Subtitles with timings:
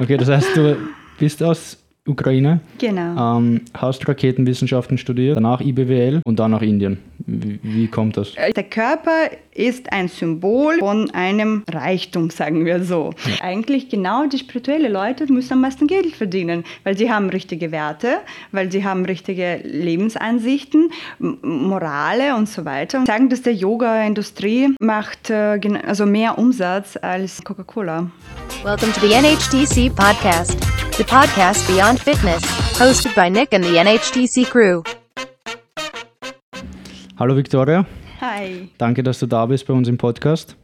[0.00, 0.76] Okay, das heißt, du
[1.18, 3.38] bist aus Ukraine, Genau.
[3.38, 6.98] ähm, hast Raketenwissenschaften studiert, danach IBWL und dann nach Indien.
[7.26, 8.34] Wie, kommt das?
[8.34, 13.14] Der Körper ist ein Symbol von einem Reichtum, sagen wir so.
[13.40, 18.18] Eigentlich genau die spirituellen Leute müssen am meisten Geld verdienen, weil sie haben richtige Werte,
[18.52, 23.00] weil sie haben richtige Lebensansichten, Morale und so weiter.
[23.00, 28.08] Und sagen, dass der Yoga-Industrie macht äh, also mehr Umsatz als Coca-Cola.
[28.62, 30.56] Welcome to the NHTC podcast,
[30.96, 32.42] the podcast beyond fitness,
[32.78, 34.82] hosted by Nick and the NHTC crew.
[37.18, 37.86] Hallo Victoria,
[38.20, 38.68] Hi.
[38.76, 40.54] danke, dass du da bist bei uns im Podcast.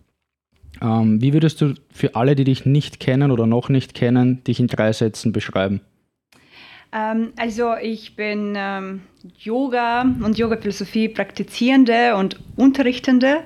[0.83, 4.61] Ähm, wie würdest du für alle, die dich nicht kennen oder noch nicht kennen, dich
[4.61, 5.81] in drei Sätzen beschreiben?
[6.93, 9.01] Ähm, also ich bin ähm,
[9.39, 13.39] Yoga und Yoga-Philosophie praktizierende und unterrichtende.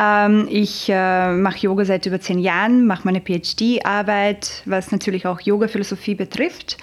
[0.00, 5.40] Ähm, ich äh, mache Yoga seit über zehn Jahren, mache meine PhD-Arbeit, was natürlich auch
[5.40, 6.76] Yoga-Philosophie betrifft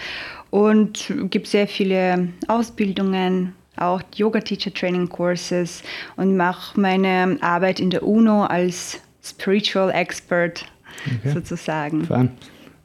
[0.50, 5.84] und gibt sehr viele Ausbildungen, auch Yoga-Teacher-Training-Courses
[6.16, 10.66] und mache meine Arbeit in der UNO als Spiritual Expert
[11.34, 12.06] sozusagen.
[12.06, 12.32] Fein.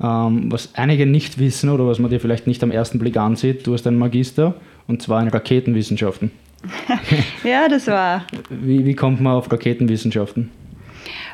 [0.01, 3.67] Ähm, was einige nicht wissen oder was man dir vielleicht nicht am ersten Blick ansieht,
[3.67, 4.55] du hast einen Magister
[4.87, 6.31] und zwar in Raketenwissenschaften.
[7.45, 10.51] Ja, das war Wie, wie kommt man auf Raketenwissenschaften?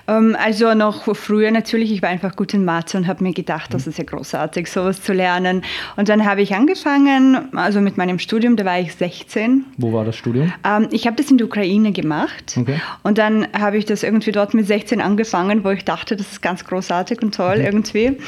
[0.07, 3.73] Ähm, also noch früher natürlich, ich war einfach gut in Mathe und habe mir gedacht,
[3.73, 5.63] das ist ja großartig, sowas zu lernen.
[5.97, 9.65] Und dann habe ich angefangen, also mit meinem Studium, da war ich 16.
[9.79, 10.53] Wo war das Studium?
[10.65, 12.81] Ähm, ich habe das in der Ukraine gemacht Okay.
[13.03, 16.43] und dann habe ich das irgendwie dort mit 16 angefangen, wo ich dachte, das ist
[16.43, 18.19] ganz großartig und toll irgendwie.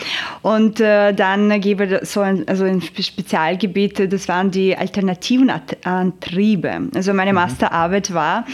[0.43, 5.51] Und äh, dann gebe ich so ein, also ein Spe- Spezialgebiet, das waren die alternativen
[5.51, 6.71] At- Antriebe.
[6.95, 8.47] Also meine Masterarbeit war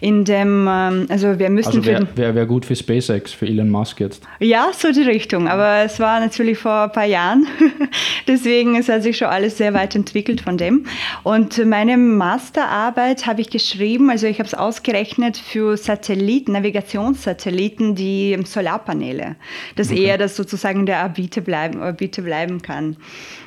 [0.00, 3.70] in dem, ähm, also wir müssen Also den wär, wär gut für SpaceX, für Elon
[3.70, 4.22] Musk jetzt.
[4.40, 5.48] ja, so die Richtung.
[5.48, 7.46] Aber es war natürlich vor ein paar Jahren.
[8.28, 10.84] Deswegen es hat sich schon alles sehr weit entwickelt von dem.
[11.24, 18.38] Und meine Masterarbeit habe ich geschrieben, also ich habe es ausgerechnet für Satelliten, Navigationssatelliten, die
[18.44, 19.36] Solarpaneele.
[19.76, 22.96] Dass eher das sozusagen der Orbite bleiben, Orbite bleiben kann.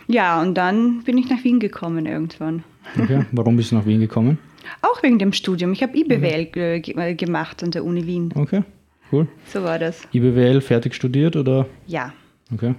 [0.07, 2.63] Ja, und dann bin ich nach Wien gekommen irgendwann.
[3.00, 3.25] Okay.
[3.31, 4.40] Warum bist du nach Wien gekommen?
[4.81, 5.73] Auch wegen dem Studium.
[5.73, 8.34] Ich habe IBWL ge ge gemacht an der Uni Wien.
[8.35, 8.63] Okay,
[9.11, 9.27] cool.
[9.47, 10.01] So war das.
[10.13, 11.66] IBWL fertig studiert oder?
[11.88, 12.13] Ja.
[12.53, 12.75] Okay.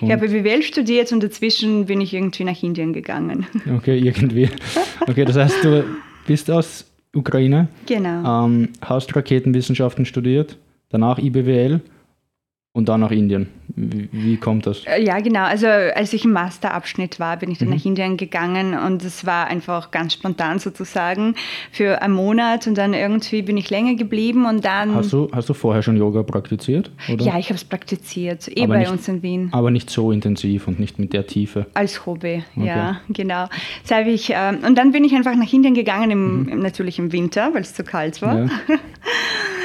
[0.00, 3.46] Ich habe BWL studiert und dazwischen bin ich irgendwie nach Indien gegangen.
[3.76, 4.48] Okay, irgendwie.
[5.08, 5.84] Okay, das heißt, du
[6.26, 8.44] bist aus Ukraine, Genau.
[8.46, 10.56] ähm, hast Raketenwissenschaften studiert,
[10.90, 11.80] danach IBWL
[12.74, 13.48] und dann nach Indien.
[13.74, 14.84] Wie, wie kommt das?
[14.86, 15.44] Äh, Ja, genau.
[15.44, 17.66] Also als ich im Masterabschnitt war, bin ich Mhm.
[17.66, 21.34] dann nach Indien gegangen und es war einfach ganz spontan sozusagen
[21.70, 24.94] für einen Monat und dann irgendwie bin ich länger geblieben und dann...
[24.94, 26.90] Hast du, hast du vorher schon Yoga praktiziert?
[27.12, 27.24] Oder?
[27.24, 29.48] ja, ich habe es praktiziert, eh Aber bei nicht- uns in Wien.
[29.52, 31.66] Aber nicht so intensiv und nicht mit der Tiefe.
[31.74, 33.48] Als Hobby, ja, genau.
[33.86, 37.12] Das ich, ähm, und dann bin ich einfach nach Indien gegangen, im, im, natürlich im
[37.12, 38.34] Winter, weil es zu kalt war.
[38.34, 38.50] Mhm.
[38.68, 38.78] Ja.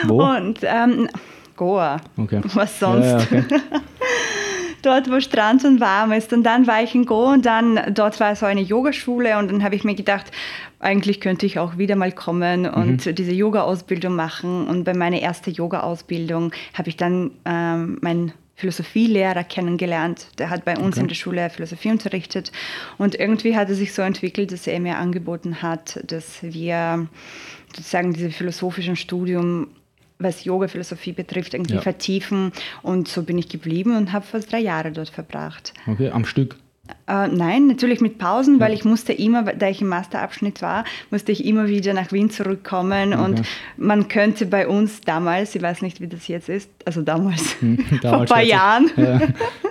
[0.09, 0.23] Wo?
[0.23, 1.07] Und ähm,
[1.57, 2.39] Goa, Okay.
[2.53, 3.05] was sonst?
[3.05, 3.43] Ja, okay.
[4.83, 6.31] dort, wo Strand und warm ist.
[6.31, 9.63] Und dann war ich in Go und dann dort war so eine Yogaschule und dann
[9.63, 10.31] habe ich mir gedacht,
[10.79, 14.67] eigentlich könnte ich auch wieder mal kommen und diese Yoga-Ausbildung machen.
[14.67, 20.27] Und bei meiner ersten Yoga-Ausbildung habe ich dann ähm, meinen Philosophielehrer kennengelernt.
[20.39, 21.01] Der hat bei uns Okay.
[21.01, 22.51] in der Schule Philosophie unterrichtet.
[22.97, 27.07] Und irgendwie hat es sich so entwickelt, dass er mir angeboten hat, dass wir
[27.75, 29.67] sozusagen dieses philosophische Studium
[30.19, 31.81] was Yoga-Philosophie betrifft, irgendwie Ja.
[31.81, 32.51] vertiefen.
[32.81, 35.73] Und so bin ich geblieben und habe fast drei Jahre dort verbracht.
[35.87, 36.55] okay, am Stück.
[37.05, 41.33] Äh, nein, natürlich mit Pausen, weil ich musste immer, da ich im Masterabschnitt war, musste
[41.33, 43.13] ich immer wieder nach Wien zurückkommen.
[43.13, 43.41] Und
[43.75, 47.67] man könnte bei uns damals, ich weiß nicht, wie das jetzt ist, also damals, vor
[47.67, 48.91] ein Hm, Damals paar schätze ich- Jahren.
[48.95, 49.21] Ja.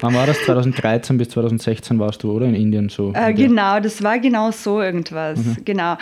[0.03, 0.45] Wann war das?
[0.45, 2.45] 2013 bis 2016 warst du, oder?
[2.47, 3.13] In Indien so.
[3.15, 5.39] Äh, genau, das war genau so irgendwas.
[5.39, 5.57] Mhm.
[5.65, 5.97] Genau.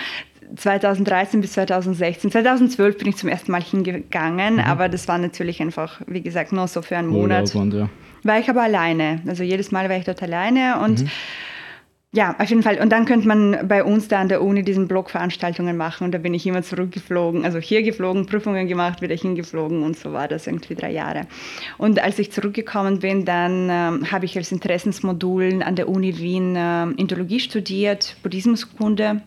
[0.57, 2.31] 2013 bis 2016.
[2.31, 6.69] 2012 bin ich zum ersten Mal hingegangen, aber das war natürlich einfach, wie gesagt, nur
[6.69, 7.55] so für einen Monat.
[7.55, 7.61] Mhm.
[7.61, 7.89] Und ja.
[8.23, 9.21] War ich aber alleine.
[9.27, 11.11] Also jedes Mal war ich dort alleine und Mhm.
[12.13, 12.79] ja, auf jeden Fall.
[12.81, 16.19] Und dann könnte man bei uns da an der Uni diesen Blogveranstaltungen machen und da
[16.19, 20.47] bin ich immer zurückgeflogen, also hier geflogen, Prüfungen gemacht, wieder hingeflogen und so war das
[20.47, 21.27] irgendwie drei Jahre.
[21.77, 26.55] Und als ich zurückgekommen bin, dann ähm, habe ich als Interessensmodul an der Uni Wien
[26.57, 29.21] ähm, Indologie studiert, Buddhismuskunde.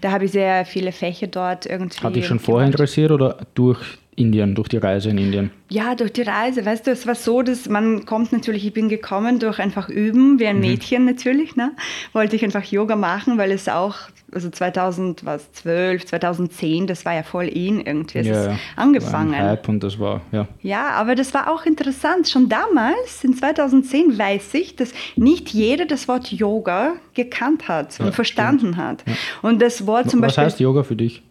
[0.00, 1.98] Da habe ich sehr viele Fächer dort irgendwie.
[2.00, 2.04] Mhm.
[2.06, 2.80] Hat dich schon vorher gemacht.
[2.80, 3.78] interessiert oder durch
[4.16, 5.50] Indien, durch die Reise in Indien?
[5.68, 6.64] Ja, durch die Reise.
[6.64, 10.38] Weißt du, es war so, dass man kommt natürlich, ich bin gekommen durch einfach Üben,
[10.38, 11.72] wie ein Mädchen natürlich, ne?
[12.12, 13.96] Wollte ich einfach Yoga machen, weil es auch,
[14.34, 19.32] also 2012, 2010, das war ja voll in irgendwie, es ist angefangen.
[19.32, 20.48] War ein Hype und das war, ja.
[20.60, 22.28] Ja, aber das war auch interessant.
[22.28, 28.06] Schon damals, in 2010, weiß ich, dass nicht jeder das Wort Yoga gekannt hat und
[28.06, 29.04] Ja, verstanden hat.
[29.42, 30.44] Und das Wort zum Was Beispiel.
[30.44, 31.22] heißt Yoga für dich?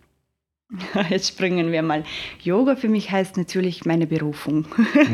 [1.10, 2.04] Jetzt springen wir mal.
[2.42, 4.66] Yoga für mich heißt natürlich meine Berufung.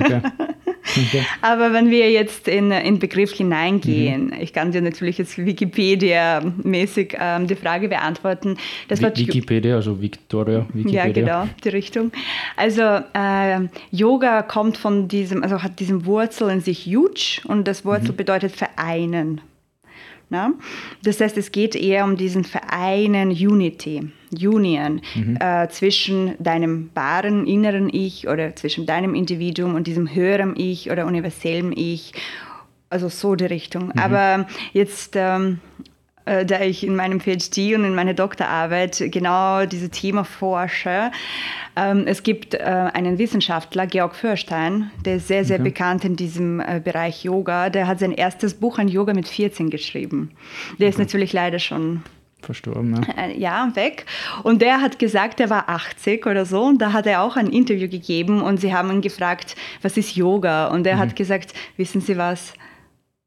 [0.02, 0.22] Okay.
[0.98, 1.26] okay.
[1.42, 7.48] Aber wenn wir jetzt in den Begriff hineingehen, ich kann dir natürlich jetzt Wikipedia-mäßig ähm,
[7.48, 8.58] die Frage beantworten.
[8.88, 11.06] Das Wi- Wort Wikipedia, also Victoria, Wikipedia.
[11.06, 12.12] ja, genau, die Richtung.
[12.56, 17.86] Also äh, Yoga kommt von diesem, also hat diesen Wurzel in sich Yuj und das
[17.86, 19.42] Wurzel bedeutet vereinen.
[20.30, 20.54] Na?
[21.04, 25.02] Das heißt, es geht eher um diesen Vereinen, Unity, Union
[25.40, 31.08] äh, zwischen deinem wahren inneren Ich oder zwischen deinem Individuum und diesem höheren Ich oder
[31.08, 32.14] universellen Ich.
[32.92, 33.92] Also so die Richtung.
[33.94, 35.89] Aber jetzt ähm, äh,
[36.46, 41.12] da ich in meinem PhD und in meiner Doktorarbeit genau dieses Thema forsche.
[41.76, 45.70] Ähm, es gibt äh, einen Wissenschaftler, Georg Fürstein, der ist sehr, sehr Okay.
[45.70, 47.70] bekannt in diesem äh, Bereich Yoga.
[47.70, 50.32] Der hat sein erstes Buch an Yoga mit 14 geschrieben.
[50.80, 52.02] Der ist natürlich leider schon
[52.42, 54.06] Verstorben, äh, ja, weg.
[54.44, 56.64] Und der hat gesagt, er war 80 oder so.
[56.64, 60.16] Und da hat er auch ein Interview gegeben und sie haben ihn gefragt, was ist
[60.16, 60.68] Yoga?
[60.68, 62.54] Und er hat gesagt, wissen Sie was?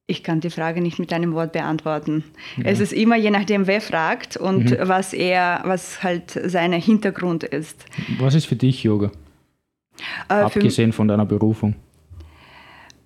[0.06, 2.24] Ich kann die Frage nicht mit einem Wort beantworten.
[2.64, 7.84] Es ist immer je nachdem, wer fragt und was er, was halt sein Hintergrund ist.
[8.18, 9.12] Was ist für dich Yoga?
[10.28, 11.76] Äh, Abgesehen von deiner Berufung.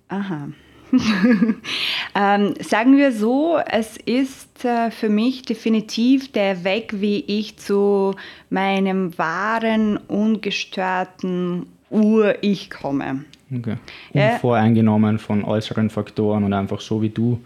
[0.07, 0.49] Aha.
[2.15, 8.15] ähm, sagen wir so, es ist äh, für mich definitiv der Weg, wie ich zu
[8.49, 13.25] meinem wahren, ungestörten Ur-Ich komme.
[13.55, 13.77] Okay.
[14.13, 14.33] Ja.
[14.33, 17.39] Unvoreingenommen von äußeren Faktoren und einfach so, wie du,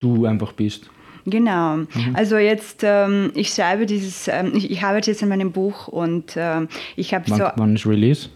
[0.00, 0.90] du einfach bist.
[1.26, 1.78] Genau.
[2.14, 6.34] Also jetzt, ähm, ich schreibe dieses, ähm, ich, ich arbeite jetzt an meinem Buch und
[6.36, 8.28] ähm, ich habe so, wann ist Release?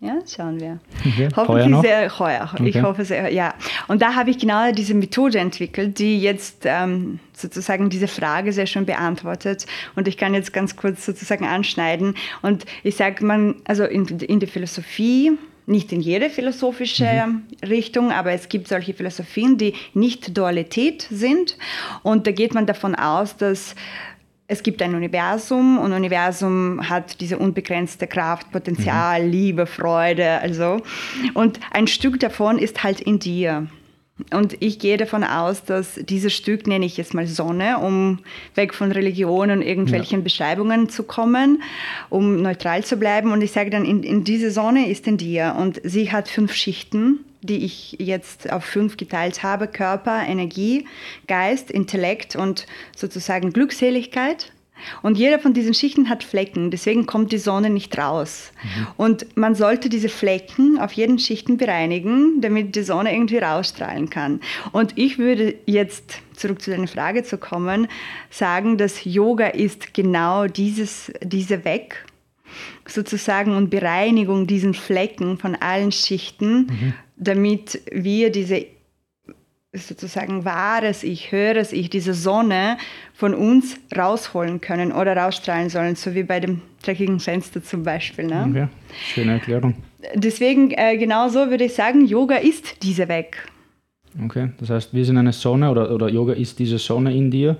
[0.00, 0.78] ja, schauen wir.
[1.00, 1.28] Okay.
[1.34, 1.82] Hoffentlich noch?
[1.82, 2.48] sehr heuer.
[2.64, 2.82] Ich Okay.
[2.82, 3.54] hoffe sehr, ja.
[3.88, 8.66] Und da habe ich genau diese Methode entwickelt, die jetzt ähm, sozusagen diese Frage sehr
[8.66, 9.66] schön beantwortet.
[9.96, 12.14] Und ich kann jetzt ganz kurz sozusagen anschneiden.
[12.42, 15.32] Und ich sage, man, also in, in der Philosophie,
[15.68, 17.42] nicht in jede philosophische Mhm.
[17.68, 21.56] Richtung, aber es gibt solche Philosophien, die nicht Dualität sind.
[22.02, 23.74] Und da geht man davon aus, dass
[24.50, 30.80] es gibt ein Universum und Universum hat diese unbegrenzte Kraft, Potenzial, Liebe, Freude, also.
[31.34, 33.66] Und ein Stück davon ist halt in dir.
[34.32, 38.18] Und ich gehe davon aus, dass dieses Stück, nenne ich jetzt mal Sonne, um
[38.56, 41.62] weg von Religion und irgendwelchen Beschreibungen zu kommen,
[42.10, 43.32] um neutral zu bleiben.
[43.32, 45.54] Und ich sage dann, in, in diese Sonne ist in dir.
[45.58, 49.68] Und sie hat fünf Schichten, die ich jetzt auf fünf geteilt habe.
[49.68, 50.86] Körper, Energie,
[51.28, 52.66] Geist, Intellekt und
[52.96, 54.52] sozusagen Glückseligkeit.
[55.02, 58.52] Und jeder von diesen Schichten hat Flecken, deswegen kommt die Sonne nicht raus.
[58.96, 64.40] Und man sollte diese Flecken auf jeden Schichten bereinigen, damit die Sonne irgendwie rausstrahlen kann.
[64.72, 67.88] Und ich würde jetzt, zurück zu deiner Frage zu kommen,
[68.30, 72.04] sagen, dass Yoga ist genau dieses, diese Weg,
[72.86, 78.66] sozusagen, und Bereinigung diesen Flecken von allen Schichten, damit wir diese
[79.74, 82.78] sozusagen wahres Ich, höheres Ich, diese Sonne
[83.12, 88.26] von uns rausholen können oder rausstrahlen sollen, so wie bei dem dreckigen Fenster zum Beispiel.
[88.26, 88.46] Ne?
[88.48, 88.68] Okay.
[89.12, 89.74] Schöne Erklärung.
[90.14, 93.46] Deswegen, äh, genau so würde ich sagen, Yoga ist dieser Weg.
[94.24, 94.50] Okay.
[94.58, 97.56] Das heißt, wir sind eine Sonne oder, oder Yoga ist diese Sonne in dir.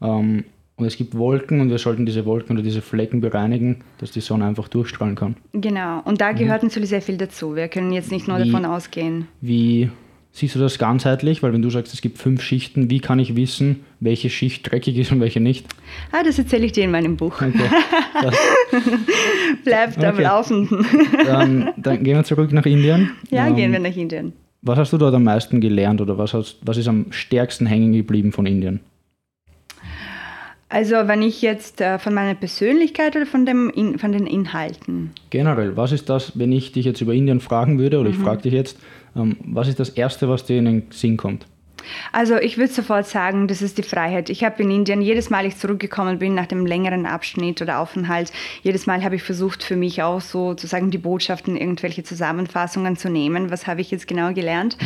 [0.00, 0.44] Ähm,
[0.76, 4.22] und es gibt Wolken und wir sollten diese Wolken oder diese Flecken bereinigen, dass die
[4.22, 5.36] Sonne einfach durchstrahlen kann.
[5.52, 6.00] Genau.
[6.06, 7.54] Und da gehört natürlich sehr viel dazu.
[7.54, 9.28] Wir können jetzt nicht nur Wie- davon ausgehen.
[9.42, 9.90] Wie
[10.32, 11.42] siehst du das ganzheitlich?
[11.42, 14.96] Weil wenn du sagst, es gibt fünf Schichten, wie kann ich wissen, welche Schicht dreckig
[14.96, 15.66] ist und welche nicht?
[16.12, 17.34] Ah, das erzähle ich dir in meinem Buch.
[17.40, 17.52] Okay.
[19.64, 20.18] Bleibt am.
[20.20, 20.86] Laufenden.
[21.28, 23.10] ähm, dann gehen wir zurück nach Indien.
[23.30, 24.32] ja, Ähm, gehen wir nach Indien.
[24.62, 27.92] Was hast du dort am meisten gelernt oder was, hast, was ist am stärksten hängen
[27.92, 28.80] geblieben von Indien?
[30.72, 35.10] Also, wenn ich jetzt äh, von meiner Persönlichkeit oder von, dem in, von den Inhalten?
[35.30, 38.22] Generell, was ist das, wenn ich dich jetzt über Indien fragen würde, oder ich Mhm.
[38.22, 38.78] frage dich jetzt,
[39.14, 41.46] was ist das Erste, was dir in den Sinn kommt?
[42.12, 44.28] Also ich würde sofort sagen, das ist die Freiheit.
[44.28, 48.32] Ich habe in Indien, jedes Mal ich zurückgekommen bin nach dem längeren Abschnitt oder Aufenthalt,
[48.62, 53.50] jedes Mal habe ich versucht für mich auch sozusagen die Botschaften, irgendwelche Zusammenfassungen zu nehmen.
[53.50, 54.76] Was habe ich jetzt genau gelernt?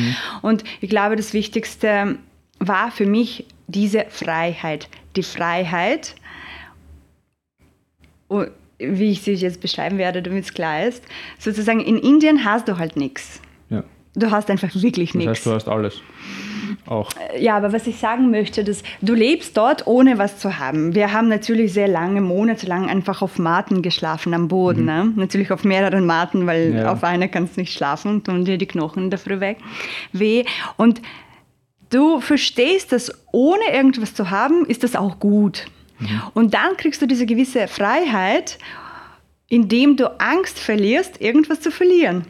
[0.40, 2.16] Und ich glaube, das Wichtigste
[2.60, 4.88] war für mich diese Freiheit.
[5.16, 6.14] Die Freiheit,
[8.30, 8.46] u-
[8.78, 11.02] wie ich sie jetzt beschreiben werde, damit es klar ist,
[11.38, 13.40] sozusagen in Indien hast du halt nichts.
[14.16, 15.44] Du hast einfach wirklich Das heißt, nichts.
[15.44, 16.00] du hast alles.
[16.86, 17.10] Auch.
[17.38, 20.94] Ja, aber was ich sagen möchte, dass du lebst dort, ohne was zu haben.
[20.94, 24.84] Wir haben natürlich sehr lange, monatelang einfach auf Matten geschlafen am Boden.
[24.84, 25.12] Ne?
[25.16, 26.76] Natürlich auf mehreren Matten, weil Mhm.
[26.78, 26.92] Ja.
[26.92, 29.58] auf einer kannst du nicht schlafen, tun dir die Knochen dafür weg.
[30.12, 30.44] Weh.
[30.76, 31.00] Und
[31.90, 35.66] du verstehst, dass ohne irgendwas zu haben, ist das auch gut.
[35.98, 36.22] Mhm.
[36.34, 38.58] Und dann kriegst du diese gewisse Freiheit,
[39.48, 42.26] indem du Angst verlierst, irgendwas zu verlieren.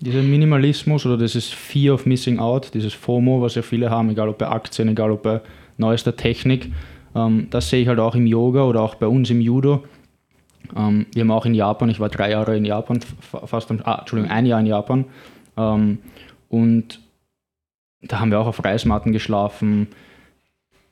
[0.00, 4.28] Dieser Minimalismus oder dieses Fear of Missing Out, dieses FOMO, was ja viele haben, egal
[4.28, 5.40] ob bei Aktien, egal ob bei
[5.76, 6.70] neuester Technik,
[7.16, 9.84] ähm, das sehe ich halt auch im Yoga oder auch bei uns im Judo.
[10.76, 13.98] Ähm, wir haben auch in Japan, ich war drei Jahre in Japan, fa- fast, ah,
[14.00, 15.04] Entschuldigung, ein Jahr in Japan.
[15.56, 15.98] Ähm,
[16.48, 17.00] und
[18.02, 19.88] da haben wir auch auf Reismatten geschlafen,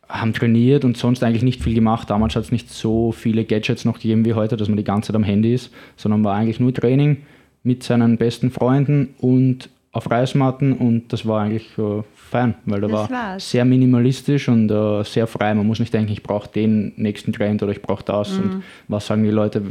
[0.09, 2.11] haben trainiert und sonst eigentlich nicht viel gemacht.
[2.11, 5.09] Damals hat es nicht so viele Gadgets noch gegeben wie heute, dass man die ganze
[5.09, 7.19] Zeit am Handy ist, sondern war eigentlich nur Training
[7.67, 12.87] mit seinen besten Freunden und auf Reismatten und das war eigentlich äh, fein, weil da
[12.89, 13.51] Das war war's.
[13.51, 15.55] sehr minimalistisch und äh, sehr frei.
[15.55, 18.43] Man muss nicht denken, ich brauche den nächsten Trend oder ich brauche das Mhm.
[18.43, 19.63] und was sagen die Leute,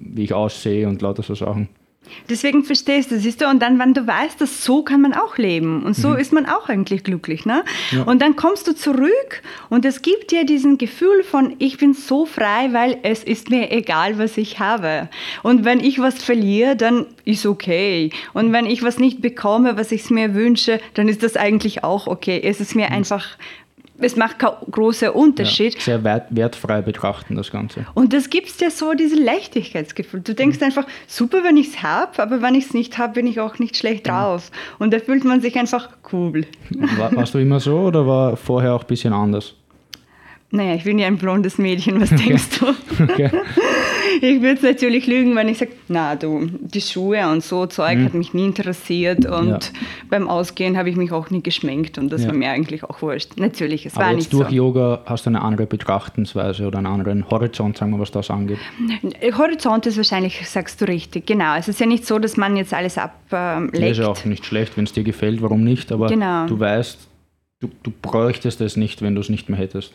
[0.00, 1.68] wie ich aussehe und lauter so Sachen.
[2.28, 5.36] Deswegen verstehst du, siehst du, und dann, wenn du weißt, dass so kann man auch
[5.36, 7.64] leben und so ist man auch eigentlich glücklich, ne?
[7.90, 8.02] Ja.
[8.02, 12.26] Und dann kommst du zurück und es gibt dir diesen Gefühl von, ich bin so
[12.26, 15.08] frei, weil es ist mir egal, was ich habe.
[15.42, 18.10] Und wenn ich was verliere, dann ist okay.
[18.32, 22.06] Und wenn ich was nicht bekomme, was ich mir wünsche, dann ist das eigentlich auch
[22.06, 22.40] okay.
[22.42, 23.26] Es ist mir einfach,
[24.00, 25.74] es macht keinen großen Unterschied.
[25.74, 27.86] Ja, sehr wert, wertfrei betrachten, das Ganze.
[27.94, 30.20] Und das gibt dir so dieses Leichtigkeitsgefühl.
[30.20, 33.26] Du denkst einfach, super, wenn ich es habe, aber wenn ich es nicht habe, bin
[33.26, 34.50] ich auch nicht schlecht drauf.
[34.78, 36.46] Und da fühlt man sich einfach cool.
[36.96, 39.54] War, warst du immer so oder war vorher auch ein bisschen anders?
[40.52, 42.66] Naja, ich bin ja ein blondes Mädchen, was denkst du?
[43.04, 43.30] Okay.
[44.20, 48.14] Ich würde natürlich lügen, wenn ich sage, na du, die Schuhe und so Zeug hat
[48.14, 49.48] mich nie interessiert und Mhm.
[49.50, 49.58] Ja.
[50.10, 52.28] beim Ausgehen habe ich mich auch nie geschminkt und das Ja.
[52.28, 53.38] war mir eigentlich auch wurscht.
[53.38, 54.54] Natürlich, es Aber war nicht durch so.
[54.54, 58.58] Yoga hast du eine andere Betrachtensweise oder einen anderen Horizont, sagen wir, was das angeht.
[59.38, 61.54] Horizont ist wahrscheinlich, sagst du richtig, genau.
[61.56, 63.76] Es ist ja nicht so, dass man jetzt alles ablegt.
[63.82, 65.92] Das ist ja auch nicht schlecht, wenn es dir gefällt, warum nicht?
[65.92, 66.46] Aber Genau.
[66.46, 66.98] du weißt,
[67.60, 69.94] du, du bräuchtest es nicht, wenn du es nicht mehr hättest.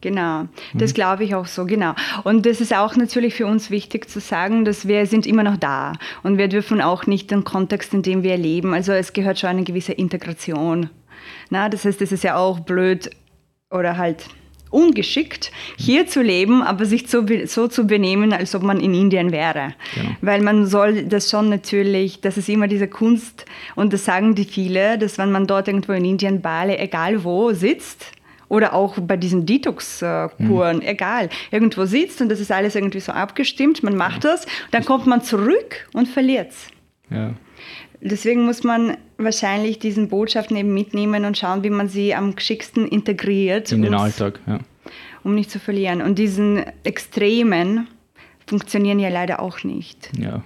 [0.00, 1.92] Genau, das glaube ich auch so, genau.
[2.22, 5.56] Und das ist auch natürlich für uns wichtig zu sagen, dass wir sind immer noch
[5.56, 9.40] da und wir dürfen auch nicht den Kontext, in dem wir leben, also es gehört
[9.40, 10.90] schon eine gewisse Integration.
[11.50, 13.10] Na, das heißt, es ist ja auch blöd
[13.70, 14.28] oder halt
[14.70, 19.32] ungeschickt, hier zu leben, aber sich so, so zu benehmen, als ob man in Indien
[19.32, 19.74] wäre.
[19.94, 20.10] Genau.
[20.20, 24.44] Weil man soll das schon natürlich, das ist immer diese Kunst und das sagen die
[24.44, 28.12] viele, dass wenn man dort irgendwo in Indien, Bali, egal wo sitzt,
[28.48, 33.82] oder auch bei diesen Detox-Kuren, egal, irgendwo sitzt und das ist alles irgendwie so abgestimmt,
[33.82, 36.68] man macht das, dann kommt man zurück und verliert es.
[37.10, 37.32] Ja.
[38.00, 42.86] Deswegen muss man wahrscheinlich diesen Botschaften eben mitnehmen und schauen, wie man sie am geschicktesten
[42.86, 44.58] integriert, In den Alltag, ja.
[45.24, 46.00] um nicht zu verlieren.
[46.00, 47.88] Und diesen Extremen
[48.46, 50.10] funktionieren ja leider auch nicht.
[50.18, 50.42] ja.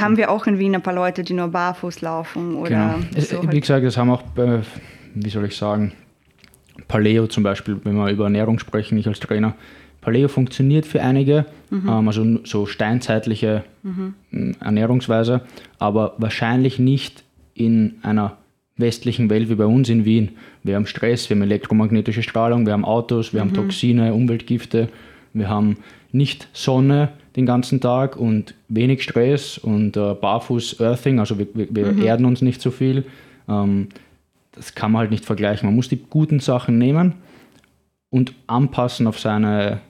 [0.00, 3.20] Haben wir auch in Wien ein paar Leute, die nur barfuß laufen oder Genau.
[3.20, 3.60] So wie halt.
[3.60, 4.62] gesagt, das haben auch, äh,
[5.14, 5.92] wie soll ich sagen,
[6.88, 9.54] Paleo zum Beispiel, wenn wir über Ernährung sprechen, ich als Trainer.
[10.00, 11.88] Paleo funktioniert für einige, Mhm.
[11.88, 13.64] ähm, also so steinzeitliche
[14.30, 15.40] m, Ernährungsweise,
[15.78, 18.36] aber wahrscheinlich nicht in einer
[18.76, 20.30] westlichen Welt wie bei uns in Wien.
[20.62, 24.88] Wir haben Stress, wir haben elektromagnetische Strahlung, wir haben Autos, wir haben Toxine, Umweltgifte,
[25.32, 25.78] wir haben
[26.12, 31.96] nicht Sonne den ganzen Tag und wenig Stress und äh, barfuß Earthing, also wir, wir,
[31.96, 33.04] wir erden uns nicht so viel.
[33.48, 33.88] Ähm,
[34.56, 35.66] das kann man halt nicht vergleichen.
[35.66, 37.14] Man muss die guten Sachen nehmen
[38.10, 39.80] und anpassen auf, seine,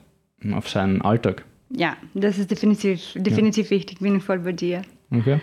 [0.53, 1.45] auf seinen Alltag.
[1.69, 4.83] Ja, das ist definitiv, definitiv wichtig, bin ich voll bei dir.
[5.11, 5.39] Okay?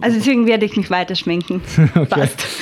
[0.00, 1.60] Also deswegen werde ich mich weiter schminken.
[1.94, 2.06] okay.
[2.06, 2.46] Passt.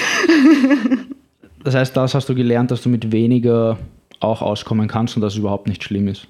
[1.63, 3.79] Das heißt, das hast du gelernt, dass du mit weniger
[4.19, 6.27] auch auskommen kannst und dass es überhaupt nicht schlimm ist.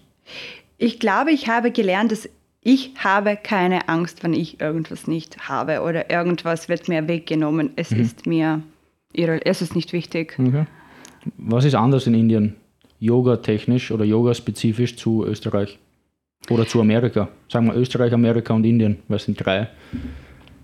[0.76, 2.28] Ich glaube, ich habe gelernt, dass
[2.62, 7.70] ich habe keine Angst, wenn ich irgendwas nicht habe oder irgendwas wird mir weggenommen.
[7.76, 8.62] Es ist mir,
[9.12, 10.37] es ist nicht wichtig.
[10.38, 10.67] Okay.
[11.37, 12.57] Was ist anders in Indien?
[12.99, 15.79] Yoga-technisch oder Yoga-spezifisch zu Österreich?
[16.49, 17.29] Oder zu Amerika?
[17.49, 19.69] Sagen wir Österreich, Amerika und Indien, weil es sind drei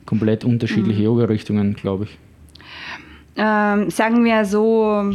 [0.07, 2.19] komplett unterschiedliche Yoga-Richtungen, glaube ich.
[3.37, 5.12] Ähm, sagen wir so,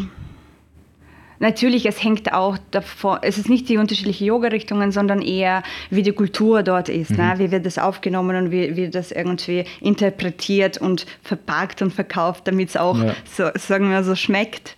[1.42, 6.14] natürlich, es hängt auch davon, es ist nicht die unterschiedlichen Yoga-Richtungen, sondern eher, wie die
[6.14, 7.34] Kultur dort ist, ne?
[7.38, 12.70] wie wird das aufgenommen und wie wird das irgendwie interpretiert und verpackt und verkauft, damit
[12.70, 13.14] es auch, Ja.
[13.36, 14.76] so, sagen wir so, schmeckt.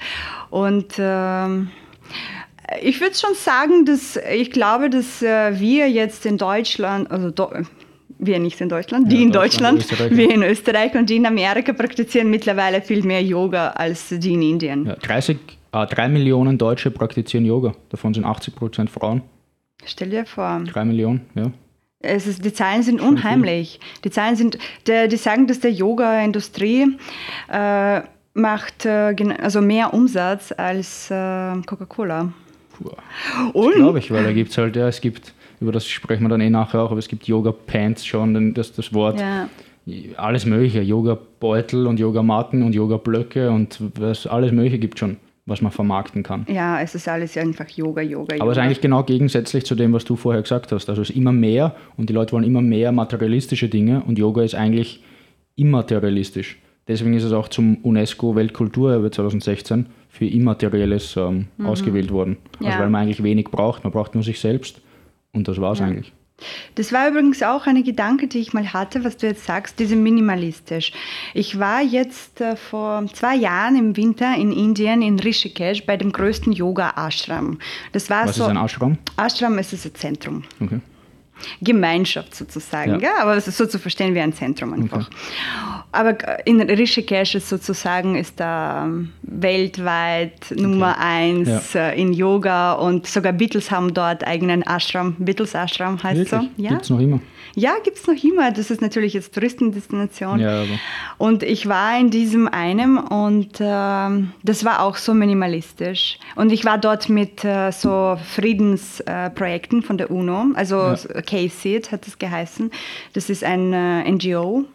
[0.50, 1.70] Und ähm,
[2.82, 7.52] Ich würde schon sagen, dass ich glaube, dass äh, wir jetzt in Deutschland, also Do
[8.20, 11.26] wir nicht in Deutschland, die Ja, in Deutschland, Deutschland, wir in Österreich und die in
[11.26, 14.86] Amerika praktizieren mittlerweile viel mehr Yoga als die in Indien.
[14.86, 15.38] Ja, 30,
[15.74, 17.74] äh, 3 Millionen Deutsche praktizieren Yoga.
[17.90, 19.22] Davon sind 80 Prozent Frauen.
[19.86, 20.62] Stell dir vor.
[20.66, 21.52] 3 Millionen, ja.
[22.00, 23.80] Es ist, die Zahlen sind unheimlich.
[24.04, 26.98] Die Zahlen sind, der, die sagen, dass der Yoga-Industrie
[27.50, 28.02] äh,
[28.34, 32.34] macht äh, also mehr Umsatz als äh, Coca-Cola.
[33.54, 36.30] Und Glaube ich, weil da gibt es halt, ja, es gibt, über das sprechen wir
[36.30, 39.48] dann eh nachher auch, aber es gibt Yoga-Pants schon, das, das Wort, ja,
[40.18, 45.72] alles mögliche, Yoga-Beutel und Yoga-Matten und Yoga-Blöcke und was, alles mögliche gibt schon, was man
[45.72, 46.46] vermarkten kann.
[46.50, 48.44] ja, es ist alles einfach Yoga, Yoga, Yoga.
[48.44, 50.88] Aber es ist eigentlich genau gegensätzlich zu dem, was du vorher gesagt hast.
[50.90, 54.44] Also es ist immer mehr und die Leute wollen immer mehr materialistische Dinge und Yoga
[54.44, 55.04] ist eigentlich
[55.56, 56.58] immaterialistisch.
[56.88, 62.38] Deswegen ist es auch zum UNESCO-Weltkulturerbe 2016 für Immaterielles ähm, ausgewählt worden.
[62.60, 62.80] Also Ja.
[62.80, 64.82] weil man eigentlich wenig braucht, man braucht nur sich selbst
[65.32, 66.14] und das war es eigentlich.
[66.76, 69.96] Das war übrigens auch eine Gedanke, die ich mal hatte, was du jetzt sagst, diese
[69.96, 70.92] minimalistisch.
[71.34, 76.12] Ich war jetzt äh, vor zwei Jahren im Winter in Indien, in Rishikesh, bei dem
[76.12, 77.60] größten Yoga-Ashram.
[77.92, 78.44] Das war Was so.
[78.44, 78.98] ist ein Ashram?
[79.18, 80.44] Ashram ist das ein Zentrum.
[80.60, 80.80] Okay.
[81.62, 83.00] Gemeinschaft sozusagen, Ja.
[83.00, 83.12] ja.
[83.22, 85.10] aber es ist so zu verstehen wie ein Zentrum einfach.
[85.92, 86.16] Aber
[86.48, 93.34] in Rishikesh ist sozusagen ist da ähm, weltweit Nummer eins äh, in Yoga und sogar
[93.34, 96.42] Beatles haben dort eigenen Ashram, Beatles Ashram heißt Wirklich?
[96.58, 96.62] so.
[96.62, 97.20] Ja, Gibt es noch immer?
[97.56, 98.52] ja gibt es noch immer.
[98.52, 100.40] Das ist natürlich jetzt Touristendestination.
[100.40, 100.64] Ja,
[101.20, 106.18] Und ich war in diesem einem und ähm, das war auch so minimalistisch.
[106.36, 110.96] Und ich war dort mit äh, so Friedensprojekten äh, von der UNO, also Ja.
[111.34, 112.72] KSEED hat es geheißen.
[113.14, 114.66] Das ist ein äh, NGO.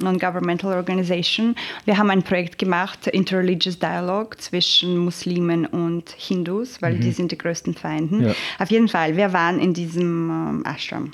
[0.00, 1.56] Non-Governmental Organization.
[1.84, 7.38] Wir haben ein Projekt gemacht, Interreligious Dialogue zwischen Muslimen und Hindus, weil die sind die
[7.38, 8.26] größten Feinden.
[8.26, 8.34] Ja.
[8.60, 11.10] Auf jeden Fall, wir waren in diesem ähm, Ashram.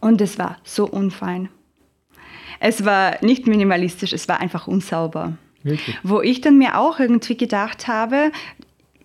[0.00, 1.50] Und es war so unfein.
[2.58, 5.36] Es war nicht minimalistisch, es war einfach unsauber.
[5.62, 5.98] wirklich.
[6.02, 8.32] Wo ich dann mir auch irgendwie gedacht habe,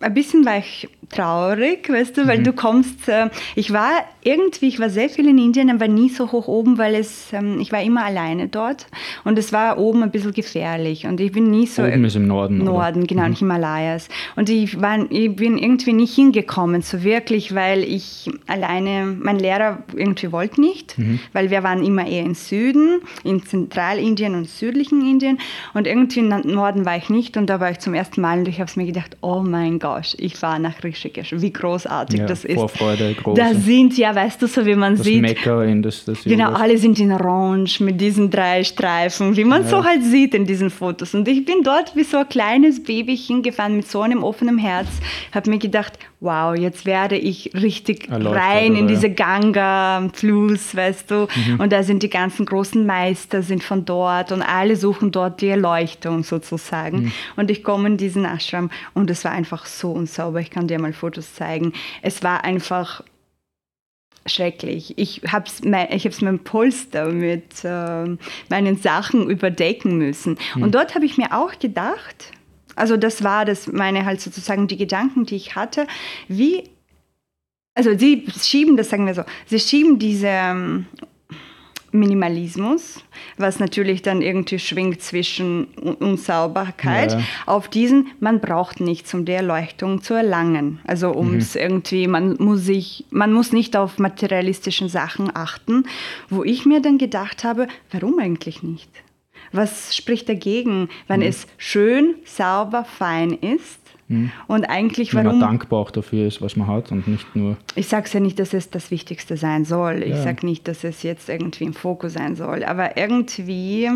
[0.03, 2.43] ein bisschen war ich traurig, weißt du, weil Mhm.
[2.45, 3.91] du kommst, äh, ich war
[4.23, 7.59] irgendwie, ich war sehr viel in Indien, aber nie so hoch oben, weil es, ähm,
[7.59, 8.87] ich war immer alleine dort
[9.23, 11.83] und es war oben ein bisschen gefährlich und ich bin nie so...
[11.83, 12.61] Oben ist im Norden.
[12.61, 12.71] oder?
[12.71, 14.07] Norden, genau, in Himalayas.
[14.35, 19.83] Und ich, war, ich bin irgendwie nicht hingekommen, so wirklich, weil ich alleine, mein Lehrer
[19.95, 20.95] irgendwie wollte nicht,
[21.33, 25.37] weil wir waren immer eher im Süden, in Zentralindien und südlichen Indien.
[25.75, 28.47] Und irgendwie im Norden war ich nicht und da war ich zum ersten Mal und
[28.47, 32.25] ich habe es mir gedacht, oh mein Gott, ich war nach Rishikesh, wie großartig Ja,
[32.25, 32.55] das ist.
[32.55, 33.39] Vorfreude, große.
[33.41, 36.47] Da sind ja, weißt du, so wie man das sieht, Mekka in das, das Genau,
[36.47, 36.61] Yogas.
[36.61, 40.69] alle sind in Orange mit diesen drei Streifen, wie man so halt sieht in diesen
[40.69, 41.13] Fotos.
[41.13, 44.87] Und ich bin dort wie so ein kleines Baby hingefahren mit so einem offenen Herz,
[45.33, 45.93] habe mir gedacht,
[46.23, 48.87] wow, jetzt werde ich richtig Erleuchtet, rein in oder?
[48.87, 51.27] diese Ganga-Fluss, weißt du.
[51.57, 55.49] Und da sind die ganzen großen Meister sind von dort und alle suchen dort die
[55.49, 57.11] Erleuchtung sozusagen.
[57.35, 60.39] Und ich komme in diesen Ashram und es war einfach so unsauber.
[60.39, 61.73] Ich kann dir mal Fotos zeigen.
[62.01, 63.03] Es war einfach
[64.25, 64.97] schrecklich.
[64.97, 70.37] Ich habe es ich hab's mein Polster mit ähm, meinen Sachen überdecken müssen.
[70.55, 72.31] Und dort habe ich mir auch gedacht,
[72.75, 75.87] also das war das meine halt sozusagen die Gedanken, die ich hatte,
[76.27, 76.63] wie
[77.75, 80.85] also sie schieben das sagen wir so, sie schieben diese ähm,
[81.91, 83.01] Minimalismus,
[83.37, 87.21] was natürlich dann irgendwie schwingt zwischen Un- Unsauberkeit, Ja.
[87.45, 90.79] auf diesen, man braucht nichts, um die Erleuchtung zu erlangen.
[90.85, 95.85] Also um es irgendwie, man muss sich, man muss nicht auf materialistischen Sachen achten,
[96.29, 98.89] wo ich mir dann gedacht habe, warum eigentlich nicht?
[99.53, 103.79] Was spricht dagegen, wenn es schön, sauber, fein ist?
[104.47, 107.57] Und eigentlich, Wenn man warum dankbar auch dafür ist, was man hat und nicht nur.
[107.75, 110.03] ich sage ja nicht, dass es das Wichtigste sein soll.
[110.03, 110.21] Ich Ja.
[110.21, 112.63] sage nicht, dass es jetzt irgendwie im Fokus sein soll.
[112.63, 113.89] Aber irgendwie,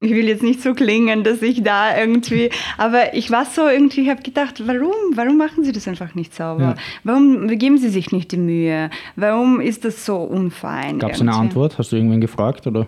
[0.00, 4.02] ich will jetzt nicht so klingen, dass ich da irgendwie, aber ich war so irgendwie,
[4.02, 4.92] ich habe gedacht, warum?
[5.14, 6.60] Warum machen Sie das einfach nicht sauber?
[6.62, 6.74] Ja.
[7.02, 8.90] Warum geben Sie sich nicht die Mühe?
[9.14, 10.98] Warum ist das so unfein?
[10.98, 11.32] Gab es eine?
[11.32, 11.78] Antwort?
[11.78, 12.66] Hast du irgendwen gefragt?
[12.66, 12.86] Oder?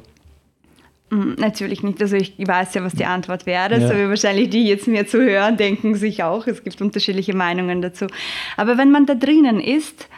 [1.10, 2.00] Mm, Natürlich nicht.
[2.02, 3.80] Also ich weiß ja, was die Antwort wäre.
[3.80, 3.88] Ja.
[3.88, 6.46] So wie wahrscheinlich die jetzt mir zu hören, denken sich auch.
[6.46, 8.06] Es gibt unterschiedliche Meinungen dazu.
[8.56, 10.08] Aber wenn man da drinnen ist,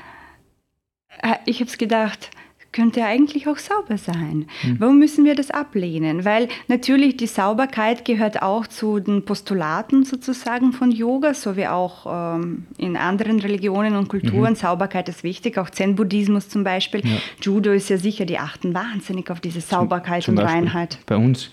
[1.23, 2.31] äh, ich habe es gedacht,
[2.73, 4.47] könnte eigentlich auch sauber sein.
[4.79, 6.25] Warum müssen wir das ablehnen?
[6.25, 12.07] Weil natürlich die Sauberkeit gehört auch zu den Postulaten sozusagen von Yoga, so wie auch
[12.37, 14.55] ähm, in anderen Religionen und Kulturen.
[14.55, 17.03] Sauberkeit ist wichtig, auch Zen-Buddhismus zum Beispiel.
[17.43, 20.99] Judo ist ja sicher, die achten wahnsinnig auf diese Sauberkeit Zum und Beispiel Reinheit.
[21.07, 21.51] Bei uns,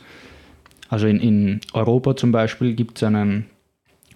[0.89, 3.47] also in, in Europa zum Beispiel, gibt es einen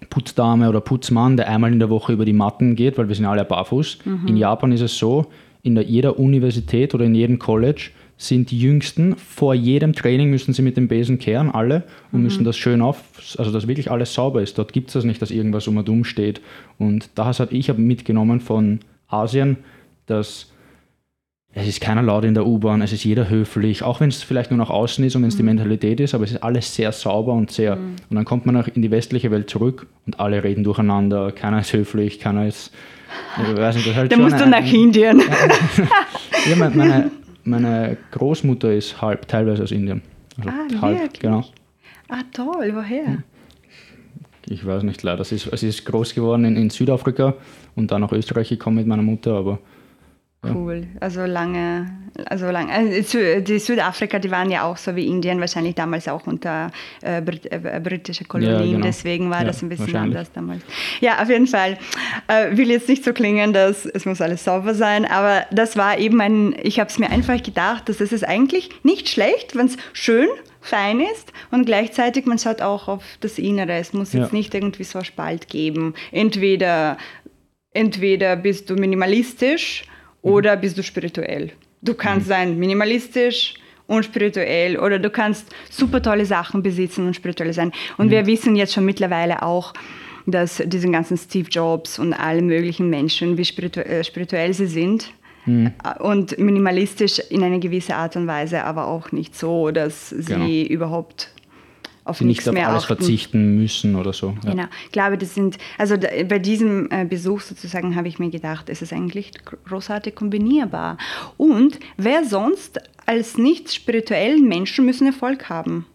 [0.08, 3.26] Putzdame oder Putzmann, der einmal in der Woche über die Matten geht, weil wir sind
[3.26, 3.98] alle barfuß.
[4.26, 5.26] In Japan ist es so,
[5.62, 10.52] in der, jeder Universität oder in jedem College sind die Jüngsten, vor jedem Training müssen
[10.52, 13.02] sie mit dem Besen kehren, alle, und müssen das schön auf,
[13.36, 14.58] also dass wirklich alles sauber ist.
[14.58, 16.40] Dort gibt es das nicht, dass irgendwas um und um steht.
[16.78, 19.56] Und das hat ich hab mitgenommen von Asien,
[20.06, 20.52] dass
[21.54, 24.50] es ist keiner laut in der U-Bahn, es ist jeder höflich, auch wenn es vielleicht
[24.50, 26.92] nur nach außen ist und wenn es die Mentalität ist, aber es ist alles sehr
[26.92, 27.76] sauber und sehr.
[27.76, 31.60] Und dann kommt man auch in die westliche Welt zurück und alle reden durcheinander, keiner
[31.60, 32.72] ist höflich, keiner ist.
[33.38, 35.20] Nicht, halt Da schon musst du ein- nach Indien.
[36.48, 37.10] ja, meine, meine,
[37.44, 40.02] meine Großmutter ist halb, teilweise aus Indien.
[40.38, 41.20] Also Ah, halb, wirklich?
[41.20, 41.44] genau.
[42.08, 43.22] Ah, toll, woher?
[44.48, 45.24] Ich weiß nicht leider.
[45.24, 47.34] Sie ist, sie ist groß geworden in, in Südafrika
[47.76, 49.58] und dann nach Österreich gekommen mit meiner Mutter, aber
[50.44, 50.88] Cool.
[50.98, 51.86] Also lange,
[52.26, 52.72] also lange.
[52.72, 56.72] Also Sü- die Südafrika, die waren ja auch so wie Indien, wahrscheinlich damals auch unter
[57.00, 58.72] äh, Brit äh, britische Kolonien.
[58.72, 58.84] genau.
[58.86, 60.62] Deswegen war Ja, das ein bisschen anders damals.
[61.00, 61.78] Ja, auf jeden Fall.
[62.26, 65.98] Äh, will jetzt nicht so klingen, dass es muss alles sauber sein, aber das war
[65.98, 69.66] eben ein, ich habe es mir einfach gedacht, dass es ist eigentlich nicht schlecht, wenn
[69.66, 70.26] es schön
[70.60, 73.74] fein ist und gleichzeitig man schaut auch auf das Innere.
[73.74, 74.36] Es muss jetzt Ja.
[74.36, 75.94] nicht irgendwie so einen Spalt geben.
[76.10, 76.98] Entweder
[77.74, 79.84] entweder bist du minimalistisch
[80.22, 81.52] oder bist du spirituell.
[81.82, 83.54] Du kannst sein minimalistisch
[83.86, 87.72] und spirituell oder du kannst super tolle Sachen besitzen und spirituell sein.
[87.98, 89.74] Und wir wissen jetzt schon mittlerweile auch,
[90.26, 95.12] dass diese ganzen Steve Jobs und alle möglichen Menschen, wie spiritu äh, spirituell sie sind.
[95.46, 100.24] Äh, Und minimalistisch in eine gewisse Art und Weise, aber auch nicht so, dass sie
[100.34, 100.46] Genau.
[100.72, 101.32] überhaupt
[102.04, 102.96] auf die nichts nicht auf mehr alles achten.
[102.96, 104.34] verzichten müssen oder so.
[104.44, 104.50] Ja.
[104.50, 104.64] Genau.
[104.86, 108.68] Ich glaube, das sind, also da, bei diesem äh, Besuch sozusagen habe ich mir gedacht,
[108.68, 109.30] es ist eigentlich
[109.68, 110.98] großartig kombinierbar.
[111.36, 115.86] Und wer sonst als nicht spirituellen Menschen müssen Erfolg haben?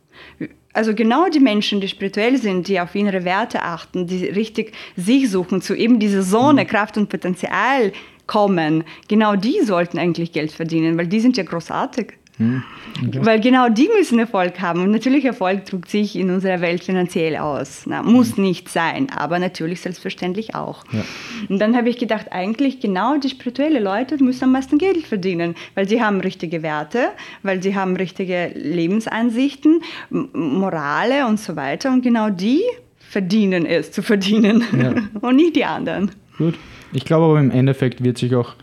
[0.74, 5.30] Also genau die Menschen, die spirituell sind, die auf innere Werte achten, die richtig sich
[5.30, 7.92] suchen, zu eben dieser Sonne, Kraft und Potenzial
[8.28, 12.14] kommen, genau die sollten eigentlich Geld verdienen, weil die sind ja großartig.
[12.40, 14.82] Weil genau die müssen Erfolg haben.
[14.82, 17.84] Und natürlich Erfolg drückt sich in unserer Welt finanziell aus.
[17.86, 20.84] Na, muss nicht sein, aber natürlich selbstverständlich auch.
[20.92, 21.04] Ja.
[21.50, 25.56] Und dann habe ich gedacht, eigentlich genau die spirituellen Leute müssen am meisten Geld verdienen,
[25.74, 27.10] weil sie haben richtige Werte,
[27.42, 31.92] weil sie haben richtige Lebensansichten, Morale und so weiter.
[31.92, 32.62] Und genau die
[33.00, 34.94] verdienen es zu verdienen Ja.
[35.22, 36.12] und nicht die anderen.
[36.38, 36.56] Gut.
[36.94, 38.56] Ich glaube aber im Endeffekt wird sich auch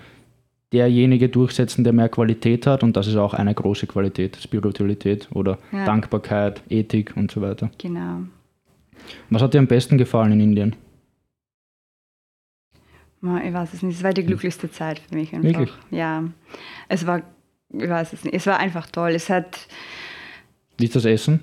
[0.72, 5.58] derjenige durchsetzen, der mehr Qualität hat und das ist auch eine große Qualität, Spiritualität oder
[5.72, 5.84] Ja.
[5.84, 7.70] Dankbarkeit, Ethik und so weiter.
[7.78, 8.20] Genau.
[9.30, 10.76] Was hat dir am besten gefallen in Indien?
[13.42, 13.96] Ich weiß es nicht.
[13.96, 15.48] Es war die glücklichste Zeit für mich einfach.
[15.48, 15.72] Wirklich?
[15.90, 16.24] Ja.
[16.88, 17.22] Es war,
[17.72, 18.34] ich weiß es nicht.
[18.34, 19.12] Es war einfach toll.
[19.12, 19.66] Es hat,
[20.76, 21.40] Wie ist das Essen?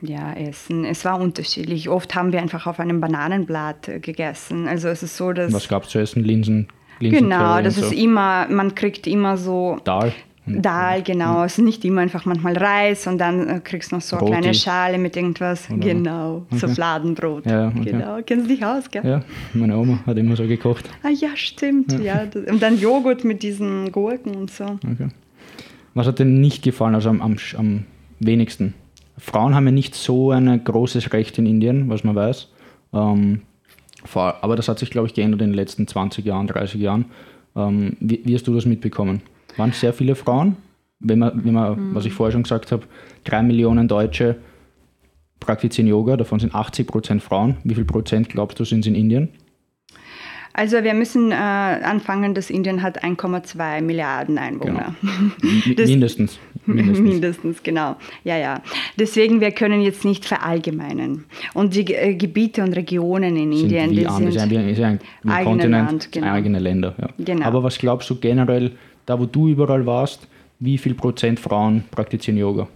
[0.00, 0.84] ja, Essen.
[0.86, 1.90] Es war unterschiedlich.
[1.90, 4.66] Oft haben wir einfach auf einem Bananenblatt äh, gegessen.
[4.66, 5.52] Also es ist so, dass.
[5.52, 6.24] Was gab es zu essen?
[6.24, 6.68] Linsen,
[7.00, 7.94] Linsen genau, das ist so.
[7.94, 10.12] immer, man kriegt immer so Dal.
[10.46, 11.42] Und- Dahl, genau.
[11.42, 14.26] Es ist nicht immer einfach manchmal Reis und dann äh, kriegst du noch so eine
[14.26, 14.38] Roti.
[14.40, 15.68] kleine Schale mit irgendwas.
[15.68, 16.74] Oder- Genau, so Okay.
[16.76, 17.46] Fladenbrot.
[17.46, 17.90] Ja, okay.
[17.90, 19.04] Genau, kennst du dich aus, gell?
[19.04, 19.22] Ja,
[19.54, 20.88] meine Oma hat immer so gekocht.
[21.02, 21.98] Ah ja, stimmt.
[22.00, 22.24] Ja.
[22.26, 24.64] das, und dann Joghurt mit diesen Gurken und so.
[24.64, 25.08] Okay.
[25.94, 27.84] Was hat dir nicht gefallen, also am, am, am
[28.20, 28.74] wenigsten?
[29.18, 32.48] Frauen haben ja nicht so ein großes Recht in Indien, was man weiß.
[32.92, 33.40] Ähm,
[34.04, 37.06] vor, aber das hat sich, glaube ich, geändert in den letzten 20 Jahren, 30 Jahren.
[37.56, 39.22] Ähm, wie, wie hast du das mitbekommen?
[39.56, 40.56] Waren sehr viele Frauen?
[41.00, 42.84] Wenn man, wenn man was ich vorher schon gesagt habe,
[43.24, 44.36] drei Millionen Deutsche
[45.40, 47.56] praktizieren Yoga, davon sind 80 Prozent Frauen.
[47.64, 49.28] Wie viel Prozent glaubst du sind es in Indien?
[50.54, 54.94] Also wir müssen äh, anfangen, dass Indien hat 1,2 Milliarden Einwohner.
[55.76, 56.38] Das- mindestens.
[56.74, 57.00] mindestens.
[57.00, 57.96] Mindestens, genau.
[58.24, 58.62] Ja, ja.
[58.98, 61.24] Deswegen, wir können jetzt nicht verallgemeinern.
[61.54, 64.52] Und die äh, Gebiete und Regionen in sind Indien, die anders, sind...
[64.52, 66.26] ein, ist ein, ein Kontinent, genau.
[66.26, 66.94] eigene Länder.
[67.00, 67.08] Ja.
[67.18, 67.46] Genau.
[67.46, 68.72] Aber was glaubst du generell,
[69.06, 70.26] da wo du überall warst,
[70.58, 72.68] wie viel Prozent Frauen praktizieren Yoga?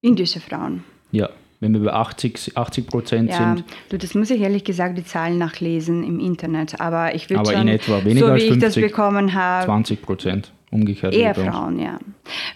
[0.00, 0.82] Indische Frauen.
[1.12, 1.30] Ja,
[1.62, 5.04] wenn wir bei 80, 80 Prozent Ja, sind, du, das muss ich ehrlich gesagt die
[5.04, 6.80] Zahlen nachlesen im Internet.
[6.80, 9.32] Aber ich würde Aber schon, in etwa weniger so wie als ich das 50, bekommen
[9.34, 11.14] habe, 20 Prozent umgekehrt.
[11.14, 11.34] Eher.
[11.36, 11.98] Frauen, ja.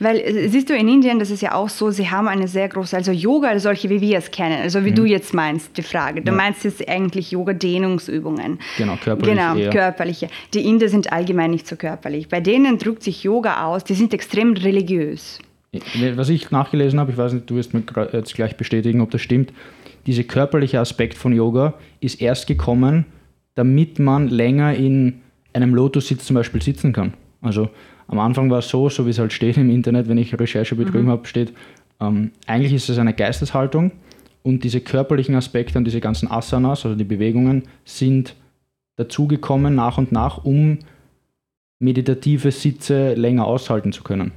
[0.00, 2.68] Weil äh, siehst du, in Indien, das ist ja auch so, sie haben eine sehr
[2.68, 6.22] große, also Yoga, solche wie wir es kennen, also wie du jetzt meinst, die Frage.
[6.22, 6.38] Du Mhm.
[6.38, 6.44] Ja.
[6.44, 8.58] meinst jetzt eigentlich Yoga-Dehnungsübungen.
[8.78, 9.70] Genau, körperlich Genau, eher.
[9.70, 10.28] körperliche.
[10.54, 12.28] Die Inder sind allgemein nicht so körperlich.
[12.28, 15.38] Bei denen drückt sich Yoga aus, die sind extrem religiös.
[16.14, 19.10] Was ich nachgelesen habe, ich weiß nicht, du wirst mir gra- jetzt gleich bestätigen, ob
[19.10, 19.52] das stimmt.
[20.06, 23.06] Dieser körperliche Aspekt von Yoga ist erst gekommen,
[23.54, 25.20] damit man länger in
[25.52, 27.14] einem Lotus-Sitz zum Beispiel sitzen kann.
[27.40, 27.68] Also
[28.08, 30.76] am Anfang war es so, so wie es halt steht im Internet, wenn ich Recherche
[30.76, 31.52] betrieben habe, steht,
[31.98, 33.90] Ähm, eigentlich ist es eine Geisteshaltung
[34.42, 38.34] und diese körperlichen Aspekte und diese ganzen Asanas, also die Bewegungen, sind
[38.96, 40.78] dazugekommen nach und nach, um
[41.78, 44.32] meditative Sitze länger aushalten zu können.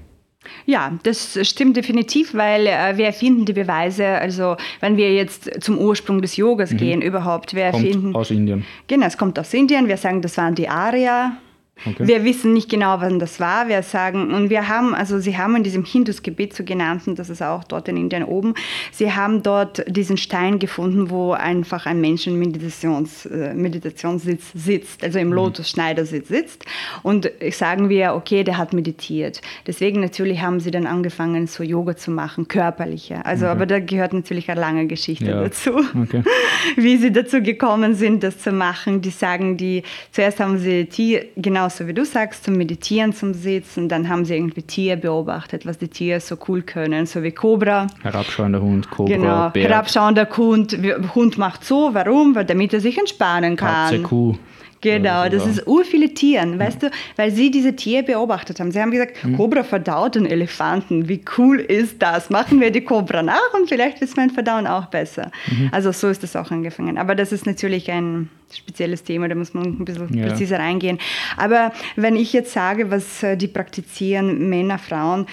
[0.65, 5.77] Ja, das stimmt definitiv, weil äh, wir erfinden die Beweise, also wenn wir jetzt zum
[5.77, 6.77] Ursprung des Yogas mhm.
[6.77, 8.15] gehen überhaupt, wir kommt erfinden...
[8.15, 8.65] aus Indien.
[8.87, 11.37] Genau, es kommt aus Indien, wir sagen, das waren die Arya,
[11.85, 12.07] Okay.
[12.07, 13.67] Wir wissen nicht genau, wann das war.
[13.67, 17.41] Wir sagen, und wir haben, also sie haben in diesem Hindus-Gebiet, so genannten, das ist
[17.41, 18.53] auch dort in Indien oben,
[18.91, 25.03] sie haben dort diesen Stein gefunden, wo einfach ein Mensch im Meditations, äh, Meditationssitz sitzt,
[25.03, 25.33] also im mhm.
[25.33, 26.65] Lotus-Schneidersitz sitzt.
[27.03, 29.41] Und sagen wir, okay, der hat meditiert.
[29.67, 33.25] Deswegen natürlich haben sie dann angefangen, so Yoga zu machen, körperliche.
[33.25, 33.51] Also, okay.
[33.51, 35.41] aber da gehört natürlich eine lange Geschichte ja.
[35.41, 36.23] dazu, okay.
[36.75, 39.01] wie sie dazu gekommen sind, das zu machen.
[39.01, 43.33] Die sagen, die, zuerst haben sie Tier, genau so wie du sagst, zum Meditieren, zum
[43.33, 43.89] Sitzen.
[43.89, 47.87] Dann haben sie irgendwie Tiere beobachtet, was die Tiere so cool können, so wie Cobra.
[48.01, 49.63] Herabschauender Hund, Cobra, Genau, Bär.
[49.69, 50.77] herabschauender Hund.
[51.15, 52.35] Hund macht so, warum?
[52.35, 53.89] Weil damit er sich entspannen kann.
[53.91, 54.35] Katze, Kuh.
[54.81, 58.71] Genau, das ist ur viele Tieren, weißt du, weil sie diese Tiere beobachtet haben.
[58.71, 59.35] Sie haben gesagt, mhm.
[59.35, 61.09] Cobra verdaut einen Elefanten.
[61.09, 62.29] Wie cool ist das?
[62.29, 65.31] Machen wir die Cobra nach und vielleicht ist mein Verdauen auch besser.
[65.47, 65.69] Mhm.
[65.71, 66.97] Also so ist das auch angefangen.
[66.97, 70.27] Aber das ist natürlich ein spezielles Thema, da muss man ein bisschen ja.
[70.27, 70.97] präziser reingehen.
[71.35, 75.25] Aber wenn ich jetzt sage, was äh, die praktizieren, Männer, Frauen,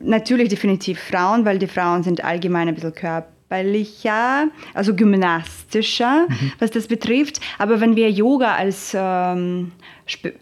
[0.00, 6.52] natürlich definitiv Frauen, weil die Frauen sind allgemein ein bisschen körper körperlicher, also gymnastischer, mhm.
[6.58, 7.40] was das betrifft.
[7.58, 9.72] Aber wenn wir Yoga als ähm,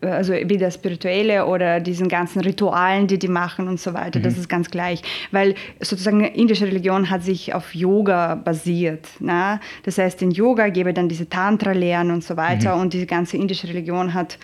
[0.00, 4.24] also wie das Spirituelle oder diesen ganzen Ritualen, die die machen und so weiter, mhm.
[4.24, 5.02] das ist ganz gleich.
[5.32, 9.06] Weil sozusagen indische Religion hat sich auf Yoga basiert.
[9.18, 9.60] Na?
[9.84, 12.82] Das heißt, in Yoga gebe dann diese Tantra-Lehren und so weiter mhm.
[12.82, 14.38] und die ganze indische Religion hat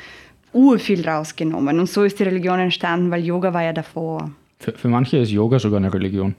[0.53, 1.79] ur viel rausgenommen.
[1.79, 4.31] Und so ist die Religion entstanden, weil Yoga war ja davor.
[4.59, 6.35] Für, für manche ist Yoga sogar eine Religion.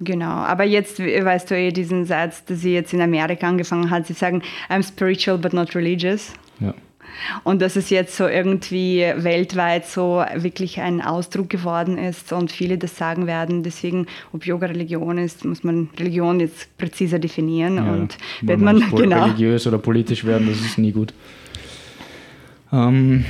[0.00, 4.06] Genau, aber jetzt weißt du eh diesen Satz, dass sie jetzt in Amerika angefangen hat.
[4.06, 6.32] Sie sagen, I'm spiritual but not religious.
[6.60, 6.72] Ja.
[7.42, 12.78] Und dass es jetzt so irgendwie weltweit so wirklich ein Ausdruck geworden ist und viele
[12.78, 13.64] das sagen werden.
[13.64, 18.88] Deswegen, ob Yoga Religion ist, muss man Religion jetzt präziser definieren ja, und wird man
[18.94, 21.12] genau religiös oder politisch werden, das ist nie gut.
[22.72, 23.24] Ähm,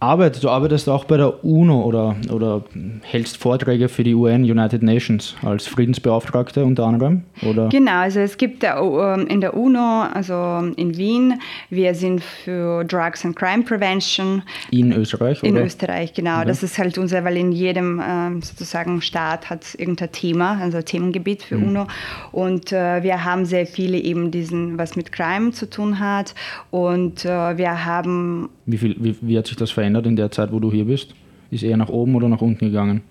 [0.00, 2.64] Arbeit, du arbeitest auch bei der UNO oder, oder
[3.02, 7.24] hältst Vorträge für die UN, United Nations, als Friedensbeauftragte unter anderem?
[7.42, 7.68] Oder?
[7.68, 11.34] Genau, also es gibt ähm, in der UNO, also in Wien,
[11.68, 14.42] wir sind für Drugs and Crime Prevention.
[14.70, 15.42] In Österreich?
[15.42, 16.38] In Österreich, genau.
[16.38, 16.48] Okay.
[16.48, 21.42] Das ist halt unser, weil in jedem ähm, sozusagen Staat hat irgendein Thema, also Themengebiet
[21.42, 21.68] für mhm.
[21.68, 21.86] UNO.
[22.32, 26.34] Und äh, wir haben sehr viele eben diesen, was mit Crime zu tun hat.
[26.70, 28.48] Und äh, wir haben.
[28.64, 29.89] Wie, viel, wie, wie hat sich das verändert?
[29.90, 31.14] Verändert in der Zeit, wo du hier bist?
[31.50, 33.02] Ist eher nach oben oder nach unten gegangen?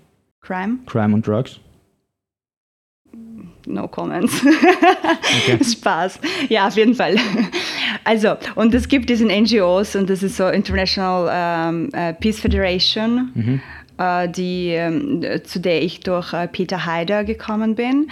[0.42, 0.80] Crime.
[0.86, 1.60] Crime und Drugs?
[3.66, 4.42] No comments.
[4.44, 5.64] Okay.
[5.64, 6.20] Spaß.
[6.48, 7.18] Ja, auf jeden Fall.
[8.06, 13.32] Also, und es gibt diesen NGOs und das ist so International um, uh, Peace Federation.
[13.36, 13.62] Mhm.
[14.02, 18.10] Uh, die, um, zu der ich durch uh, Peter Haider gekommen bin.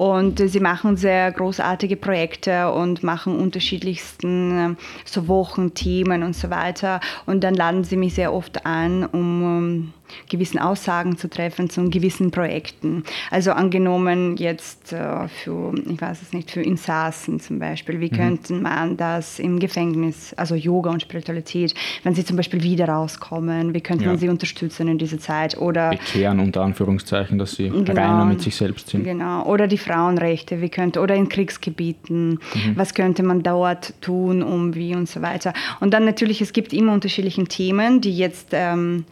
[0.00, 6.48] Und sie machen sehr großartige Projekte und machen unterschiedlichsten ähm, so Wochen, Themen und so
[6.48, 7.00] weiter.
[7.26, 9.92] Und dann laden sie mich sehr oft an, um
[10.28, 13.04] gewissen Aussagen zu treffen zu gewissen Projekten.
[13.30, 18.16] Also angenommen jetzt äh, für, ich weiß es nicht, für Insassen zum Beispiel, wie mhm.
[18.16, 23.74] könnte man das im Gefängnis, also Yoga und Spiritualität, wenn sie zum Beispiel wieder rauskommen,
[23.74, 24.10] wie könnte ja.
[24.10, 28.40] man sie unterstützen in dieser Zeit oder bekehren unter Anführungszeichen, dass sie genau, reiner mit
[28.40, 29.04] sich selbst sind.
[29.04, 32.38] Genau, oder die Frauenrechte, wie könnte, oder in Kriegsgebieten, mhm.
[32.76, 35.52] was könnte man dort tun, um wie und so weiter.
[35.80, 39.04] Und dann natürlich, es gibt immer unterschiedliche Themen, die jetzt ähm,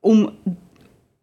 [0.00, 0.30] um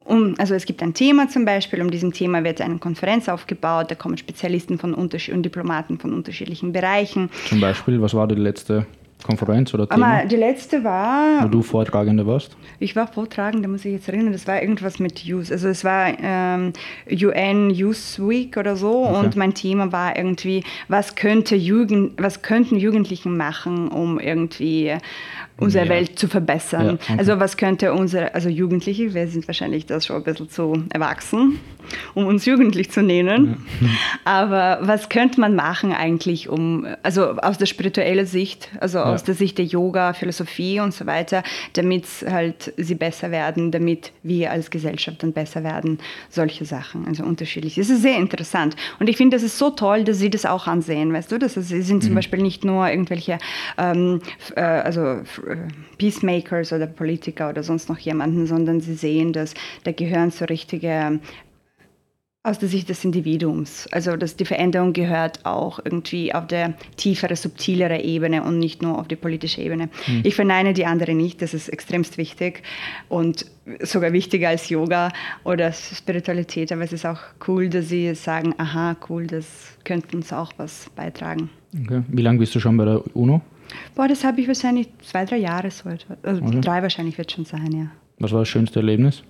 [0.06, 3.90] um, also es gibt ein Thema zum Beispiel, um diesem Thema wird eine Konferenz aufgebaut,
[3.90, 7.32] da kommen Spezialisten von und Diplomaten von unterschiedlichen Bereichen.
[7.50, 8.86] Zum Beispiel, was war die letzte
[9.26, 10.20] Konferenz oder Thema?
[10.20, 11.44] Aber die letzte war...
[11.44, 12.56] Wo du Vortragende warst?
[12.80, 16.14] Ich war Vortragende, muss ich jetzt erinnern, das war irgendwas mit Youth, also es war
[16.22, 16.74] ähm,
[17.12, 19.26] UN Youth Week oder so okay.
[19.26, 24.94] und mein Thema war irgendwie, was könnte Jugend, was könnten Jugendlichen machen, um irgendwie
[25.58, 25.90] unsere ja.
[25.90, 26.86] Welt zu verbessern.
[26.86, 27.16] Ja, okay.
[27.18, 31.60] Also was könnte unsere, also Jugendliche, wir sind wahrscheinlich das schon ein bisschen zu erwachsen,
[32.14, 33.66] um uns jugendlich zu nennen.
[33.80, 33.88] Ja.
[34.26, 39.36] Aber was könnte man machen eigentlich, um, also aus der spirituellen Sicht, also aus der
[39.36, 44.70] Sicht der Yoga, Philosophie und so weiter, damit halt sie besser werden, damit wir als
[44.70, 46.00] Gesellschaft dann besser werden,
[46.30, 47.76] solche Sachen, also unterschiedlich.
[47.76, 48.76] Das ist sehr interessant.
[49.00, 51.56] Und ich finde, das ist so toll, dass sie das auch ansehen, weißt du, dass
[51.56, 52.16] sie sind zum mhm.
[52.16, 53.38] Beispiel nicht nur irgendwelche,
[53.78, 54.22] ähm,
[54.56, 55.24] äh, also äh,
[55.98, 61.20] Peacemakers oder Politiker oder sonst noch jemanden, sondern sie sehen, dass da gehören so richtige
[62.46, 63.88] aus der Sicht des Individuums.
[63.92, 69.00] Also dass die Veränderung gehört auch irgendwie auf der tiefere, subtilere Ebene und nicht nur
[69.00, 69.90] auf die politische Ebene.
[70.08, 70.22] Mhm.
[70.24, 72.62] Ich verneine die andere nicht, das ist extremst wichtig
[73.10, 73.48] und
[73.82, 75.12] sogar wichtiger als Yoga
[75.44, 80.32] oder Spiritualität, aber es ist auch cool, dass sie sagen, aha, cool, das könnte uns
[80.32, 81.50] auch was beitragen.
[81.84, 82.04] Okay.
[82.08, 83.42] Wie lange bist du schon bei der UNO?
[83.96, 86.16] Boah, das habe ich wahrscheinlich zwei, drei Jahre so etwa.
[86.22, 86.62] Also okay.
[86.62, 87.88] drei wahrscheinlich wird schon sein, ja.
[88.20, 89.24] Was war das schönste Erlebnis?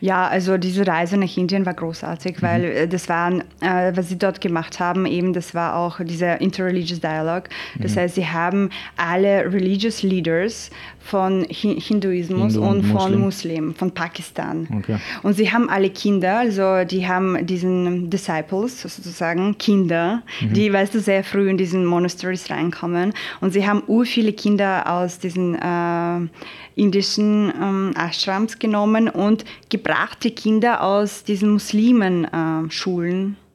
[0.00, 2.42] Ja, also diese Reise nach Indien war großartig, mhm.
[2.42, 6.40] weil äh, das waren, äh, was sie dort gemacht haben, eben das war auch dieser
[6.40, 7.44] Interreligious Dialogue.
[7.78, 8.00] Das mhm.
[8.00, 13.40] heißt, sie haben alle Religious Leaders von Hinduismus Hindu und, und von Muslim.
[13.40, 14.68] Muslim, von Pakistan.
[14.78, 14.98] Okay.
[15.22, 20.52] Und sie haben alle Kinder, also die haben diesen Disciples sozusagen, Kinder, mhm.
[20.52, 23.12] die, weißt du, sehr früh in diesen Monasteries reinkommen.
[23.40, 26.28] Und sie haben ur viele Kinder aus diesen äh,
[26.74, 33.36] indischen ähm, Ashrams genommen und gebracht die Kinder aus diesen Muslimen-Schulen.
[33.36, 33.49] Äh,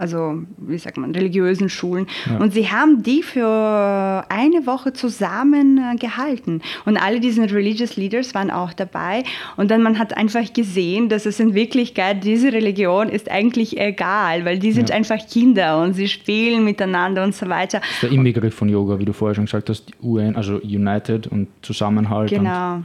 [0.00, 2.06] also wie sagt man, religiösen Schulen.
[2.26, 2.38] Ja.
[2.38, 6.62] Und sie haben die für eine Woche zusammen äh, gehalten.
[6.84, 9.22] Und alle diese Religious Leaders waren auch dabei.
[9.56, 14.44] Und dann man hat einfach gesehen, dass es in Wirklichkeit, diese Religion ist eigentlich egal,
[14.44, 14.96] weil die sind ja.
[14.96, 17.80] einfach Kinder und sie spielen miteinander und so weiter.
[17.80, 21.26] Das ist der Inbegriff von Yoga, wie du vorher schon gesagt hast, UN, also United
[21.26, 22.30] und Zusammenhalt.
[22.30, 22.76] Genau.
[22.76, 22.84] Und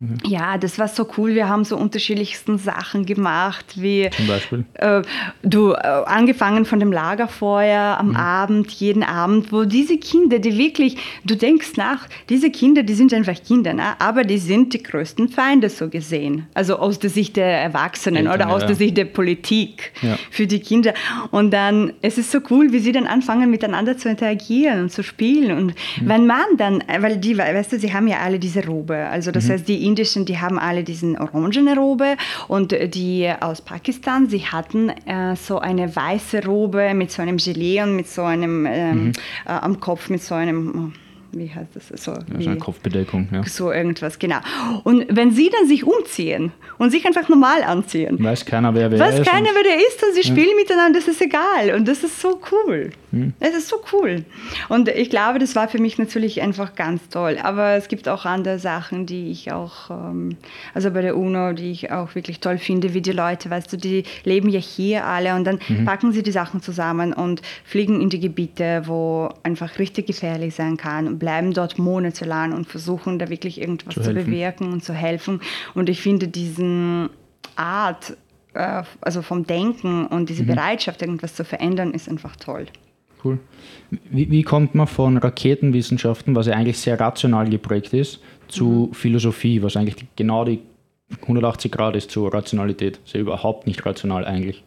[0.00, 0.18] Mhm.
[0.24, 1.34] Ja, das war so cool.
[1.34, 5.02] Wir haben so unterschiedlichsten Sachen gemacht, wie zum Beispiel äh,
[5.42, 8.16] du äh, angefangen von dem Lagerfeuer am mhm.
[8.16, 13.12] Abend, jeden Abend, wo diese Kinder, die wirklich, du denkst nach, diese Kinder, die sind
[13.12, 14.00] einfach Kinder, ne?
[14.00, 16.46] aber die sind die größten Feinde so gesehen.
[16.54, 18.68] Also aus der Sicht der Erwachsenen Eltern, oder aus ja.
[18.68, 20.16] der Sicht der Politik ja.
[20.30, 20.94] für die Kinder.
[21.32, 25.02] Und dann es ist so cool, wie sie dann anfangen miteinander zu interagieren und zu
[25.02, 25.58] spielen.
[25.58, 26.08] Und mhm.
[26.08, 29.46] wenn man dann, weil die, weißt du, sie haben ja alle diese Robe, also das
[29.46, 29.52] mhm.
[29.54, 34.90] heißt die indischen, die haben alle diesen orangene Robe und die aus Pakistan, sie hatten
[34.90, 39.12] äh, so eine weiße Robe mit so einem Gelee und mit so einem ähm, mhm.
[39.46, 40.92] äh, am Kopf mit so einem
[41.32, 41.88] wie heißt das?
[42.02, 43.44] So, ja, so eine Kopfbedeckung, ja.
[43.44, 44.38] So irgendwas, genau.
[44.84, 48.22] Und wenn sie dann sich umziehen und sich einfach normal anziehen.
[48.22, 49.20] Weiß keiner, wer wer weiß ist.
[49.20, 50.34] Weiß keiner, wer der ist und sie ja.
[50.34, 51.74] spielen miteinander, das ist egal.
[51.76, 52.90] Und das ist so cool.
[53.10, 53.32] Hm.
[53.40, 54.24] Es ist so cool.
[54.68, 57.38] Und ich glaube, das war für mich natürlich einfach ganz toll.
[57.42, 60.36] Aber es gibt auch andere Sachen, die ich auch, ähm,
[60.74, 63.76] also bei der UNO, die ich auch wirklich toll finde, wie die Leute, weißt du,
[63.76, 65.84] die leben ja hier alle und dann mhm.
[65.84, 70.76] packen sie die Sachen zusammen und fliegen in die Gebiete, wo einfach richtig gefährlich sein
[70.76, 75.40] kann bleiben dort monatelang und versuchen da wirklich irgendwas zu, zu bewirken und zu helfen.
[75.74, 77.10] Und ich finde diesen
[77.56, 78.16] Art,
[78.54, 80.48] äh, also vom Denken und diese mhm.
[80.48, 82.66] Bereitschaft, irgendwas zu verändern, ist einfach toll.
[83.22, 83.38] Cool.
[84.10, 88.94] Wie, wie, kommt man von Raketenwissenschaften, was ja eigentlich sehr rational geprägt ist, zu mhm.
[88.94, 90.60] Philosophie, was eigentlich genau die
[91.22, 93.00] 180 Grad ist zur Rationalität?
[93.04, 94.62] ist ja überhaupt nicht rational eigentlich.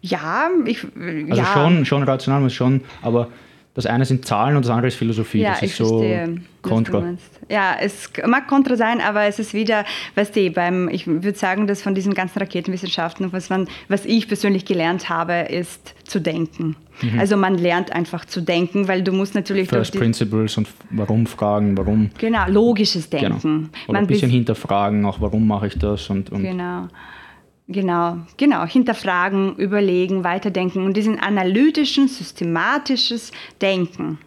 [0.00, 0.84] Ja, ich.
[0.84, 1.46] Also ja.
[1.46, 3.28] Schon, schon rational, muss schon, aber
[3.74, 5.40] das eine sind Zahlen und das andere ist Philosophie.
[5.40, 7.02] Ja, das ist so verstehe, kontra.
[7.50, 9.84] Ja, es mag kontra sein, aber es ist wieder,
[10.14, 14.28] weißt du, beim, ich würde sagen, dass von diesen ganzen Raketenwissenschaften, was, man, was ich
[14.28, 16.76] persönlich gelernt habe, ist zu denken.
[17.02, 17.18] Mhm.
[17.18, 19.68] Also man lernt einfach zu denken, weil du musst natürlich...
[19.68, 22.10] First Principles und warum fragen, warum...
[22.18, 23.22] Genau, logisches genau.
[23.22, 23.40] Denken.
[23.42, 23.68] Genau.
[23.88, 26.30] Oder man ein bisschen hinterfragen, auch warum mache ich das und...
[26.30, 26.88] und genau.
[27.66, 28.66] Genau, genau.
[28.66, 34.18] Hinterfragen, überlegen, weiterdenken und diesen analytischen, systematisches Denken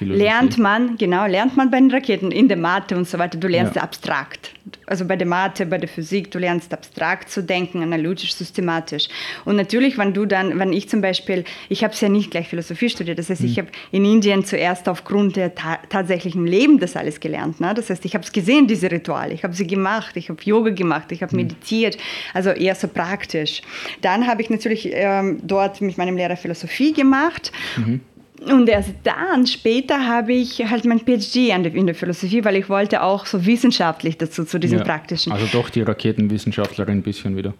[0.00, 3.38] lernt man, genau, lernt man bei den Raketen in der Mathe und so weiter.
[3.38, 3.82] Du lernst ja.
[3.82, 4.52] abstrakt.
[4.86, 9.08] Also bei der Mathe, bei der Physik, du lernst abstrakt zu denken, analytisch, systematisch.
[9.44, 12.48] Und natürlich, wenn du dann, wenn ich zum Beispiel, ich habe es ja nicht gleich
[12.48, 13.46] Philosophie studiert, das heißt, mhm.
[13.46, 17.60] ich habe in Indien zuerst aufgrund der ta tatsächlichen Leben das alles gelernt.
[17.60, 17.72] Ne?
[17.74, 20.70] Das heißt, ich habe es gesehen, diese Rituale, ich habe sie gemacht, ich habe Yoga
[20.70, 21.42] gemacht, ich habe mhm.
[21.42, 21.96] meditiert,
[22.34, 23.62] also eher so praktisch.
[24.00, 27.52] Dann habe ich natürlich ähm, dort mit meinem Lehrer Philosophie gemacht.
[27.76, 28.00] Mhm.
[28.46, 33.02] Und erst dann, später, habe ich halt mein PhD in der Philosophie, weil ich wollte
[33.02, 35.32] auch so wissenschaftlich dazu, zu diesem ja, praktischen.
[35.32, 37.54] Also doch die Raketenwissenschaftlerin ein bisschen wieder.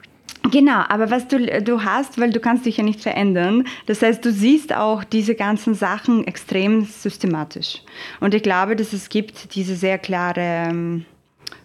[0.51, 4.25] Genau, aber was du, du hast, weil du kannst dich ja nicht verändern, das heißt,
[4.25, 7.83] du siehst auch diese ganzen Sachen extrem systematisch.
[8.21, 11.05] Und ich glaube, dass es gibt diese sehr klare ähm,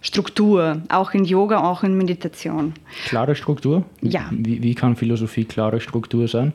[0.02, 2.74] Struktur, auch in Yoga, auch in Meditation.
[3.06, 3.86] Klare Struktur?
[4.02, 4.30] Ja.
[4.32, 6.54] Wie, wie kann Philosophie klare Struktur sein?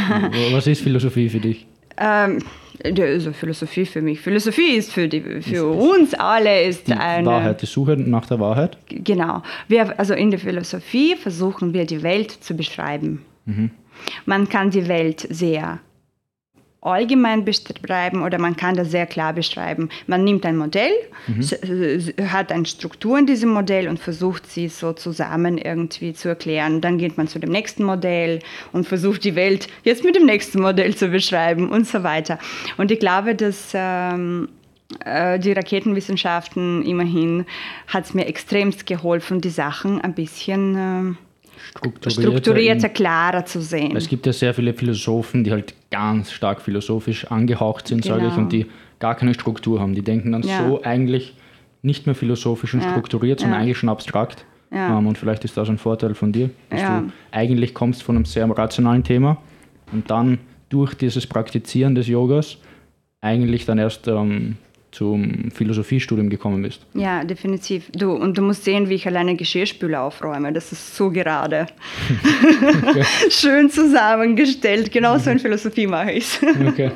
[0.52, 1.66] Was ist Philosophie für dich?
[2.00, 2.38] Ähm,
[2.82, 4.20] also Philosophie für mich.
[4.20, 8.40] Philosophie ist für, die, für uns alle ist die eine Wahrheit, die Suche nach der
[8.40, 8.78] Wahrheit.
[8.88, 9.42] Genau.
[9.68, 13.22] Wir, also in der Philosophie versuchen wir die Welt zu beschreiben.
[13.44, 13.70] Mhm.
[14.24, 15.80] Man kann die Welt sehr
[16.82, 19.90] allgemein beschreiben oder man kann das sehr klar beschreiben.
[20.06, 20.92] Man nimmt ein Modell,
[21.26, 22.30] mhm.
[22.30, 26.80] hat eine Struktur in diesem Modell und versucht sie so zusammen irgendwie zu erklären.
[26.80, 28.38] Dann geht man zu dem nächsten Modell
[28.72, 32.38] und versucht die Welt jetzt mit dem nächsten Modell zu beschreiben und so weiter.
[32.78, 34.48] Und ich glaube, dass ähm,
[35.04, 37.44] äh, die Raketenwissenschaften immerhin
[37.88, 41.16] hat es mir extremst geholfen, die Sachen ein bisschen...
[41.16, 41.29] Äh,
[41.68, 43.96] strukturierter, strukturierter klarer zu sehen.
[43.96, 48.16] Es gibt ja sehr viele Philosophen, die halt ganz stark philosophisch angehaucht sind, genau.
[48.16, 48.66] sage ich, und die
[48.98, 49.94] gar keine Struktur haben.
[49.94, 50.66] Die denken dann ja.
[50.66, 51.34] so eigentlich
[51.82, 52.90] nicht mehr philosophisch und ja.
[52.90, 53.64] strukturiert, sondern ja.
[53.64, 54.44] eigentlich schon abstrakt.
[54.72, 58.24] Um, und vielleicht ist das ein Vorteil von dir, dass du eigentlich kommst von einem
[58.24, 59.38] sehr rationalen Thema
[59.90, 60.38] und dann
[60.68, 62.58] durch dieses Praktizieren des Yogas
[63.20, 64.56] eigentlich dann erst ähm,
[64.92, 66.84] zum Philosophiestudium gekommen bist.
[66.94, 67.90] Ja, definitiv.
[67.92, 70.52] Du, und du musst sehen, wie ich alleine Geschirrspüler aufräume.
[70.52, 71.66] Das ist so gerade.
[72.88, 73.04] okay.
[73.30, 74.90] Schön zusammengestellt.
[74.90, 76.40] Genau so in Philosophie mache ich es.
[76.66, 76.90] okay.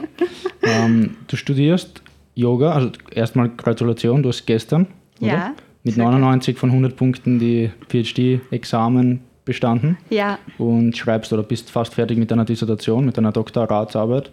[0.62, 2.03] Ähm, du studierst
[2.34, 4.88] Yoga, also erstmal Gratulation, du hast gestern
[5.20, 5.28] oder?
[5.28, 9.99] Ja, mit 99 von 100 Punkten die PhD-Examen bestanden.
[10.09, 10.38] Ja.
[10.59, 14.30] Und schreibst oder bist fast fertig mit deiner Dissertation, mit deiner Doktoratsarbeit.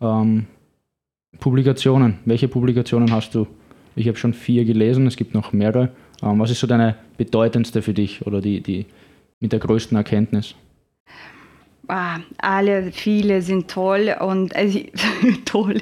[0.00, 0.46] Ähm,
[1.38, 2.18] Publikationen.
[2.24, 3.46] Welche Publikationen hast du?
[3.94, 5.90] Ich habe schon vier gelesen, es gibt noch mehrere.
[6.22, 8.86] Ähm, was ist so deine bedeutendste für dich oder die, die
[9.40, 10.54] mit der größten Erkenntnis?
[11.86, 14.80] Ah, alle, viele sind toll und also,
[15.44, 15.80] toll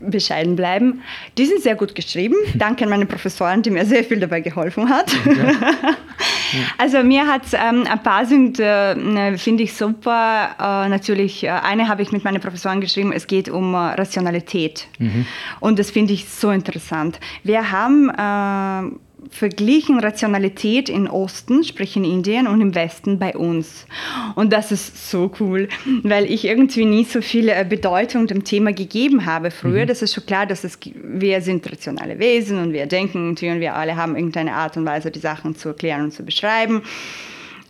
[0.00, 1.02] bescheiden bleiben.
[1.36, 2.36] Die sind sehr gut geschrieben.
[2.54, 5.14] Danke an meine Professoren, die mir sehr viel dabei geholfen hat.
[5.26, 5.54] Okay.
[6.78, 10.50] also mir hat ähm, ein paar sind, äh, finde ich super.
[10.58, 14.86] Äh, natürlich, äh, eine habe ich mit meinen Professoren geschrieben, es geht um äh, Rationalität.
[14.98, 15.26] Mhm.
[15.60, 17.20] Und das finde ich so interessant.
[17.44, 18.96] Wir haben äh,
[19.30, 23.86] verglichen Rationalität im Osten, sprich in Indien, und im Westen bei uns.
[24.34, 25.68] Und das ist so cool,
[26.02, 29.84] weil ich irgendwie nie so viel äh, Bedeutung dem Thema gegeben habe früher.
[29.84, 29.88] Mhm.
[29.88, 33.74] Das ist schon klar, dass es, wir sind rationale Wesen und wir denken und wir
[33.74, 36.82] alle haben irgendeine Art und Weise, die Sachen zu erklären und zu beschreiben.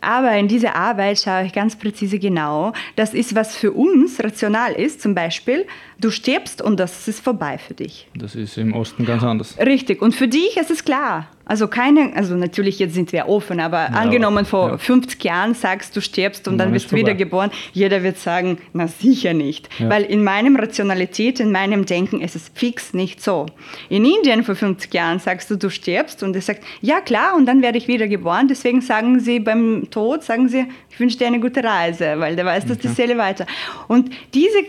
[0.01, 4.73] Aber in dieser Arbeit schaue ich ganz präzise genau, das ist, was für uns rational
[4.73, 4.99] ist.
[4.99, 5.67] Zum Beispiel,
[5.99, 8.07] du stirbst und das ist vorbei für dich.
[8.15, 9.57] Das ist im Osten ganz anders.
[9.59, 10.01] Richtig.
[10.01, 11.29] Und für dich ist es klar.
[11.51, 14.77] Also keine, also natürlich jetzt sind wir offen, aber ja, angenommen vor ja.
[14.77, 18.87] 50 Jahren sagst du stirbst und, und dann, wirst du wiedergeboren, jeder wird sagen, na
[18.87, 19.67] sicher nicht.
[19.77, 19.89] Ja.
[19.89, 23.47] Weil in meinem Rationalität, in meinem Denken ist es fix nicht so.
[23.89, 27.45] In Indien vor 50 Jahren sagst du, du stirbst und er sagt, ja klar, und
[27.47, 28.47] dann werde ich wiedergeboren.
[28.47, 32.45] Deswegen sagen sie beim Tod, sagen sie, ich wünsche dir eine gute Reise, weil der
[32.45, 32.87] weiß, dass okay.
[32.87, 33.45] die Seele weiter.
[33.89, 34.63] Und diese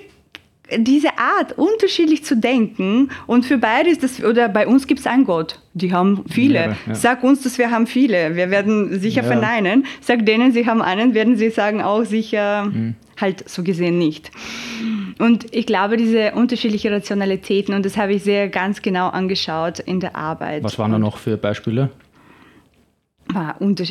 [0.78, 5.06] diese Art, unterschiedlich zu denken und für beide ist das, oder bei uns gibt es
[5.06, 6.54] einen Gott, die haben viele.
[6.54, 6.94] Ja, ja.
[6.94, 9.26] Sag uns, dass wir haben viele, wir werden sicher ja.
[9.26, 9.86] verneinen.
[10.00, 12.94] Sag denen, sie haben einen, werden sie sagen auch sicher, mhm.
[13.20, 14.30] halt so gesehen nicht.
[15.18, 20.00] Und ich glaube, diese unterschiedlichen Rationalitäten, und das habe ich sehr ganz genau angeschaut in
[20.00, 20.64] der Arbeit.
[20.64, 21.90] Was waren da noch für Beispiele?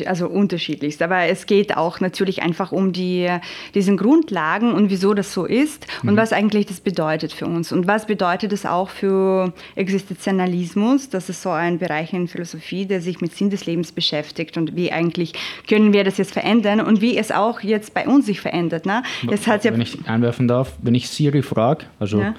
[0.06, 1.02] Also unterschiedlichst.
[1.02, 3.28] Aber es geht auch natürlich einfach um die,
[3.74, 6.16] diesen Grundlagen und wieso das so ist und mhm.
[6.16, 7.72] was eigentlich das bedeutet für uns.
[7.72, 11.08] Und was bedeutet es auch für Existenzialismus?
[11.10, 14.76] Das ist so ein Bereich in Philosophie, der sich mit Sinn des Lebens beschäftigt und
[14.76, 15.32] wie eigentlich
[15.68, 18.86] können wir das jetzt verändern und wie es auch jetzt bei uns sich verändert.
[18.86, 19.02] Ne?
[19.30, 22.34] Es hat ja wenn ich einwerfen darf, wenn ich Siri frage, also ja.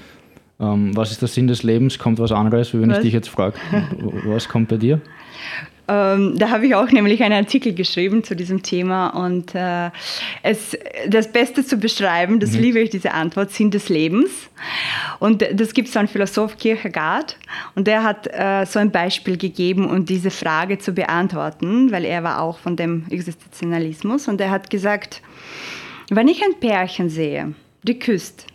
[0.60, 3.00] ähm, was ist der Sinn des Lebens, kommt was anderes, wie wenn was?
[3.00, 3.56] ich dich jetzt frage.
[4.26, 5.02] was kommt bei dir?
[5.88, 9.90] Ähm, da habe ich auch nämlich einen Artikel geschrieben zu diesem Thema und äh,
[10.42, 10.78] es,
[11.08, 12.62] das Beste zu beschreiben, das mhm.
[12.62, 14.32] liebe ich, diese Antwort, Sinn des Lebens.
[15.20, 17.38] Und das gibt so einen Philosoph, Kierkegaard,
[17.76, 22.24] und der hat äh, so ein Beispiel gegeben, um diese Frage zu beantworten, weil er
[22.24, 25.22] war auch von dem Existenzialismus und er hat gesagt,
[26.10, 27.54] wenn ich ein Pärchen sehe,
[27.84, 28.48] die küsst,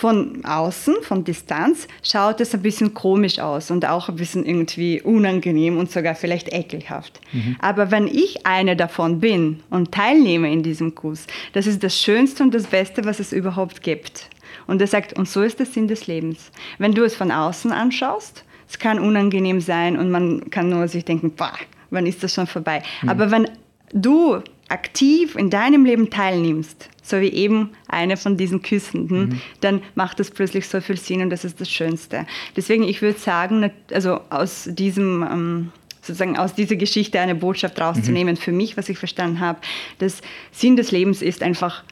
[0.00, 5.02] von außen, von Distanz, schaut es ein bisschen komisch aus und auch ein bisschen irgendwie
[5.02, 7.20] unangenehm und sogar vielleicht ekelhaft.
[7.32, 7.56] Mhm.
[7.58, 12.42] Aber wenn ich eine davon bin und teilnehme in diesem Kuss, das ist das Schönste
[12.42, 14.30] und das Beste, was es überhaupt gibt.
[14.66, 16.50] Und er sagt, und so ist der Sinn des Lebens.
[16.78, 21.04] Wenn du es von außen anschaust, es kann unangenehm sein und man kann nur sich
[21.04, 21.52] denken, boah,
[21.90, 22.82] wann ist das schon vorbei?
[23.02, 23.08] Mhm.
[23.10, 23.50] Aber wenn
[23.92, 24.40] du
[24.70, 29.40] aktiv in deinem Leben teilnimmst, so wie eben eine von diesen Küssenden, mhm.
[29.60, 32.26] dann macht das plötzlich so viel Sinn und das ist das Schönste.
[32.56, 38.34] Deswegen, ich würde sagen, also aus diesem ähm, sozusagen aus dieser Geschichte eine Botschaft rauszunehmen,
[38.34, 38.38] mhm.
[38.38, 39.60] für mich, was ich verstanden habe,
[39.98, 41.84] das Sinn des Lebens ist einfach,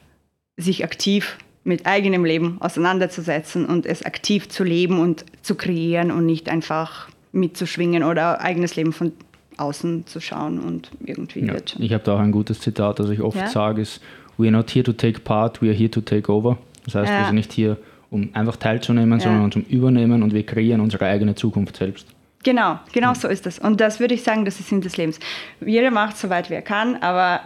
[0.56, 6.26] sich aktiv mit eigenem Leben auseinanderzusetzen und es aktiv zu leben und zu kreieren und
[6.26, 9.12] nicht einfach mitzuschwingen oder eigenes Leben von
[9.58, 11.76] außen zu schauen und irgendwie ja, wird.
[11.78, 13.46] Ich habe da auch ein gutes Zitat, das ich oft ja?
[13.48, 14.00] sage, ist
[14.38, 16.58] We are not here to take part, we are here to take over.
[16.84, 17.18] Das heißt, Ja.
[17.20, 17.76] wir sind nicht hier,
[18.10, 22.06] um einfach teilzunehmen, sondern zum Übernehmen und wir kreieren unsere eigene Zukunft selbst.
[22.44, 23.58] Genau, genau so ist es.
[23.58, 25.18] Und das würde ich sagen, das ist Sinn des Lebens.
[25.60, 27.40] Jeder macht so weit wie er kann, aber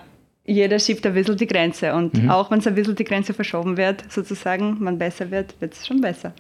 [0.45, 1.95] jeder schiebt ein bisschen die Grenze.
[1.95, 5.73] Und auch wenn es ein bisschen die Grenze verschoben wird, sozusagen, man besser wird, wird
[5.73, 6.35] es schon besser.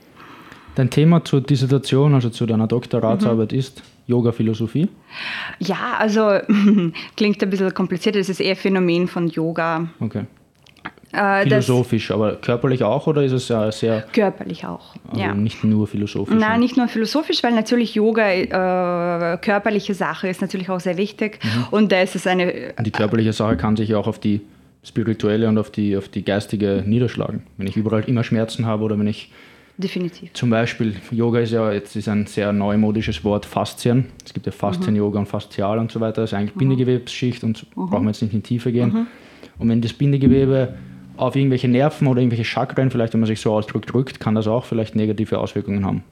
[0.74, 3.58] Dein Thema zur Dissertation, also zu deiner Doktoratsarbeit, Mhm.
[3.58, 4.88] ist Yoga-Philosophie.
[5.58, 6.38] Ja, also
[7.16, 9.88] klingt ein bisschen kompliziert, es ist eher Phänomen von Yoga.
[10.00, 10.26] Okay.
[11.12, 14.94] Äh, Philosophisch, aber körperlich auch oder ist es äh, sehr, körperlich auch.
[15.08, 15.34] also ja.
[15.34, 16.34] nicht nur philosophisch?
[16.38, 21.38] Nein, nicht nur philosophisch, weil natürlich Yoga äh, körperliche Sache ist natürlich auch sehr wichtig.
[21.42, 21.64] Mhm.
[21.70, 24.40] Und da ist es eine Und die körperliche Sache kann sich ja auch auf die
[24.84, 27.42] spirituelle und auf die, auf die geistige niederschlagen.
[27.58, 29.30] Wenn ich überall immer Schmerzen habe oder wenn ich
[29.76, 30.32] definitiv.
[30.32, 34.06] zum Beispiel, Yoga ist ja jetzt ist ein sehr neumodisches Wort, Faszien.
[34.24, 36.22] Es gibt ja Faszien-Yoga und Faszial und so weiter.
[36.22, 39.06] Das ist eigentlich Bindegewebsschicht und brauchen wir jetzt nicht in die Tiefe gehen.
[39.58, 40.74] Und wenn das Bindegewebe
[41.16, 44.46] auf irgendwelche Nerven oder irgendwelche Chakren, vielleicht wenn man sich so ausdrückt, drückt, kann das
[44.46, 46.04] auch vielleicht negative Auswirkungen haben.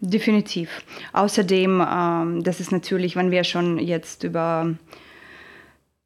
[0.00, 0.84] Definitiv.
[1.12, 4.74] Außerdem, ähm, das ist natürlich, wenn wir schon jetzt über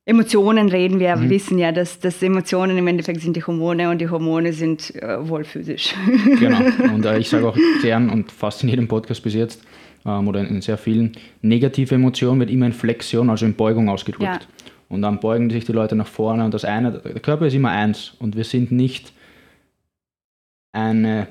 [0.04, 1.30] Emotionen reden, wir Mhm.
[1.30, 5.28] wissen ja, dass, dass Emotionen im Endeffekt sind die Hormone und die Hormone sind äh,
[5.28, 5.94] wohl physisch.
[6.40, 6.58] Genau.
[6.94, 9.62] Und äh, ich sage auch gern und fast in jedem Podcast bis jetzt
[10.04, 14.24] ähm, oder in, sehr vielen, negative Emotion wird immer in Flexion, also in Beugung ausgedrückt.
[14.24, 14.40] Ja.
[14.88, 17.70] Und dann beugen sich die Leute nach vorne und das eine, der Körper ist immer
[17.70, 19.12] eins und wir sind nicht
[20.72, 21.28] eine,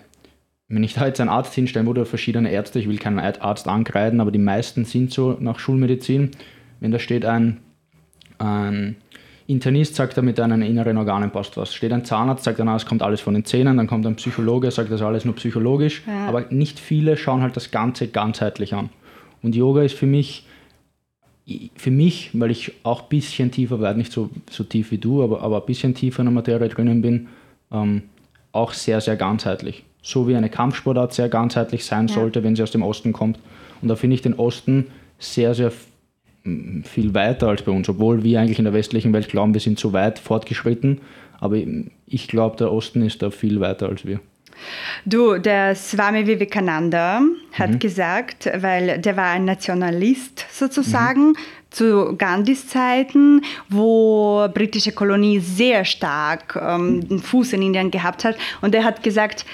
[0.69, 4.21] wenn ich da jetzt einen Arzt hinstellen würde verschiedene Ärzte, ich will keinen Arzt ankreiden,
[4.21, 6.31] aber die meisten sind so nach Schulmedizin,
[6.79, 7.57] wenn da steht ein,
[8.41, 8.95] ein
[9.47, 11.73] Internist sagt er, mit deinen inneren Organen passt was.
[11.73, 14.71] Steht ein Zahnarzt, sagt na, es kommt alles von den Zähnen, dann kommt ein Psychologe,
[14.71, 16.03] sagt das ist alles nur psychologisch.
[16.07, 16.27] Ja.
[16.27, 18.89] Aber nicht viele schauen halt das Ganze ganzheitlich an.
[19.41, 20.45] Und Yoga ist für mich,
[21.75, 25.23] für mich, weil ich auch ein bisschen tiefer werde, nicht so, so tief wie du,
[25.23, 27.27] aber, aber ein bisschen tiefer in der Materie drinnen bin,
[27.71, 28.03] ähm,
[28.51, 29.83] auch sehr, sehr ganzheitlich.
[30.01, 32.13] So wie eine Kampfsportart sehr ganzheitlich sein Ja.
[32.13, 33.39] sollte, wenn sie aus dem Osten kommt.
[33.81, 34.87] Und da finde ich den Osten
[35.19, 35.71] sehr, sehr
[36.83, 39.79] viel weiter als bei uns, obwohl wir eigentlich in der westlichen Welt glauben, wir sind
[39.79, 41.01] so weit fortgeschritten.
[41.39, 41.57] Aber
[42.07, 44.19] ich glaube, der Osten ist da viel weiter als wir.
[45.05, 47.21] Du, der Swami Vivekananda
[47.53, 47.79] hat Mhm.
[47.79, 51.35] gesagt, weil der war ein Nationalist sozusagen Mhm.
[51.71, 58.35] zu Gandhis Zeiten, wo britische Kolonie sehr stark ähm, den Fuß in Indien gehabt hat.
[58.61, 59.45] Und er hat gesagt,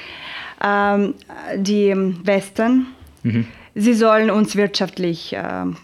[0.64, 1.14] ähm,
[1.56, 2.88] die Western,
[3.24, 3.46] Mhm.
[3.76, 5.78] sie sollen uns wirtschaftlich, ähm,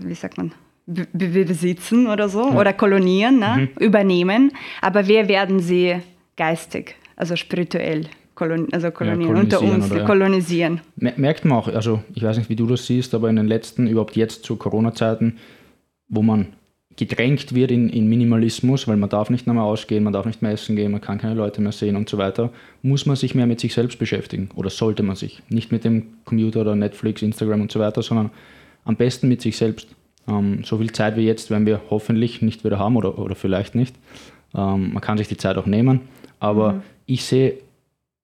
[0.00, 0.52] wie sagt man,
[0.86, 3.68] be- be- besitzen oder so, oder kolonieren, ne?
[3.76, 3.84] Mhm.
[3.84, 4.52] übernehmen.
[4.80, 5.96] Aber wir werden sie
[6.36, 10.06] geistig, also spirituell kolon also kolonieren, unter kolonisieren uns oder ja.
[10.06, 10.80] kolonisieren.
[10.96, 13.46] Mer- Merkt man auch, also ich weiß nicht, wie du das siehst, aber in den
[13.48, 15.38] letzten, überhaupt jetzt zu Corona-Zeiten,
[16.08, 16.48] wo man
[16.98, 20.52] gedrängt wird in, in Minimalismus, weil man darf nicht mehr ausgehen, man darf nicht mehr
[20.52, 22.50] essen gehen, man kann keine Leute mehr sehen und so weiter,
[22.82, 25.42] muss man sich mehr mit sich selbst beschäftigen oder sollte man sich.
[25.48, 28.30] Nicht mit dem Computer oder Netflix, Instagram und so weiter, sondern
[28.86, 29.88] am besten mit sich selbst.
[30.26, 33.74] Ähm, so viel Zeit wie jetzt werden wir hoffentlich nicht wieder haben oder, oder vielleicht
[33.74, 33.94] nicht.
[34.54, 36.00] Ähm, man kann sich die Zeit auch nehmen,
[36.40, 37.58] aber ich sehe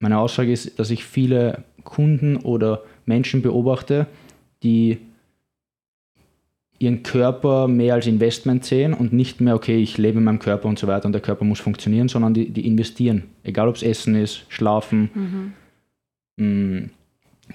[0.03, 4.09] meine Aussage ist, dass ich viele Kunden oder Menschen beobachte,
[4.65, 4.99] die
[6.81, 10.69] ihren Körper mehr als Investment sehen und nicht mehr, okay, ich lebe in meinem Körper
[10.69, 13.25] und so weiter und der Körper muss funktionieren, sondern die, die investieren.
[13.45, 15.55] Egal ob es Essen ist, Schlafen.
[16.37, 16.91] Mm,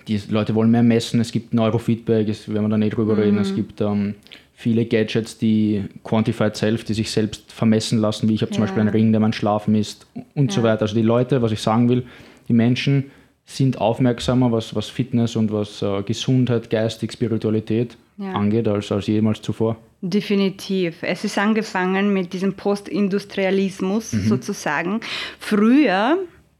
[0.08, 3.38] Die Leute wollen mehr messen, es gibt Neurofeedback, es, werden wir da nicht drüber reden,
[3.40, 4.16] es gibt ähm,
[4.54, 8.66] viele Gadgets, die Quantified Self, die sich selbst vermessen lassen, wie ich habe zum Ja.
[8.66, 10.68] Beispiel einen Ring, der mein Schlaf misst und so Ja.
[10.68, 10.84] weiter.
[10.84, 12.04] Also die Leute, was ich sagen will,
[12.48, 13.12] die Menschen
[13.46, 18.34] sind aufmerksamer, was, was Fitness und was äh, Gesundheit, Geistig, Spiritualität Ja.
[18.34, 19.78] angeht, als, als jemals zuvor.
[20.02, 20.98] Definitiv.
[21.02, 24.28] Es ist angefangen mit diesem Postindustrialismus Mhm.
[24.28, 25.00] sozusagen.
[25.40, 26.18] Früher,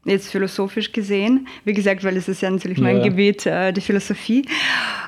[0.08, 3.04] jetzt philosophisch gesehen, wie gesagt, weil es ist ja natürlich mein Ja.
[3.04, 4.46] Gebiet, äh, die Philosophie.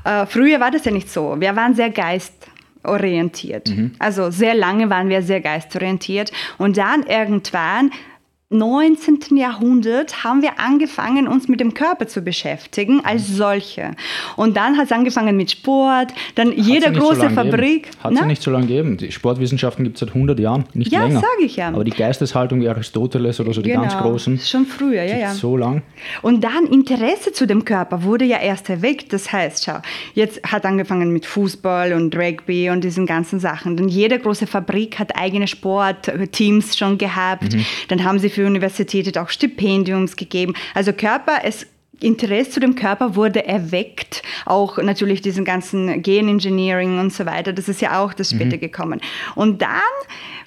[0.04, 1.36] Äh, früher war das ja nicht so.
[1.38, 3.68] Wir waren sehr geistorientiert.
[3.68, 3.92] Mhm.
[3.98, 6.32] Also sehr lange waren wir sehr geistorientiert.
[6.58, 7.90] Und dann irgendwann
[8.52, 9.36] 19.
[9.36, 13.92] Jahrhundert haben wir angefangen, uns mit dem Körper zu beschäftigen als solche.
[14.34, 17.90] Und dann hat es angefangen mit Sport, dann Hat jede so große lang Fabrik.
[18.02, 18.18] Hat ne?
[18.22, 18.96] sie nicht so lange gegeben.
[18.96, 21.20] Die Sportwissenschaften gibt es seit 100 Jahren, nicht Ja, länger.
[21.20, 21.68] sag ich ja.
[21.68, 25.32] Aber die Geisteshaltung wie Aristoteles oder so, die ganz Genau, großen, Schon früher, ja, ja.
[25.32, 25.82] so lang.
[26.22, 29.12] Und dann Interesse zu dem Körper wurde ja erst erweckt.
[29.12, 29.78] Das heißt, schau,
[30.14, 33.76] jetzt hat angefangen mit Fußball und Rugby und diesen ganzen Sachen.
[33.76, 37.52] Denn jede große Fabrik hat eigene Sportteams schon gehabt.
[37.54, 37.64] Mhm.
[37.86, 40.54] Dann haben sie für Universitäten auch Stipendiums gegeben.
[40.74, 41.66] Also Körper, es
[42.00, 47.68] Interesse zu dem Körper wurde erweckt, auch natürlich diesen ganzen Genengineering und so weiter, das
[47.68, 49.00] ist ja auch das später gekommen.
[49.34, 49.70] Und dann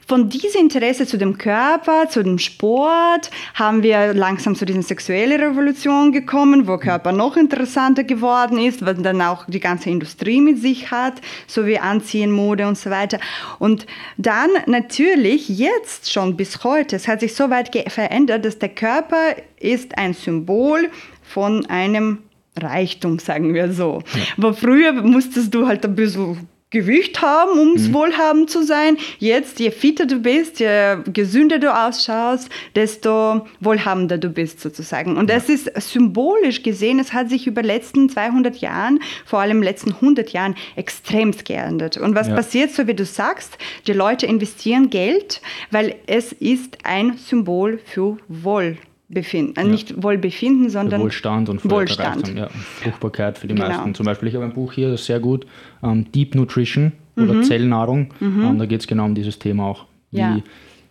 [0.07, 5.41] von diesem Interesse zu dem Körper, zu dem Sport, haben wir langsam zu dieser sexuellen
[5.41, 10.59] Revolution gekommen, wo Körper noch interessanter geworden ist, was dann auch die ganze Industrie mit
[10.59, 13.19] sich hat, so wie Anziehen, Mode und so weiter.
[13.59, 13.85] Und
[14.17, 19.35] dann natürlich jetzt schon bis heute, es hat sich so weit verändert, dass der Körper
[19.59, 20.89] ist ein Symbol
[21.33, 22.19] von einem
[22.55, 24.03] Reichtum, sagen wir so.
[24.13, 24.21] Ja.
[24.37, 27.93] Aber früher musstest du halt ein bisschen Gewicht haben, um mhm.
[27.93, 28.97] wohlhabend zu sein.
[29.19, 35.15] Jetzt, je fitter du bist, je gesünder du ausschaust, desto wohlhabender du bist sozusagen.
[35.15, 35.35] Und ja.
[35.35, 39.91] das ist symbolisch gesehen, es hat sich über die letzten 200 Jahren, vor allem letzten
[39.93, 41.97] 100 Jahren, extremst geändert.
[41.97, 42.35] Und was ja.
[42.35, 48.17] passiert, so wie du sagst, die Leute investieren Geld, weil es ist ein Symbol für
[48.27, 48.92] Wohlbefinden.
[49.13, 49.63] Befinden, ja.
[49.63, 52.33] nicht Wohlbefinden, sondern für Wohlstand und Wohlstand.
[52.35, 53.67] Ja, Fruchtbarkeit für die genau.
[53.67, 53.93] meisten.
[53.95, 55.45] Zum Beispiel, ich habe ein Buch hier, das ist sehr gut,
[55.83, 57.43] ähm, Deep Nutrition oder mhm.
[57.43, 58.09] Zellnahrung.
[58.19, 58.43] Mhm.
[58.43, 60.39] Ähm, da geht es genau um dieses Thema auch, wie, ja.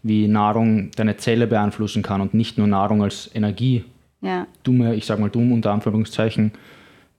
[0.02, 3.84] wie Nahrung deine Zelle beeinflussen kann und nicht nur Nahrung als Energie.
[4.20, 4.46] Ja.
[4.62, 6.52] Dumme, ich sage mal dumm unter Anführungszeichen,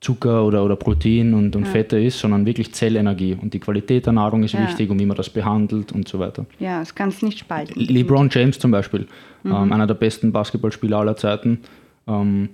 [0.04, 1.72] Zucker oder, oder Protein und, und ja.
[1.72, 3.38] Fette ist, sondern wirklich Zellenergie.
[3.42, 4.62] Und die Qualität der Nahrung ist ja.
[4.68, 6.46] wichtig und wie man das behandelt und so weiter.
[6.60, 7.80] Ja, das kannst du nicht spalten.
[7.80, 9.08] LeBron James zum Beispiel,
[9.44, 9.52] mhm.
[9.52, 11.60] ähm, einer der besten Basketballspieler aller Zeiten,
[12.08, 12.50] ähm,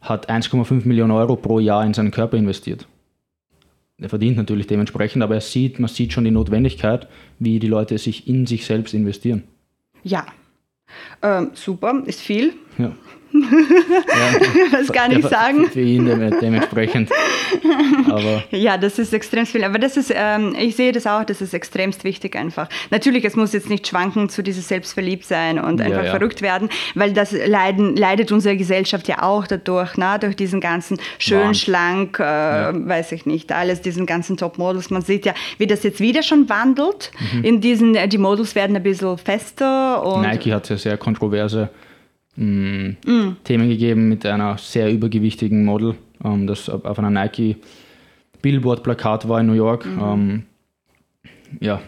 [0.00, 2.86] hat 1,5 Millionen Euro pro Jahr in seinen Körper investiert.
[3.98, 7.06] Er verdient natürlich dementsprechend, aber er sieht, man sieht schon die Notwendigkeit,
[7.38, 9.42] wie die Leute sich in sich selbst investieren.
[10.02, 10.24] Ja,
[11.22, 12.54] ähm, super, ist viel.
[12.80, 12.92] Ja.
[13.32, 15.66] Ja, das kann ich sagen.
[15.66, 16.06] Für ihn
[16.40, 17.10] dementsprechend.
[18.08, 19.64] Aber ja, das ist extrem viel.
[19.64, 22.68] Aber das ist, ähm, ich sehe das auch, das ist extremst wichtig einfach.
[22.90, 26.10] Natürlich, es muss jetzt nicht schwanken zu dieses Selbstverliebtsein und einfach ja, ja.
[26.10, 30.98] verrückt werden, weil das leiden, leidet unsere Gesellschaft ja auch dadurch, na, durch diesen ganzen
[31.18, 31.54] schön, Wahnsinn.
[31.54, 34.90] schlank, äh, weiß ich nicht, alles, diesen ganzen Top-Models.
[34.90, 37.12] Man sieht ja, wie das jetzt wieder schon wandelt.
[37.32, 37.44] Mhm.
[37.44, 40.04] In diesen, die Models werden ein bisschen fester.
[40.04, 41.70] Und Nike hat ja sehr kontroverse
[42.40, 43.36] mh, mm.
[43.44, 47.56] Themen gegeben mit einer sehr übergewichtigen Model, ähm, das auf einer Nike
[48.42, 49.86] Billboard-Plakat war in New York.
[49.86, 50.00] Mhm.
[50.02, 50.42] Ähm,
[51.60, 51.82] ja,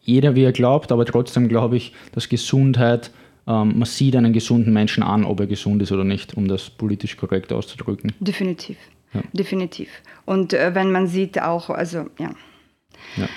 [0.00, 3.10] jeder wie er glaubt, aber trotzdem glaube ich, dass Gesundheit,
[3.46, 6.70] ähm, man sieht einen gesunden Menschen an, ob er gesund ist oder nicht, um das
[6.70, 8.12] politisch korrekt auszudrücken.
[8.20, 8.78] Definitiv.
[9.12, 9.22] Ja.
[9.32, 9.88] Definitiv.
[10.24, 12.34] Und äh, wenn man sieht auch, also ja.
[13.16, 13.28] ja.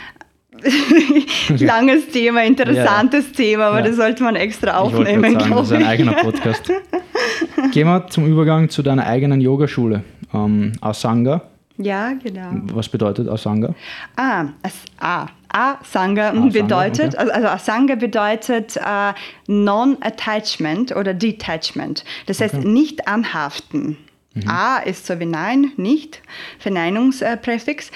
[1.60, 3.88] Langes Thema, interessantes ja, Thema, aber ja.
[3.88, 5.40] das sollte man extra aufnehmen.
[5.40, 6.72] Sagen, das ist ein eigener Podcast.
[7.72, 11.44] Gehen wir zum Übergang zu deiner eigenen Yogaschule, ähm, Asanga.
[11.78, 12.52] Ja, genau.
[12.74, 13.74] Was bedeutet Asanga?
[14.18, 17.18] Ah, as, ah Asanga, Asanga bedeutet, okay.
[17.18, 19.14] also, also Asanga bedeutet äh,
[19.48, 22.04] Non-Attachment oder Detachment.
[22.26, 22.68] Das heißt okay.
[22.68, 23.98] nicht anhaften.
[24.34, 24.50] Mhm.
[24.50, 26.22] A ist so wie Nein, nicht,
[26.60, 27.92] Verneinungspräfix.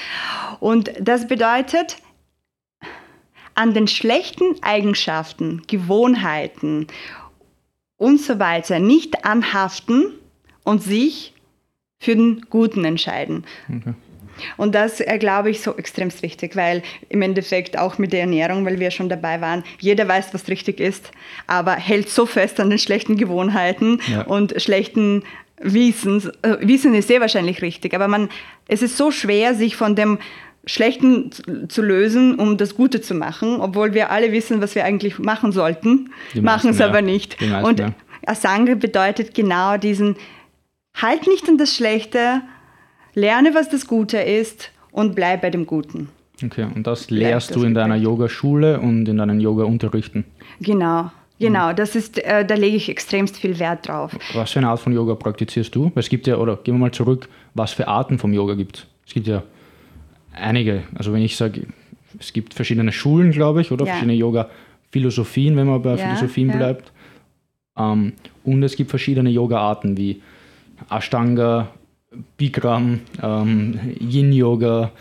[0.60, 1.98] Und das bedeutet
[3.56, 6.88] an den schlechten Eigenschaften, Gewohnheiten
[7.98, 10.14] und so weiter nicht anhaften
[10.64, 11.34] und sich
[12.00, 13.46] für den Guten entscheiden.
[13.70, 13.94] Okay.
[14.58, 18.66] Und das äh, glaube ich so extrem wichtig, weil im Endeffekt auch mit der Ernährung,
[18.66, 21.12] weil wir schon dabei waren, jeder weiß, was richtig ist,
[21.48, 24.24] aber hält so fest an den schlechten Gewohnheiten ja.
[24.24, 25.24] und schlechten
[25.62, 26.26] Wissens.
[26.42, 28.30] Äh, Wissen ist sehr wahrscheinlich richtig, aber man,
[28.68, 30.20] es ist so schwer, sich von dem
[30.66, 31.30] Schlechten
[31.68, 35.52] zu lösen, um das Gute zu machen, obwohl wir alle wissen, was wir eigentlich machen
[35.52, 36.10] sollten,
[36.40, 37.40] machen es aber nicht.
[37.40, 37.94] Meisten, und ja.
[38.26, 40.16] Asanga bedeutet genau diesen,
[40.96, 42.42] halt nicht an das Schlechte,
[43.14, 46.10] lerne, was das Gute ist und bleib bei dem Guten.
[46.44, 50.26] Okay, und das lehrst das du in deiner Yogaschule und in deinen Yoga-Unterrichten?
[50.60, 51.12] Genau.
[51.38, 54.18] Genau, das ist, äh, da lege ich extremst viel Wert drauf.
[54.34, 55.92] Was für eine Art von Yoga praktizierst du?
[55.96, 58.88] Es gibt ja, oder gehen wir mal zurück, was für Arten vom Yoga gibt es?
[59.06, 59.44] Es gibt ja
[60.36, 60.84] einige.
[60.96, 61.66] Also wenn ich sage,
[62.20, 63.92] es gibt verschiedene Schulen, glaube ich, oder ja.
[63.92, 66.58] verschiedene Yoga-Philosophien, wenn man bei ja, Philosophien ja.
[66.58, 66.92] bleibt.
[67.78, 68.14] Ähm,
[68.44, 70.22] und es gibt verschiedene Yoga-Arten wie
[70.90, 71.70] Ashtanga,
[72.38, 74.92] Bikram, ähm, Yin-Yoga,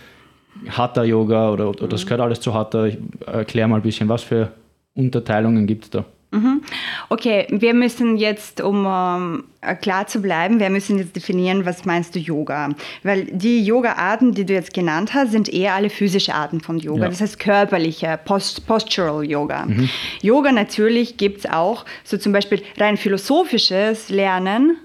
[0.68, 1.90] Hatha-Yoga oder, oder mhm.
[1.90, 2.86] das gehört alles zu Hatha.
[2.86, 4.52] Ich erkläre mal ein bisschen, was für
[4.94, 6.04] Unterteilungen gibt es da.
[6.34, 6.62] Mhm.
[7.08, 9.44] Okay, wir müssen jetzt, um ähm,
[9.80, 12.70] klar zu bleiben, wir müssen jetzt definieren, was meinst du Yoga?
[13.02, 17.04] Weil die Yoga-Arten, die du jetzt genannt hast, sind eher alle physische Arten von Yoga.
[17.04, 17.08] Ja.
[17.08, 19.66] Das heißt körperliche, Post Postural Yoga.
[19.66, 19.88] Mhm.
[20.22, 24.76] Yoga natürlich gibt es auch, so zum Beispiel rein philosophisches Lernen,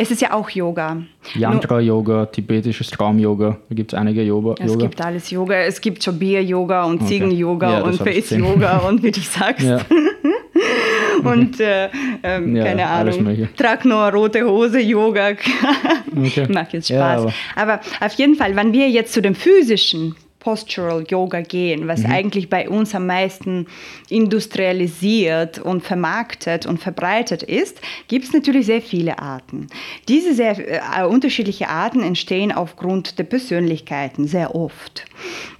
[0.00, 1.02] es ist ja auch Yoga.
[1.34, 4.54] Yantra-Yoga, tibetisches Traum-Yoga, da gibt es einige Yoga.
[4.60, 5.56] Es gibt alles Yoga.
[5.56, 7.08] Es gibt Shobir-Yoga und okay.
[7.08, 9.66] Ziegen-Yoga ja, und Face-Yoga und wie du sagst.
[9.66, 9.80] Ja.
[11.24, 11.88] und äh,
[12.22, 15.30] ähm, ja, keine Ahnung, trag nur rote Hose, Yoga.
[16.16, 16.46] okay.
[16.52, 17.22] Macht jetzt Spaß.
[17.22, 17.32] aber.
[17.56, 22.48] aber auf jeden Fall, wenn wir jetzt zu dem physischen Postural Yoga gehen, was eigentlich
[22.48, 23.66] bei uns am meisten
[24.08, 29.66] industrialisiert und vermarktet und verbreitet ist, gibt es natürlich sehr viele Arten.
[30.06, 35.04] Diese sehr äh, unterschiedlichen Arten entstehen aufgrund der Persönlichkeiten sehr oft.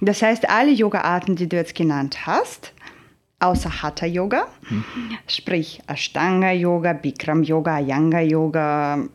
[0.01, 2.73] Das heißt, alle Yoga-Arten, die du jetzt genannt hast,
[3.39, 4.83] außer Hatha Yoga, mhm.
[5.27, 9.07] sprich Ashtanga Yoga, Bikram Yoga, Ayanga Yoga,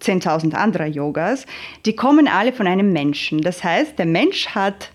[0.00, 1.46] 10.000 anderer Yogas,
[1.84, 3.42] die kommen alle von einem Menschen.
[3.42, 4.90] Das heißt, der Mensch hat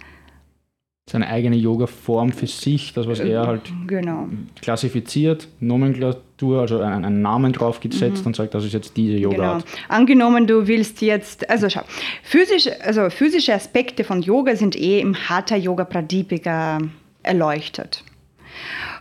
[1.09, 4.29] seine eigene Yoga-Form für sich, das was er halt genau.
[4.61, 8.27] klassifiziert, Nomenklatur, also einen, Namen drauf gesetzt mhm.
[8.27, 9.65] und sagt, das ist jetzt diese Yoga-Art.
[9.65, 9.77] Genau.
[9.89, 11.81] Angenommen, du willst jetzt, also schau,
[12.23, 16.79] physisch, also physische Aspekte von Yoga sind eh im Hatha Yoga Pradipika
[17.23, 18.05] erleuchtet.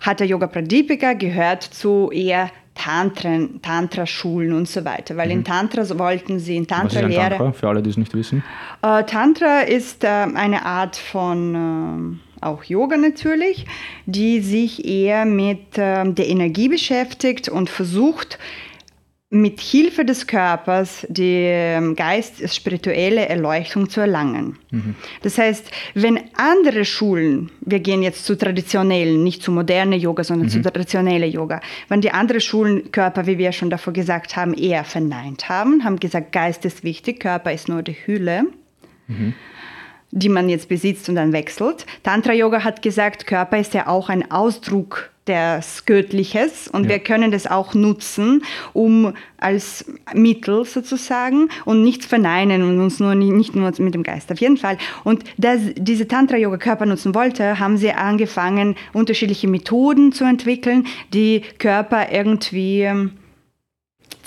[0.01, 5.17] Hatha Yoga Pradipika gehört zu eher Tantren, Tantra-Schulen und so weiter.
[5.17, 5.33] Weil mhm.
[5.33, 7.37] in Tantra wollten sie, in Tantra-Lehre.
[7.37, 8.43] Tantra, für alle, die es nicht wissen?
[8.83, 13.67] Äh, Tantra ist äh, eine Art von äh, auch Yoga natürlich,
[14.07, 18.39] die sich eher mit ähm, der Energie beschäftigt und versucht,
[19.33, 24.59] mit Hilfe des Körpers die Geist, spirituelle Erleuchtung zu erlangen.
[24.71, 24.97] Mhm.
[25.23, 30.49] Das heißt, wenn andere Schulen, wir gehen jetzt zu traditionellen, nicht zu modernen Yoga, sondern
[30.49, 30.51] mhm.
[30.51, 34.83] zu traditionellen Yoga, wenn die anderen Schulen Körper, wie wir schon davor gesagt haben, eher
[34.83, 38.47] verneint haben, haben gesagt, Geist ist wichtig, Körper ist nur die Hülle.
[39.07, 39.35] Mhm
[40.13, 41.87] die man jetzt besitzt und dann wechselt.
[42.03, 46.91] Tantra Yoga hat gesagt, Körper ist ja auch ein Ausdruck des Göttliches und ja.
[46.91, 48.43] wir können das auch nutzen,
[48.73, 54.33] um als Mittel sozusagen und nichts verneinen und uns nur nicht nur mit dem Geist.
[54.33, 54.79] Auf jeden Fall.
[55.05, 60.87] Und dass diese Tantra Yoga Körper nutzen wollte, haben sie angefangen, unterschiedliche Methoden zu entwickeln,
[61.13, 63.13] die Körper irgendwie ähm,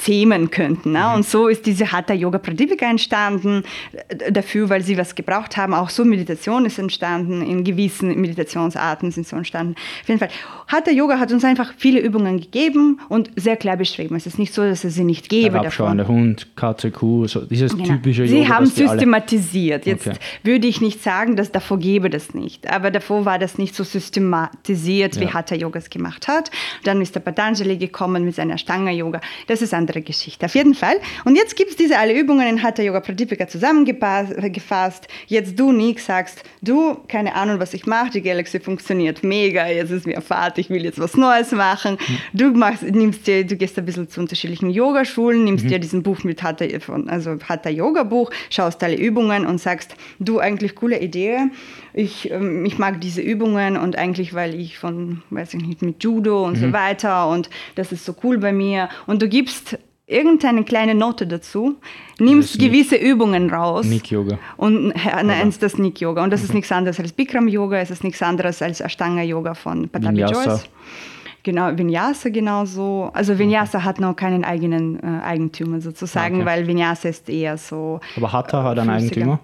[0.03, 0.91] zähmen könnten.
[0.91, 0.99] Ne?
[0.99, 1.15] Mhm.
[1.15, 3.63] Und so ist diese Hatha Yoga Pradipika entstanden,
[4.31, 5.73] dafür, weil sie was gebraucht haben.
[5.73, 9.75] Auch so Meditation ist entstanden, in gewissen Meditationsarten sind so entstanden.
[10.01, 10.29] Auf jeden Fall.
[10.67, 14.15] Hatha Yoga hat uns einfach viele Übungen gegeben und sehr klar beschrieben.
[14.15, 15.61] Es ist nicht so, dass es sie nicht gäbe.
[15.61, 17.85] Der Hund, Katze, Kuh, so dieses genau.
[17.85, 18.33] typische Yoga.
[18.33, 19.85] Sie haben systematisiert.
[19.85, 20.17] Jetzt okay.
[20.43, 22.69] würde ich nicht sagen, dass davor gäbe das nicht.
[22.69, 25.33] Aber davor war das nicht so systematisiert, wie ja.
[25.33, 26.51] Hatha Yoga es gemacht hat.
[26.83, 29.21] Dann ist der Patanjali gekommen mit seiner Stanga Yoga.
[29.47, 30.45] Das ist andere Geschichte.
[30.45, 30.95] Auf jeden Fall.
[31.25, 35.07] Und jetzt gibt es diese alle Übungen in Hatha Yoga Pradipika zusammengefasst.
[35.27, 39.91] Jetzt du, Nick, sagst, du, keine Ahnung, was ich mache, die Galaxy funktioniert mega, jetzt
[39.91, 41.97] ist mir Fahrt, ich will jetzt was Neues machen.
[41.99, 42.37] Mhm.
[42.37, 45.69] Du machst, nimmst dir, du gehst ein bisschen zu unterschiedlichen Yogaschulen, nimmst mhm.
[45.69, 46.65] dir diesen Buch mit Hatha,
[47.07, 51.49] also Hatha Yoga Buch, schaust alle Übungen und sagst, du, eigentlich coole Idee.
[51.93, 56.03] Ich, ähm, ich mag diese Übungen und eigentlich, weil ich von, weiß ich nicht, mit
[56.03, 56.61] Judo und mhm.
[56.61, 58.89] so weiter und das ist so cool bei mir.
[59.05, 61.77] Und du gibst irgendeine kleine Note dazu,
[62.19, 63.85] nimmst gewisse Übungen raus.
[63.85, 64.37] Nick Yoga.
[64.57, 66.23] Und nennst das Nick Yoga.
[66.23, 66.45] Und das mhm.
[66.45, 70.17] ist nichts anderes als Bikram Yoga, es ist nichts anderes als Ashtanga Yoga von Patabi
[70.17, 70.43] Vinyasa.
[70.43, 70.69] Joyce.
[71.43, 73.11] Genau, Vinyasa genauso.
[73.13, 73.83] Also Vinyasa mhm.
[73.83, 76.45] hat noch keinen eigenen äh, Eigentümer sozusagen, okay.
[76.45, 77.99] weil Vinyasa ist eher so.
[78.15, 79.39] Aber Hatha hat einen Eigentümer?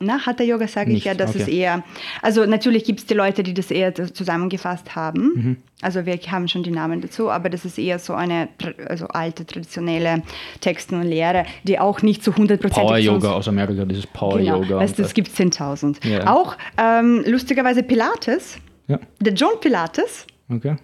[0.00, 1.38] Na, Hatha Yoga sage ich ja, das okay.
[1.40, 1.84] ist eher,
[2.20, 5.22] also natürlich gibt es die Leute, die das eher zusammengefasst haben.
[5.22, 5.56] Mhm.
[5.82, 8.48] Also wir haben schon die Namen dazu, aber das ist eher so eine
[8.88, 10.22] also alte, traditionelle
[10.60, 12.86] Texte und Lehre, die auch nicht zu 100 Prozent...
[12.86, 14.78] Power Yoga aus Amerika, dieses Power genau, Yoga.
[14.78, 16.06] Weißt, das gibt 10.000.
[16.06, 16.26] Ja.
[16.32, 18.98] Auch ähm, lustigerweise Pilates, ja.
[19.20, 20.76] der John Pilates, okay.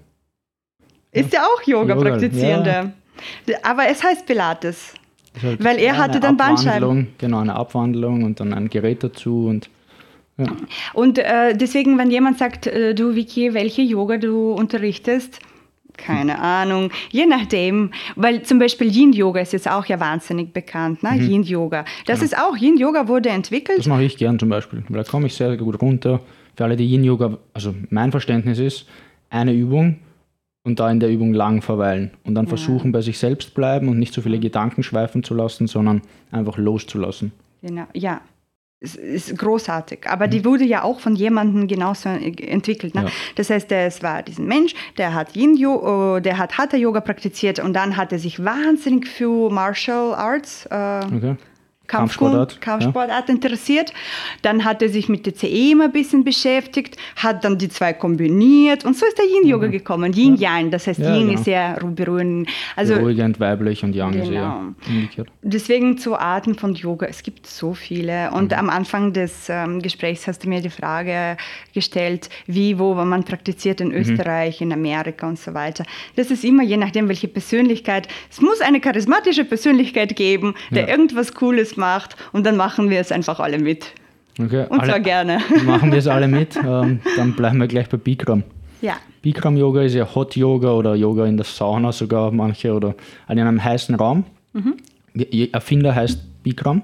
[1.10, 2.92] ist ja, ja auch Yoga-Praktizierender.
[3.62, 4.94] Aber es heißt Pilates.
[5.42, 7.08] Halt Weil er hatte dann Bandscheiben.
[7.18, 9.70] Genau, eine Abwandlung und dann ein Gerät dazu und
[10.38, 10.46] ja.
[10.94, 15.38] Und äh, deswegen, wenn jemand sagt, äh, du Vicky, welche Yoga du unterrichtest,
[15.96, 16.42] keine hm.
[16.42, 21.10] Ahnung, je nachdem, weil zum Beispiel Yin-Yoga ist jetzt auch ja wahnsinnig bekannt, ne?
[21.12, 21.30] Mhm.
[21.30, 21.84] Yin-Yoga.
[22.06, 22.24] Das genau.
[22.24, 23.78] ist auch, Yin-Yoga wurde entwickelt.
[23.78, 26.20] Das mache ich gern zum Beispiel, weil da komme ich sehr, sehr gut runter.
[26.56, 28.86] Für alle, die Yin-Yoga, also mein Verständnis ist,
[29.28, 29.98] eine Übung,
[30.62, 32.50] und da in der Übung lang verweilen und dann ja.
[32.50, 36.58] versuchen, bei sich selbst bleiben und nicht so viele Gedanken schweifen zu lassen, sondern einfach
[36.58, 37.32] loszulassen.
[37.62, 38.20] Genau, ja.
[38.82, 40.30] Es ist großartig, aber mhm.
[40.30, 42.94] die wurde ja auch von jemandem genauso entwickelt.
[42.94, 43.02] Ne?
[43.02, 43.08] Ja.
[43.36, 47.58] Das heißt, es war diesen Mensch, der hat Yin -Yoga, der hat Hatha Yoga praktiziert
[47.58, 51.36] und dann hat er sich wahnsinnig für Martial Arts äh, okay.
[51.90, 53.34] Kampfsport, Kampfsportart ja.
[53.34, 53.92] interessiert.
[54.42, 57.92] Dann hat er sich mit der CE immer ein bisschen beschäftigt, hat dann die zwei
[57.92, 59.72] kombiniert und so ist der Yin-Yoga mhm.
[59.72, 60.12] gekommen.
[60.12, 61.38] Yin-Yang, das heißt, ja, Yin genau.
[61.38, 62.48] ist sehr berührend.
[62.76, 64.24] Also, Beruhigend, weiblich und Yang genau.
[64.24, 65.28] ist eher umgekehrt.
[65.42, 68.30] Deswegen zu Arten von Yoga, es gibt so viele.
[68.30, 68.58] Und mhm.
[68.58, 71.36] am Anfang des ähm, Gesprächs hast du mir die Frage
[71.74, 73.96] gestellt, wie, wo man praktiziert in mhm.
[73.96, 74.68] Österreich, mhm.
[74.68, 75.84] in Amerika und so weiter.
[76.14, 78.06] Das ist immer je nachdem, welche Persönlichkeit.
[78.30, 80.88] Es muss eine charismatische Persönlichkeit geben, der ja.
[80.88, 83.86] irgendwas Cooles macht und dann machen wir es einfach alle mit.
[84.38, 85.38] Okay, Und alle- zwar gerne.
[85.66, 86.56] Machen wir es alle mit.
[86.56, 88.44] Ähm, dann bleiben wir gleich bei Bikram.
[88.80, 92.94] Ja, Bikram Yoga ist ja Hot Yoga oder Yoga in der Sauna sogar manche oder
[93.28, 94.24] in einem heißen Raum.
[94.54, 94.76] Mhm.
[95.52, 96.82] Erfinder heißt Bikram.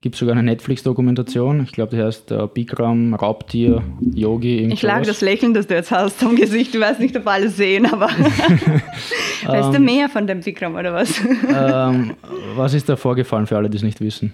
[0.00, 1.64] Gibt sogar eine Netflix-Dokumentation.
[1.64, 4.68] Ich glaube, die heißt äh, Bikram, Raubtier, Yogi.
[4.72, 6.72] ich lag das Lächeln, das du jetzt hast am Gesicht.
[6.72, 8.08] Du weißt nicht, ob alle sehen, aber
[9.44, 11.20] weißt du mehr von dem Bikram oder was?
[11.20, 12.14] ähm,
[12.54, 14.32] was ist da vorgefallen für alle, die es nicht wissen?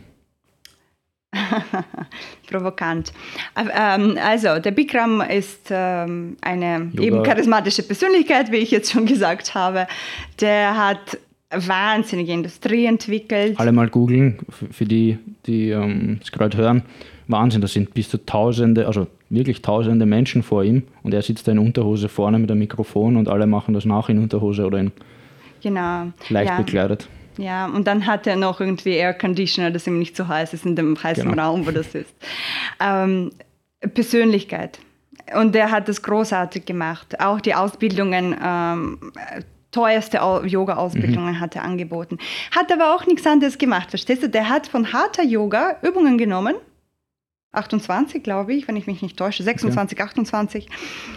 [2.47, 3.15] Provokant.
[3.55, 7.03] Aber, ähm, also, der Bikram ist ähm, eine Yoga.
[7.03, 9.87] eben charismatische Persönlichkeit, wie ich jetzt schon gesagt habe.
[10.41, 11.19] Der hat
[11.57, 13.59] wahnsinnige Industrie entwickelt.
[13.59, 14.39] Alle mal googeln,
[14.71, 16.83] für die, die ähm, es gerade hören.
[17.29, 21.49] Wahnsinn, da sind bis zu tausende, also wirklich tausende Menschen vor ihm und er sitzt
[21.49, 24.79] da in Unterhose vorne mit einem Mikrofon und alle machen das nach in Unterhose oder
[24.79, 24.93] in
[25.63, 26.13] Genau.
[26.29, 26.57] leicht ja.
[26.59, 27.09] bekleidet.
[27.39, 30.67] Ja, und dann hat er noch irgendwie Air Conditioner, dass ihm nicht so heiß ist
[30.67, 31.43] in dem heißen Genau.
[31.43, 32.15] Raum, wo das ist.
[32.81, 33.31] Ähm,
[33.95, 34.79] Persönlichkeit.
[35.41, 37.19] Und der hat das großartig gemacht.
[37.21, 38.99] Auch die Ausbildungen, ähm,
[39.75, 42.19] teuerste Au- Yoga-Ausbildungen hat er angeboten.
[42.55, 44.29] Hat aber auch nichts anderes gemacht, verstehst du?
[44.29, 46.55] Der hat von Hatha Yoga Übungen genommen.
[47.57, 49.43] 28, glaube ich, wenn ich mich nicht täusche.
[49.43, 50.69] 26, 28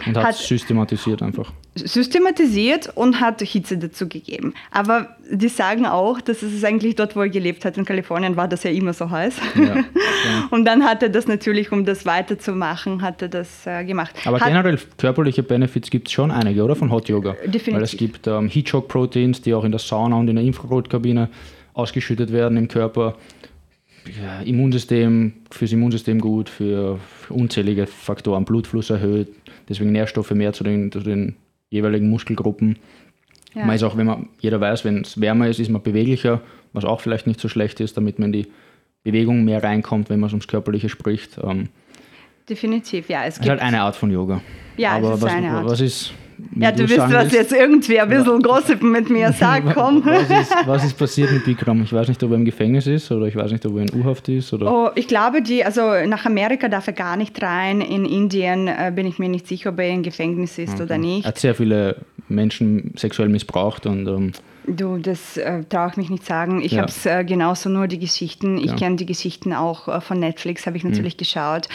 [0.06, 1.52] Und hat, Hat- systematisiert einfach.
[1.74, 4.54] systematisiert und hat Hitze dazu gegeben.
[4.70, 8.48] Aber die sagen auch, dass es eigentlich dort, wo er gelebt hat, in Kalifornien, war
[8.48, 9.36] das ja immer so heiß.
[9.56, 9.84] Ja, ja.
[10.50, 14.14] Und dann hat er das natürlich, um das weiterzumachen, hat er das äh, gemacht.
[14.24, 16.76] Aber hat, generell körperliche Benefits gibt es schon einige, oder?
[16.76, 17.32] Von Hot Yoga.
[17.44, 17.74] Definitiv.
[17.74, 21.28] Weil es gibt ähm, Heat-Shock-Proteins, die auch in der Sauna und in der Infrarotkabine
[21.74, 23.14] ausgeschüttet werden im Körper.
[24.44, 26.98] Immunsystem, fürs Immunsystem gut, für,
[27.28, 29.28] unzählige Faktoren, Blutfluss erhöht,
[29.68, 31.36] deswegen Nährstoffe mehr zu den, zu den
[31.70, 32.78] jeweiligen Muskelgruppen.
[33.54, 33.64] Ja.
[33.64, 36.40] Man ist auch, wenn man, jeder weiß, wenn es wärmer ist, ist man beweglicher,
[36.72, 38.48] was auch vielleicht nicht so schlecht ist, damit man in die
[39.04, 41.38] Bewegung mehr reinkommt, wenn man ums Körperliche spricht.
[41.42, 41.68] Ähm,
[42.48, 43.22] Definitiv, ja.
[43.22, 44.40] Es es ist gibt, halt eine Art von Yoga.
[44.76, 45.66] Ja, es Aber ist was, eine Art.
[45.66, 46.12] was ist.
[46.56, 50.04] Ja, du wisst, sagen was willst, jetzt irgendwie ein bisschen Gossipen mit mir sagt, komm.
[50.04, 51.82] Was ist, was ist passiert mit Bikram?
[51.82, 54.00] Ich weiß nicht, ob er im Gefängnis ist oder ich weiß nicht, ob er in
[54.00, 54.52] U-Haft ist.
[54.52, 57.80] Oder Oh, ich glaube, die, also nach Amerika darf er gar nicht rein.
[57.80, 60.98] In Indien äh, bin ich mir nicht sicher, ob er im Gefängnis ist oder er
[60.98, 61.26] nicht.
[61.26, 61.96] hat sehr viele
[62.28, 64.32] Menschen sexuell missbraucht und ähm,
[64.70, 66.60] Du, das äh, traue ich mich nicht sagen.
[66.60, 66.82] Ich Ja.
[66.82, 68.58] habe es äh, genauso nur die Geschichten.
[68.58, 68.72] Ich Ja.
[68.74, 68.76] Mhm.
[68.76, 71.68] kenne die Geschichten auch äh, von Netflix, habe ich natürlich geschaut.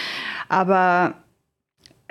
[0.47, 1.15] Aber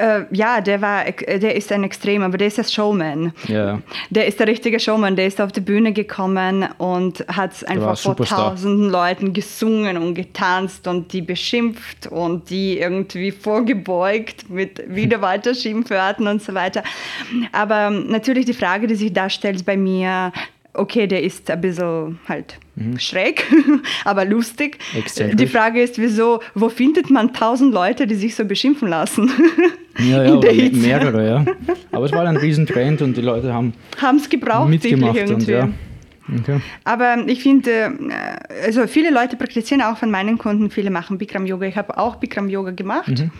[0.03, 3.33] äh, ja, der war, äh, der ist ein Extrem, aber der ist ein Showman.
[3.47, 3.81] ja,
[4.11, 5.15] Der ist der richtige Showman.
[5.15, 8.51] Der ist auf die Bühne gekommen und hat einfach vor Superstar.
[8.51, 15.55] tausenden Leuten gesungen und getanzt und die beschimpft und die irgendwie vorgebeugt mit wieder weiter
[15.55, 16.83] Schimpfwörtern und so weiter.
[17.53, 20.33] Aber natürlich die Frage, die sich da stellt bei mir,
[20.75, 22.59] okay, der ist ein bisschen halt
[22.99, 23.45] schräg,
[24.05, 24.79] aber lustig.
[24.93, 24.99] Mhm.
[25.01, 25.37] Exzentrisch.
[25.37, 29.31] Die Frage ist, wieso, wo findet man tausend Leute, die sich so beschimpfen lassen?
[29.99, 30.35] ja, ja
[30.73, 31.45] mehrere, ja.
[31.93, 35.53] Aber es war ein Riesentrend und die Leute haben Haben es gebraucht, mitgemacht und irgendwie.
[35.53, 35.69] ja.
[36.41, 36.61] Okay.
[36.85, 41.47] Aber ich finde, äh, also viele Leute praktizieren auch von meinen Kunden, viele machen Bikram
[41.47, 41.67] Yoga.
[41.67, 43.09] Ich habe auch Bikram Yoga gemacht.
[43.09, 43.31] Mhm.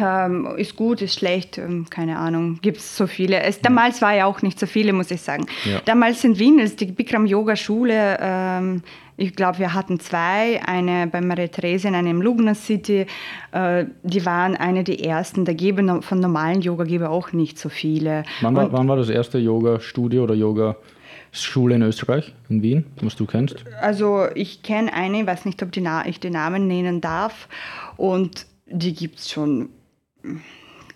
[0.00, 3.42] Ähm, ist gut, ist schlecht, ähm, keine Ahnung, gibt es so viele.
[3.42, 5.46] Es, damals war ja auch nicht so viele, muss ich sagen.
[5.64, 5.80] Ja.
[5.84, 8.82] Damals in Wien ist die Bikram Yoga Schule, ähm,
[9.16, 13.06] ich glaube, wir hatten zwei, eine bei Maria Theresien, eine im Lugner City.
[13.52, 15.44] Äh, die waren eine der ersten.
[15.44, 18.24] Da geben von normalen Yoga gebe auch nicht so viele.
[18.40, 23.26] Wann war, wann war das erste Yoga-Studio oder Yoga-Schule in Österreich, in Wien, was du
[23.26, 23.64] kennst?
[23.80, 27.48] Also ich kenne eine, ich weiß nicht, ob die Na ich den Namen nennen darf.
[27.96, 29.68] Und die gibt es schon,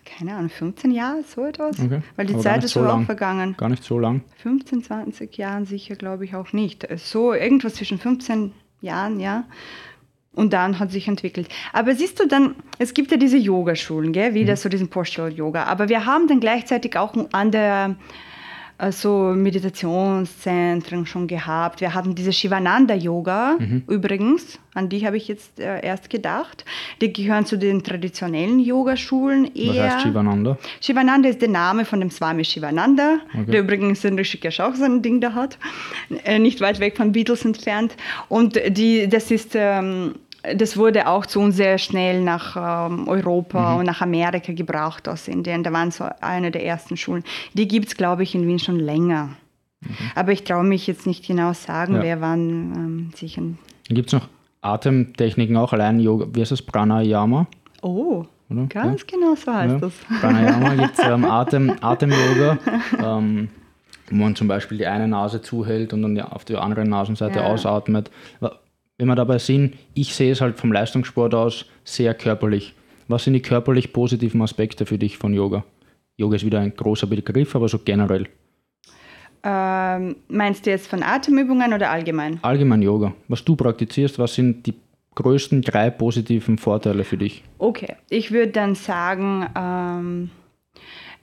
[0.05, 1.79] keine Ahnung, 15 Jahre, so etwas.
[1.79, 2.01] Okay.
[2.15, 3.05] Weil die Aber Zeit ist so so auch lang.
[3.05, 3.55] vergangen.
[3.57, 4.21] Gar nicht so lang.
[4.37, 6.87] 15, 20 Jahren sicher, glaube ich auch nicht.
[6.97, 9.43] So irgendwas zwischen 15 Jahren, ja.
[10.33, 11.49] Und dann hat sich entwickelt.
[11.73, 14.33] Aber siehst du dann, es gibt ja diese Yogaschulen, gell?
[14.33, 15.63] wieder so diesen Postural Yoga.
[15.63, 17.95] Aber wir haben dann gleichzeitig auch an der
[18.91, 21.81] so Meditationszentren schon gehabt.
[21.81, 23.57] Wir hatten diese Shivananda Yoga
[23.87, 26.63] übrigens, an die habe ich jetzt äh, erst gedacht.
[27.01, 29.93] Die gehören zu den traditionellen Yogaschulen Was eher.
[29.95, 30.57] heißt Shivananda?
[30.81, 33.51] Shivananda ist der Name von dem Swami Shivananda, Okay.
[33.51, 35.57] der übrigens in Rishikesh auch so ein Ding da hat,
[36.23, 37.95] äh, nicht weit weg von Beatles entfernt.
[38.29, 40.15] Und die, das ist, ähm,
[40.55, 43.79] das wurde auch zu uns sehr schnell nach ähm, Europa Mhm.
[43.79, 45.63] und nach Amerika gebraucht aus Indien.
[45.63, 47.23] Da waren so eine der ersten Schulen.
[47.53, 49.29] Die gibt es, glaube ich, in Wien schon länger.
[50.15, 51.97] Aber ich traue mich jetzt nicht genau sagen, Mhm.
[51.99, 52.03] Ja.
[52.03, 52.39] wer wann
[52.75, 53.57] ähm, sich ein.
[53.89, 54.27] Gibt es noch
[54.61, 56.61] Atemtechniken auch, allein Yoga, wie heißt das?
[56.61, 57.47] Pranayama?
[57.81, 58.65] Oh, Oder?
[58.65, 59.79] ganz genau so heißt Ja.
[59.79, 59.93] das.
[60.19, 62.57] Pranayama gibt es ähm, Atem, Atem-Yoga,
[63.03, 63.49] ähm,
[64.09, 67.39] wo man zum Beispiel die eine Nase zuhält und dann die, auf die andere Nasenseite
[67.39, 67.45] Ja.
[67.45, 68.09] ausatmet.
[68.99, 72.73] Wenn wir dabei sind, ich sehe es halt vom Leistungssport aus sehr körperlich.
[73.07, 75.63] Was sind die körperlich positiven Aspekte für dich von Yoga?
[76.17, 78.27] Yoga ist wieder ein großer Begriff, aber so generell.
[79.43, 82.39] Ähm, meinst du jetzt von Atemübungen oder allgemein?
[82.41, 83.13] Allgemein Yoga.
[83.27, 84.73] Was du praktizierst, was sind die
[85.13, 87.43] größten drei positiven Vorteile für dich?
[87.59, 90.31] Okay, ich würde dann sagen, ähm,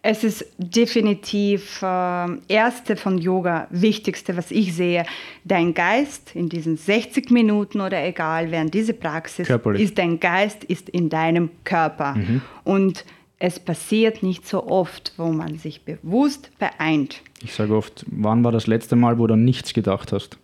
[0.06, 5.06] es ist definitiv äh, erste von Yoga, wichtigste, was ich sehe.
[5.44, 9.80] Dein Geist in diesen 60 Minuten oder egal, während diese Praxis Körperlich.
[9.80, 12.16] ist dein Geist ist in deinem Körper.
[12.64, 13.06] Und
[13.38, 17.22] es passiert nicht so oft, wo man sich bewusst beeint.
[17.42, 20.36] Ich sage oft, wann war das letzte Mal, wo du nichts gedacht hast?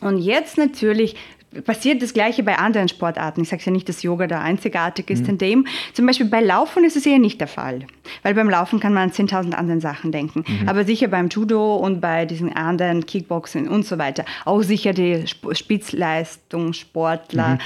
[0.00, 1.14] Und jetzt natürlich
[1.64, 3.42] passiert das Gleiche bei anderen Sportarten.
[3.42, 5.66] Ich sage ja nicht, dass Yoga da einzigartig ist in dem.
[5.94, 7.80] Zum Beispiel bei Laufen ist es eher nicht der Fall.
[8.22, 10.44] Weil beim Laufen kann man an 10.000 anderen Sachen denken.
[10.66, 14.24] Aber sicher beim Judo und bei diesen anderen Kickboxen und so weiter.
[14.44, 17.58] Auch sicher die Sp- Spitzleistungssportler.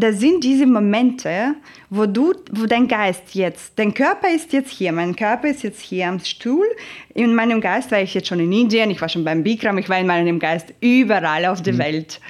[0.00, 1.54] Da sind diese Momente,
[1.90, 5.80] wo du, wo dein Geist jetzt, dein Körper ist jetzt hier, mein Körper ist jetzt
[5.80, 6.66] hier am Stuhl.
[7.14, 9.88] In meinem Geist war ich jetzt schon in Indien, ich war schon beim Bikram, ich
[9.88, 12.20] war in meinem Geist überall auf der Welt.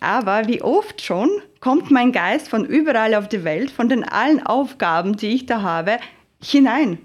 [0.00, 1.28] Aber wie oft schon
[1.60, 5.62] kommt mein Geist von überall auf der Welt, von den allen Aufgaben, die ich da
[5.62, 5.98] habe,
[6.42, 6.98] hinein.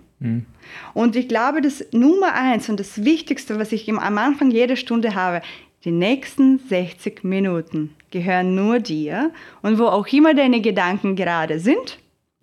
[0.96, 4.76] Und ich glaube, das Nummer eins und das Wichtigste, was ich im- am Anfang jeder
[4.78, 5.42] Stunde habe,
[5.84, 9.32] die nächsten 60 Minuten gehören nur dir.
[9.62, 11.98] Und wo auch immer deine Gedanken gerade sind,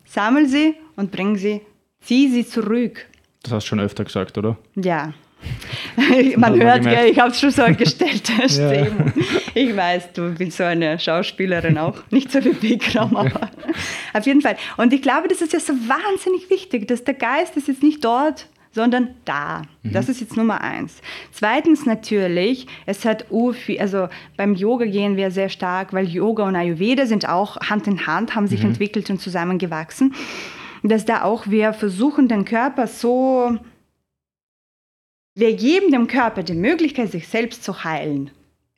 [0.05, 1.61] sammel sie und bring sie,
[2.01, 3.07] zieh sie zurück.
[3.43, 4.57] Das hast du schon öfter gesagt, oder?
[4.74, 5.12] Ja.
[6.36, 8.28] Man hört, ja, ich habe es schon so gestellt.
[8.47, 9.12] Stimme.
[9.55, 11.97] Ich weiß, du bist so eine Schauspielerin auch.
[12.11, 13.51] Nicht so wie Bikram, aber
[14.12, 14.57] auf jeden Fall.
[14.76, 18.05] Und ich glaube, das ist ja so wahnsinnig wichtig, dass der Geist ist jetzt nicht
[18.05, 19.62] dort, sondern da.
[19.82, 21.00] Das ist jetzt Nummer eins.
[21.32, 26.56] Zweitens natürlich, es hat urviel, also beim Yoga gehen wir sehr stark, weil Yoga und
[26.56, 30.14] Ayurveda sind auch Hand in Hand, haben sich entwickelt und zusammengewachsen,
[30.82, 33.58] dass da auch wir versuchen, den Körper so
[35.38, 38.32] wir geben dem Körper die Möglichkeit, sich selbst zu heilen.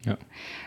[0.05, 0.19] Ja.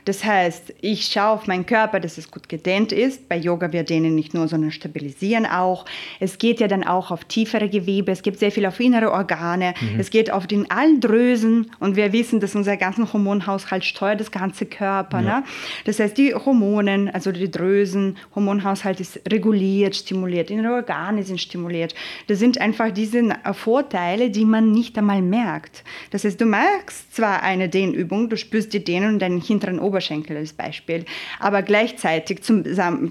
[0.05, 3.29] Das heißt, ich schaue auf meinen Körper, dass es gut gedehnt ist.
[3.29, 5.85] Bei Yoga wir dehnen nicht nur, sondern stabilisieren auch.
[6.19, 8.11] Es geht ja dann auch auf tiefere Gewebe.
[8.11, 9.73] Es gibt sehr viel auf innere Organe.
[9.97, 11.71] Es geht auf den allen Drüsen.
[11.79, 15.21] Und wir wissen, dass unser ganzen Hormonhaushalt steuert das ganze Körper.
[15.21, 15.43] Ne?
[15.85, 20.51] Das heißt, die Hormonen, also die Drüsen, Hormonhaushalt ist reguliert, stimuliert.
[20.51, 21.95] Innere Organe sind stimuliert.
[22.27, 23.23] Das sind einfach diese
[23.53, 25.83] Vorteile, die man nicht einmal merkt.
[26.11, 29.92] Das heißt, du merkst zwar eine Dehnübung, du spürst die Dehnung in deinen hinteren Oberschenkel
[30.37, 31.05] als Beispiel,
[31.39, 32.63] aber gleichzeitig zum,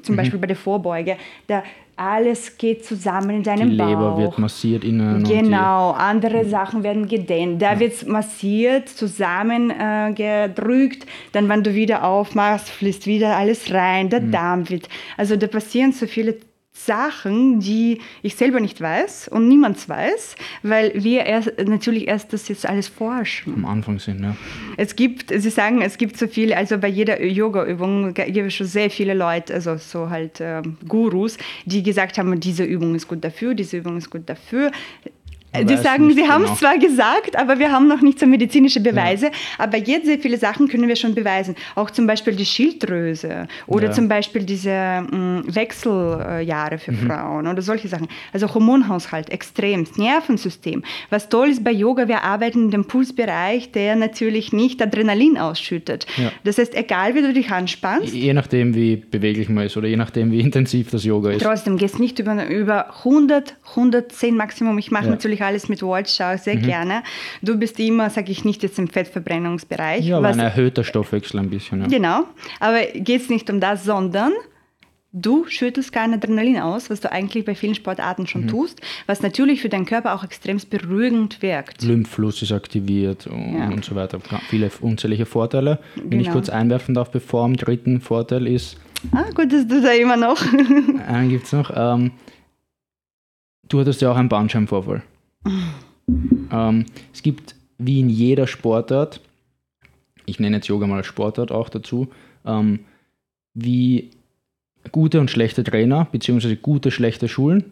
[0.03, 1.16] zum Beispiel bei der Vorbeuge,
[1.47, 1.62] da
[1.95, 4.18] alles geht zusammen in Die deinem Leber Bauch.
[4.18, 5.22] wird massiert innen.
[5.24, 7.61] Genau, andere Sachen werden gedehnt.
[7.61, 11.05] Da wird massiert, zusammengedrückt.
[11.05, 14.09] Äh, dann, wenn du wieder aufmachst, fließt wieder alles rein.
[14.09, 14.89] Der Darm wird.
[15.16, 16.37] Also, da passieren so viele
[16.75, 22.49] Sachen, die ich selber nicht weiß und niemand weiß, weil wir erst, natürlich erst das
[22.49, 23.55] jetzt alles forschen.
[23.55, 24.35] Am Anfang sind, ja.
[24.77, 28.66] Es gibt, Sie sagen, es gibt so viele, also bei jeder Yoga-Übung gibt es schon
[28.66, 33.23] sehr viele Leute, also so halt ähm, Gurus, die gesagt haben, diese Übung ist gut
[33.23, 34.73] dafür, diese Übung ist gut dafür.
[35.55, 36.55] Man Die weiß sagen, sie haben genau.
[36.55, 39.30] es zwar gesagt, aber wir haben noch nicht so medizinische Beweise.
[39.59, 41.57] Aber jetzt sehr viele Sachen können wir schon beweisen.
[41.74, 43.92] Auch zum Beispiel die Schilddrüse oder Ja.
[43.92, 44.70] zum Beispiel diese
[45.11, 46.78] mh, Wechseljahre Mhm.
[46.78, 48.09] für Frauen oder solche Sachen.
[48.32, 50.82] Also Hormonhaushalt, extremst, Nervensystem.
[51.11, 56.07] Was toll ist bei Yoga, wir arbeiten in dem Pulsbereich, der natürlich nicht Adrenalin ausschüttet.
[56.16, 56.32] Ja.
[56.44, 59.96] Das heißt, egal wie du dich anspannst, Je nachdem, wie beweglich man ist oder je
[59.96, 61.42] nachdem, wie intensiv das Yoga ist.
[61.42, 64.78] Trotzdem gehst nicht über, über 100, 110 Maximum.
[64.78, 65.11] Ich mache Ja.
[65.43, 65.55] Mhm.
[65.55, 67.03] natürlich alles mit Watch, schaue sehr gerne.
[67.43, 70.05] Du bist immer, sage ich nicht, jetzt im Fettverbrennungsbereich.
[70.07, 71.80] Ja, aber ein erhöhter Stoffwechsel ein bisschen.
[71.82, 71.86] Ja.
[71.88, 72.24] Genau,
[72.61, 74.32] aber geht es nicht um das, sondern
[75.14, 78.26] du schüttelst kein Adrenalin aus, was du eigentlich bei vielen Sportarten Mhm.
[78.28, 81.82] schon tust, was natürlich für deinen Körper auch extrem beruhigend wirkt.
[81.82, 83.66] Lymphfluss ist aktiviert und, Ja.
[83.68, 84.18] und so weiter.
[84.49, 85.78] Viele unzählige Vorteile.
[85.97, 86.32] Wenn ich Genau.
[86.36, 88.78] kurz einwerfen darf, bevor am dritten Vorteil ist,
[89.11, 90.40] Ah, gut, dass du da immer noch.
[91.09, 91.72] einen gibt es noch.
[91.74, 92.12] Ähm,
[93.68, 95.03] du hattest ja auch einen Bandscheibenvorfall.
[96.51, 99.20] ähm, es gibt wie in jeder Sportart,
[100.26, 102.09] ich nenne jetzt Yoga mal als Sportart auch dazu,
[102.45, 102.80] ähm,
[103.55, 104.11] wie
[104.90, 107.64] gute und schlechte Trainer, beziehungsweise gute, schlechte Schulen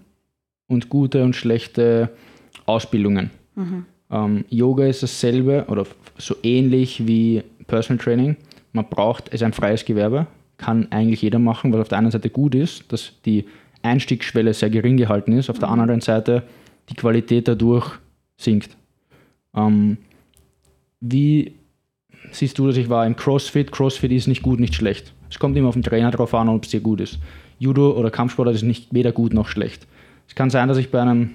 [0.68, 2.10] und gute und schlechte
[2.66, 3.30] Ausbildungen.
[4.10, 5.86] Ähm, Yoga ist dasselbe oder
[6.18, 8.36] so ähnlich wie Personal Training.
[8.72, 10.26] Man braucht, es ist ein freies Gewerbe,
[10.58, 13.46] kann eigentlich jeder machen, was auf der einen Seite gut ist, dass die
[13.82, 16.42] Einstiegsschwelle sehr gering gehalten ist, auf der anderen Seite
[16.90, 17.98] die Qualität dadurch
[18.36, 18.76] sinkt.
[19.54, 19.98] Ähm,
[21.00, 21.54] wie,
[22.32, 23.72] siehst du, dass ich war im CrossFit.
[23.72, 25.14] CrossFit ist nicht gut, nicht schlecht.
[25.30, 27.18] Es kommt immer auf den Trainer drauf an, ob es dir gut ist.
[27.58, 29.86] Judo oder Kampfsport ist nicht weder gut noch schlecht.
[30.28, 31.30] Es kann sein, dass ich bei einem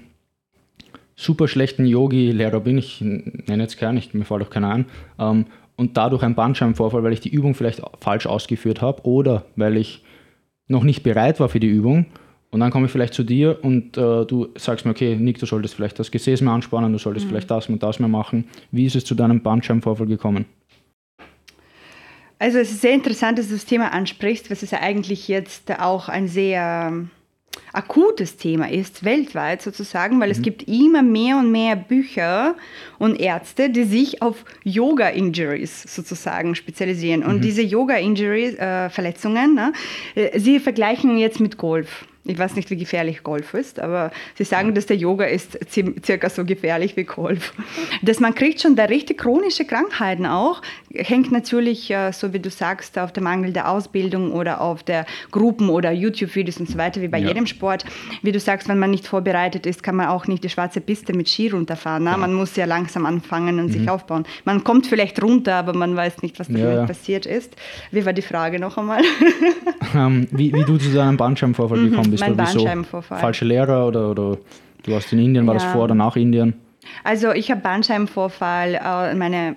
[1.14, 4.84] super schlechten Yogi-Lehrer bin, ich nenne jetzt keinen, ich, mir fällt auch keiner ein,
[5.18, 5.46] ähm,
[5.76, 10.02] und dadurch ein Bandscheibenvorfall, weil ich die Übung vielleicht falsch ausgeführt habe oder weil ich
[10.68, 12.06] noch nicht bereit war für die Übung.
[12.56, 15.44] Und dann komme ich vielleicht zu dir und äh, du sagst mir, okay, Nick, du
[15.44, 17.28] solltest vielleicht das Gesäß mehr anspannen, du solltest mhm.
[17.28, 18.48] vielleicht das und das mehr machen.
[18.70, 20.46] Wie ist es zu deinem Bandscheibenvorfall gekommen?
[22.38, 25.70] Also es ist sehr interessant, dass du das Thema ansprichst, was es ja eigentlich jetzt
[25.78, 27.06] auch ein sehr
[27.74, 30.32] akutes Thema ist, weltweit sozusagen, weil mhm.
[30.32, 32.54] es gibt immer mehr und mehr Bücher
[32.98, 37.22] und Ärzte, die sich auf Yoga-Injuries sozusagen spezialisieren.
[37.22, 37.40] Und mhm.
[37.42, 39.72] diese Yoga-Injuries-Verletzungen, äh, ne,
[40.14, 42.06] äh, sie vergleichen jetzt mit Golf.
[42.26, 46.28] Ich weiß nicht, wie gefährlich Golf ist, aber sie sagen, dass der Yoga ist circa
[46.28, 47.52] so gefährlich wie Golf.
[48.02, 50.62] Dass man kriegt schon da richtig chronische Krankheiten auch,
[50.98, 55.06] hängt natürlich, äh, so wie du sagst, auf der Mangel der Ausbildung oder auf der
[55.30, 57.28] Gruppen- oder YouTube-Videos und so weiter, wie bei ja.
[57.28, 57.84] jedem Sport.
[58.22, 61.12] Wie du sagst, wenn man nicht vorbereitet ist, kann man auch nicht die schwarze Piste
[61.12, 62.04] mit Ski runterfahren.
[62.04, 62.10] Ne?
[62.10, 62.16] Ja.
[62.16, 63.72] Man muss ja langsam anfangen und mhm.
[63.72, 64.24] sich aufbauen.
[64.44, 66.86] Man kommt vielleicht runter, aber man weiß nicht, was da ja.
[66.86, 67.56] passiert ist.
[67.90, 69.02] Wie war die Frage noch einmal?
[69.94, 71.90] Ähm, wie, wie, du zu deinem Bandscheibenvorfall mhm.
[71.90, 73.20] gekommen bist mein Bandscheibenvorfall.
[73.20, 74.36] Falsche Lehrer oder, oder
[74.82, 76.54] du warst in Indien, war das vor oder nach Indien?
[77.04, 79.56] Also ich habe Bandscheibenvorfall, äh, meine,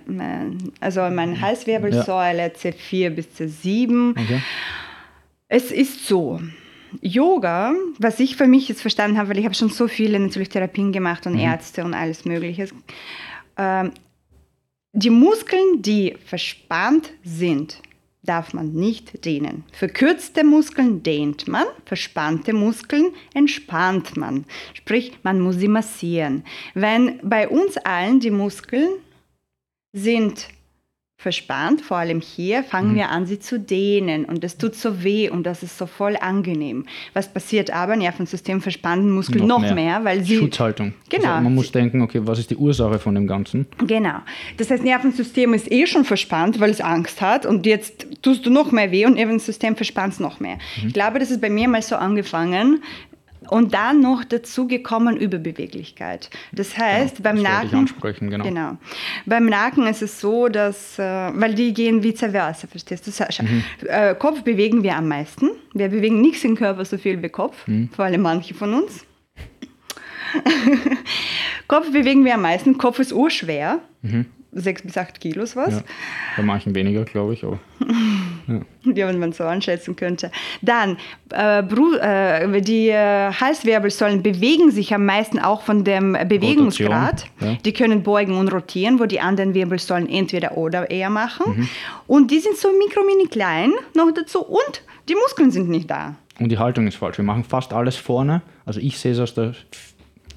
[0.79, 2.47] also meine Halswirbelsäule ja.
[2.47, 4.11] C4 bis C7.
[4.11, 4.41] Okay.
[5.47, 6.39] Es ist so,
[7.01, 10.49] Yoga, was ich für mich jetzt verstanden habe, weil ich habe schon so viele natürlich
[10.49, 11.39] Therapien gemacht und mhm.
[11.39, 12.69] Ärzte und alles Mögliche.
[13.57, 13.91] Ähm,
[14.93, 17.81] die Muskeln, die verspannt sind,
[18.23, 19.63] darf man nicht dehnen.
[19.71, 24.45] Verkürzte Muskeln dehnt man, verspannte Muskeln entspannt man.
[24.73, 26.43] Sprich, man muss sie massieren.
[26.73, 28.89] Wenn bei uns allen die Muskeln
[29.93, 30.47] sind
[31.19, 32.95] verspannt, vor allem hier, fangen mhm.
[32.95, 36.15] wir an, sie zu dehnen und das tut so weh und das ist so voll
[36.15, 36.85] angenehm.
[37.13, 37.97] Was passiert aber?
[37.97, 39.75] Nervensystem verspannen Muskeln noch, noch mehr.
[39.75, 40.05] mehr.
[40.05, 40.37] weil sie...
[40.37, 40.93] Schutzhaltung.
[41.09, 41.27] Genau.
[41.27, 43.67] Also man muss denken, okay, was ist die Ursache von dem Ganzen?
[43.85, 44.19] Genau.
[44.55, 48.49] Das heißt, Nervensystem ist eh schon verspannt, weil es Angst hat und jetzt tust du
[48.49, 50.55] noch mehr weh und Nervensystem verspannt es noch mehr.
[50.81, 50.87] Mhm.
[50.87, 52.81] Ich glaube, das ist bei mir mal so angefangen,
[53.51, 56.29] und dann noch dazu gekommen Überbeweglichkeit.
[56.51, 57.89] Das heißt, ja, beim das Nacken.
[58.29, 58.43] Genau.
[58.43, 58.77] genau.
[59.25, 63.43] Beim Nacken ist es so, dass, äh, weil die gehen vice versa, verstehst du, Sascha?
[63.43, 63.63] Mhm.
[63.85, 65.49] Äh, Kopf bewegen wir am meisten.
[65.73, 67.89] Wir bewegen nichts im Körper so viel wie Kopf, mhm.
[67.95, 69.05] vor allem manche von uns.
[71.67, 72.77] Kopf bewegen wir am meisten.
[72.77, 73.79] Kopf ist urschwer.
[74.01, 75.75] Mhm sechs bis acht Kilos was.
[75.75, 75.83] Ja,
[76.37, 77.43] bei manchen weniger, glaube ich.
[77.43, 77.59] Aber,
[78.47, 78.61] ja.
[78.83, 80.31] ja, wenn man so anschätzen könnte.
[80.61, 80.97] Dann,
[81.31, 87.25] äh, äh, die äh, Halswirbelsäulen bewegen sich am meisten auch von dem Bewegungsgrad.
[87.39, 87.55] Ja.
[87.63, 91.57] Die können beugen und rotieren, wo die anderen Wirbelsäulen entweder oder eher machen.
[91.57, 91.69] Mhm.
[92.07, 96.15] Und die sind so mikro-mini klein noch dazu und die Muskeln sind nicht da.
[96.39, 97.17] Und die Haltung ist falsch.
[97.17, 98.41] Wir machen fast alles vorne.
[98.65, 99.53] Also ich sehe es aus der...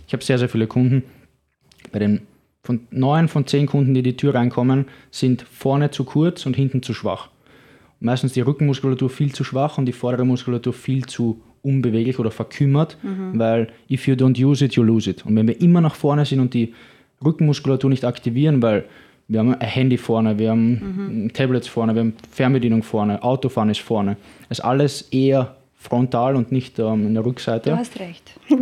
[0.06, 1.04] Ich habe sehr, sehr viele Kunden
[1.90, 2.26] bei den
[2.62, 6.82] von neun von zehn Kunden, die die Tür reinkommen, sind vorne zu kurz und hinten
[6.82, 7.28] zu schwach.
[8.00, 12.98] Meistens die Rückenmuskulatur viel zu schwach und die vordere Muskulatur viel zu unbeweglich oder verkümmert,
[13.02, 13.38] mhm.
[13.38, 15.24] weil if you don't use it, you lose it.
[15.24, 16.74] Und wenn wir immer nach vorne sind und die
[17.24, 18.84] Rückenmuskulatur nicht aktivieren, weil
[19.28, 21.32] wir haben ein Handy vorne, wir haben mhm.
[21.32, 24.16] Tablets vorne, wir haben Fernbedienung vorne, Autofahren ist vorne,
[24.50, 27.70] ist alles eher frontal und nicht ähm, in der Rückseite.
[27.70, 28.32] Du hast recht.
[28.48, 28.58] Ähm,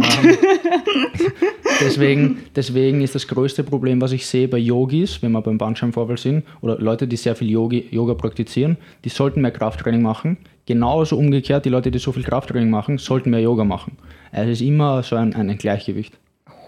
[1.81, 6.16] deswegen, deswegen ist das größte Problem, was ich sehe bei Yogis, wenn wir beim Bandscheibenvorfall
[6.16, 10.39] sind, oder Leute, die sehr viel Yogi, Yoga praktizieren, die sollten mehr Krafttraining machen.
[10.66, 13.99] Genauso umgekehrt, die Leute, die so viel Krafttraining machen, sollten mehr Yoga machen.
[14.33, 16.16] Es ist immer so ein, ein Gleichgewicht.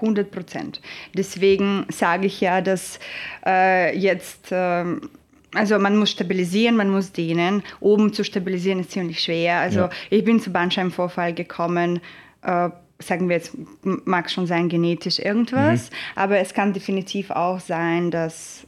[0.00, 0.80] 100 Prozent.
[1.16, 2.98] Deswegen sage ich ja, dass
[3.46, 4.48] äh, jetzt...
[4.50, 5.00] Ähm,
[5.54, 7.62] also man muss stabilisieren, man muss dehnen.
[7.80, 9.58] Oben zu stabilisieren ist ziemlich schwer.
[9.58, 9.90] Also ja.
[10.10, 12.00] ich bin zu Bandscheibenvorfall gekommen.
[12.42, 15.96] Äh, sagen wir jetzt, mag schon sein genetisch irgendwas, mhm.
[16.14, 18.66] aber es kann definitiv auch sein, dass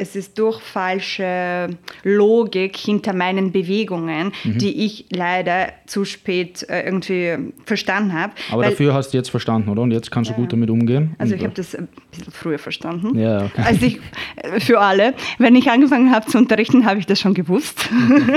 [0.00, 1.68] es ist durch falsche
[2.04, 4.58] Logik hinter meinen Bewegungen, mhm.
[4.58, 8.32] die ich leider zu spät äh, irgendwie verstanden habe.
[8.50, 9.82] Aber Weil, dafür hast du jetzt verstanden, oder?
[9.82, 10.38] Und jetzt kannst du ja.
[10.38, 11.14] gut damit umgehen?
[11.18, 13.18] Also ich habe das ein bisschen früher verstanden.
[13.18, 13.62] Ja, okay.
[13.62, 14.00] Also ich,
[14.36, 15.12] äh, für alle.
[15.38, 17.90] Wenn ich angefangen habe zu unterrichten, habe ich das schon gewusst.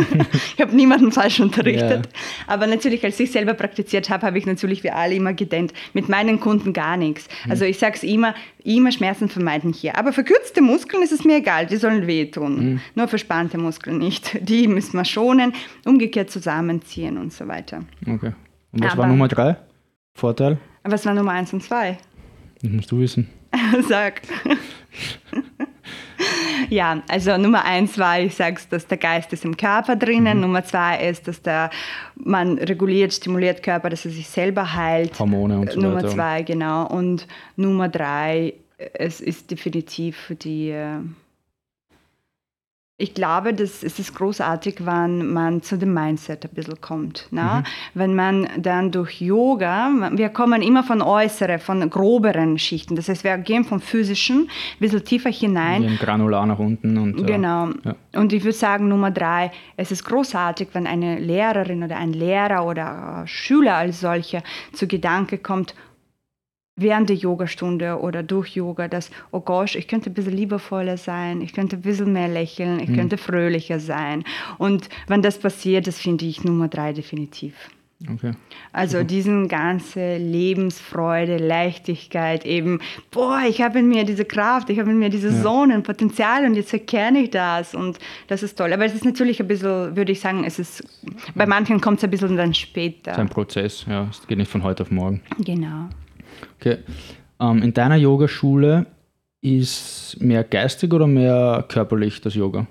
[0.55, 2.05] ich habe niemanden falsch unterrichtet.
[2.05, 2.21] Ja.
[2.47, 5.71] Aber natürlich, als ich selber praktiziert habe, habe ich natürlich wie alle immer gedent.
[5.93, 7.29] Mit meinen Kunden gar nichts.
[7.45, 7.51] Mhm.
[7.51, 8.35] Also ich sage es immer,
[8.65, 9.97] immer Schmerzen vermeiden hier.
[9.97, 12.55] Aber verkürzte Muskeln ist es mir egal egal, die sollen wehtun.
[12.55, 12.81] Mhm.
[12.95, 14.37] Nur verspannte Muskeln nicht.
[14.47, 15.53] Die müssen wir schonen,
[15.85, 17.83] umgekehrt zusammenziehen und so weiter.
[18.01, 18.33] Okay.
[18.71, 19.57] Und was Aber, war Nummer drei?
[20.15, 20.57] Vorteil?
[20.83, 21.97] Was war Nummer eins und zwei?
[22.61, 23.29] Das musst du wissen.
[23.87, 24.21] Sag.
[26.69, 30.37] ja, also Nummer eins war, ich sage es, dass der Geist ist im Körper drinnen.
[30.37, 30.41] Mhm.
[30.41, 31.69] Nummer zwei ist, dass der,
[32.15, 35.17] man reguliert, stimuliert Körper, dass er sich selber heilt.
[35.19, 36.09] Hormone und so Nummer weiter.
[36.09, 36.87] zwei, genau.
[36.87, 40.99] Und Nummer drei, es ist definitiv die äh,
[43.03, 47.27] ich glaube, dass es ist großartig, wenn man zu dem Mindset ein bisschen kommt.
[47.31, 47.41] Ne?
[47.41, 47.63] Mhm.
[47.93, 52.95] Wenn man dann durch Yoga, wir kommen immer von äußeren, von groberen Schichten.
[52.95, 55.81] Das heißt, wir gehen vom physischen ein bisschen tiefer hinein.
[55.81, 56.97] Gehen granular nach unten.
[56.97, 57.71] Und, genau.
[57.83, 57.95] Ja.
[58.13, 62.65] Und ich würde sagen, Nummer drei, es ist großartig, wenn eine Lehrerin oder ein Lehrer
[62.65, 65.75] oder Schüler als solcher zu Gedanke kommt,
[66.75, 71.41] während der Yogastunde oder durch Yoga, dass, oh gosh, ich könnte ein bisschen liebevoller sein,
[71.41, 72.95] ich könnte ein bisschen mehr lächeln, ich mhm.
[72.95, 74.23] könnte fröhlicher sein.
[74.57, 77.53] Und wenn das passiert, das finde ich Nummer drei definitiv.
[78.11, 78.33] Okay.
[78.73, 79.03] Also Super.
[79.05, 82.79] diesen ganze Lebensfreude, Leichtigkeit, eben,
[83.11, 85.41] boah, ich habe in mir diese Kraft, ich habe in mir diese ja.
[85.41, 88.73] Sonnen, Potenzial und jetzt erkenne ich das und das ist toll.
[88.73, 90.83] Aber es ist natürlich ein bisschen, würde ich sagen, es ist,
[91.33, 93.11] bei manchen kommt es ein bisschen dann später.
[93.11, 95.21] Es ist ein Prozess, ja, es geht nicht von heute auf morgen.
[95.37, 95.87] Genau.
[96.59, 96.79] Okay.
[97.39, 98.85] Ähm, in deiner Yogaschule
[99.41, 102.65] ist mehr geistig oder mehr körperlich das Yoga?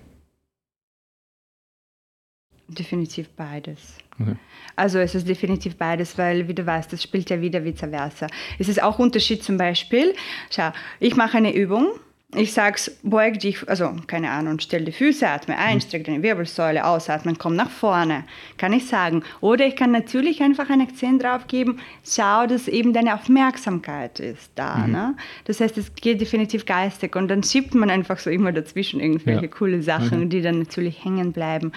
[2.68, 3.98] Definitiv beides.
[4.18, 4.36] Okay.
[4.76, 8.26] Also es ist definitiv beides, weil wie du weißt, das spielt ja wieder vice versa.
[8.58, 10.14] Es ist auch Unterschied zum Beispiel,
[10.50, 11.88] schau, ich mache eine Übung
[12.34, 15.80] ich sag's, beug dich, also keine Ahnung, stell die Füße, atme ein, mhm.
[15.80, 18.24] streck deine Wirbelsäule, ausatmen, komm nach vorne,
[18.56, 19.22] kann ich sagen.
[19.40, 24.50] Oder ich kann natürlich einfach einen Akzent drauf geben, schau, dass eben deine Aufmerksamkeit ist
[24.54, 24.76] da.
[24.76, 24.92] Mhm.
[24.92, 25.16] Ne?
[25.44, 29.42] Das heißt, es geht definitiv geistig und dann schiebt man einfach so immer dazwischen irgendwelche
[29.42, 29.48] ja.
[29.48, 30.28] coole Sachen, mhm.
[30.30, 31.72] die dann natürlich hängen bleiben.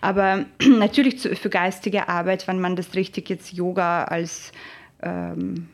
[0.00, 4.52] Aber natürlich für geistige Arbeit, wenn man das richtig jetzt Yoga als
[5.02, 5.68] ähm, ähm,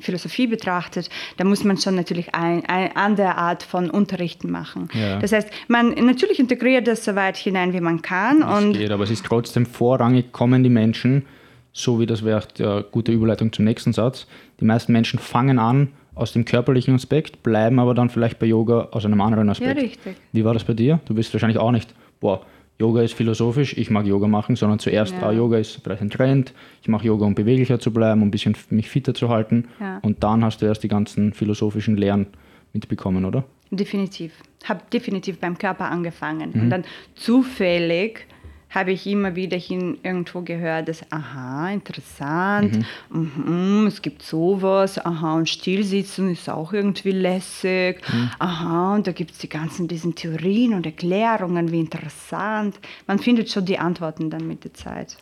[0.00, 4.88] Philosophie betrachtet, da muss man schon natürlich eine ein andere Art von Unterrichten machen.
[4.92, 5.18] Ja.
[5.18, 8.40] Das heißt, man natürlich integriert das so weit hinein, wie man kann.
[8.40, 11.26] Das und geht, aber es ist trotzdem vorrangig, kommen die Menschen,
[11.72, 14.26] so wie das wäre eine gute Überleitung zum nächsten Satz,
[14.60, 18.88] die meisten Menschen fangen an aus dem körperlichen Aspekt, bleiben aber dann vielleicht bei Yoga
[18.90, 19.76] aus einem anderen Aspekt.
[19.76, 20.16] Ja, richtig.
[20.32, 21.00] Wie war das bei dir?
[21.06, 22.44] Du bist wahrscheinlich auch nicht, boah,
[22.80, 25.22] Yoga ist philosophisch, ich mag Yoga machen, sondern zuerst, ja.
[25.22, 28.30] ah, Yoga ist vielleicht ein Trend, ich mache Yoga, um beweglicher zu bleiben, um ein
[28.30, 29.68] bisschen mich fitter zu halten.
[29.80, 29.98] Ja.
[30.02, 32.28] Und dann hast du erst die ganzen philosophischen Lehren
[32.72, 33.44] mitbekommen, oder?
[33.70, 34.32] Definitiv.
[34.64, 36.52] Habe definitiv beim Körper angefangen.
[36.54, 36.60] Mhm.
[36.62, 36.84] Und dann
[37.16, 38.26] zufällig
[38.70, 43.32] habe ich immer wieder hin irgendwo gehört, dass, aha, interessant, mhm.
[43.80, 48.30] Mhm, es gibt sowas, aha, und Stillsitzen ist auch irgendwie lässig, mhm.
[48.38, 52.78] aha, und da gibt es die ganzen diesen Theorien und Erklärungen, wie interessant.
[53.06, 55.16] Man findet schon die Antworten dann mit der Zeit.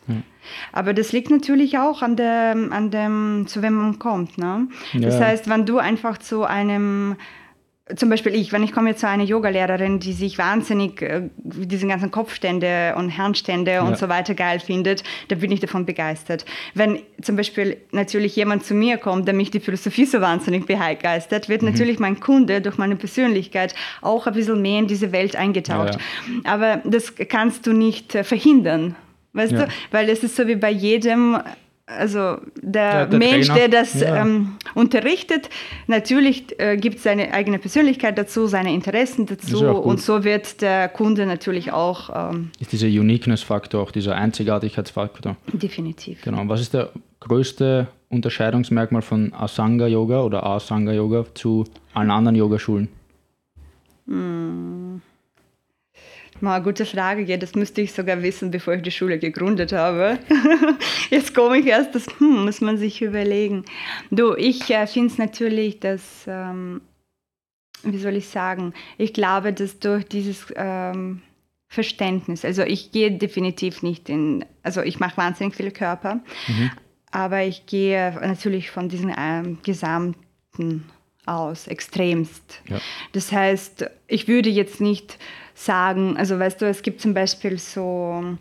[0.71, 4.37] Aber das liegt natürlich auch an, der, an dem, zu wem man kommt.
[4.37, 4.67] Ne?
[4.93, 4.99] Ja.
[4.99, 7.15] Das heißt, wenn du einfach zu einem
[7.95, 11.87] zum Beispiel ich, wenn ich komme jetzt zu einer Yogalehrerin, die sich wahnsinnig äh, diese
[11.87, 13.81] ganzen Kopfstände und Herrenstände ja.
[13.81, 16.45] und so weiter geil findet, da bin ich davon begeistert.
[16.73, 21.49] Wenn zum Beispiel natürlich jemand zu mir kommt, der mich die Philosophie so wahnsinnig begeistert,
[21.49, 21.69] wird mhm.
[21.69, 25.95] natürlich mein Kunde durch meine Persönlichkeit auch ein bisschen mehr in diese Welt eingetaucht.
[25.95, 25.99] Ja,
[26.43, 26.53] ja.
[26.53, 28.95] Aber das kannst du nicht äh, verhindern.
[29.33, 29.67] Weißt du?
[29.91, 31.37] Weil es ist so wie bei jedem
[31.87, 33.59] also der, der, der Mensch, Trainer.
[33.59, 34.21] der das ja.
[34.21, 35.49] ähm, unterrichtet,
[35.87, 41.25] natürlich äh, gibt seine eigene Persönlichkeit dazu, seine Interessen dazu und so wird der Kunde
[41.25, 42.31] natürlich auch.
[42.31, 45.37] Ähm, ist dieser Uniqueness-Faktor, auch dieser Einzigartigkeitsfaktor.
[45.53, 46.21] Definitiv.
[46.23, 46.43] Genau.
[46.47, 46.89] Was ist der
[47.21, 52.89] größte Unterscheidungsmerkmal von Asanga-Yoga oder Asanga-Yoga zu allen anderen Yogaschulen?
[54.07, 55.01] Hm.
[56.39, 57.23] Mal, gute Frage.
[57.23, 60.19] Ja, das müsste ich sogar wissen, bevor ich die Schule gegründet habe.
[61.09, 63.65] Jetzt komme ich erst, das hm, muss man sich überlegen.
[64.11, 66.81] Du, ich äh, finde es natürlich, dass, ähm,
[67.83, 71.21] wie soll ich sagen, ich glaube, dass durch dieses ähm,
[71.69, 76.71] Verständnis, also ich gehe definitiv nicht in, also ich mache wahnsinnig viele Körper, mhm.
[77.11, 80.85] aber ich gehe natürlich von diesem ähm, gesamten
[81.27, 82.61] aus, extremst.
[82.67, 82.79] Ja.
[83.11, 85.17] Das heißt, ich würde jetzt nicht
[85.53, 88.37] sagen, also weißt du, es gibt zum Beispiel so,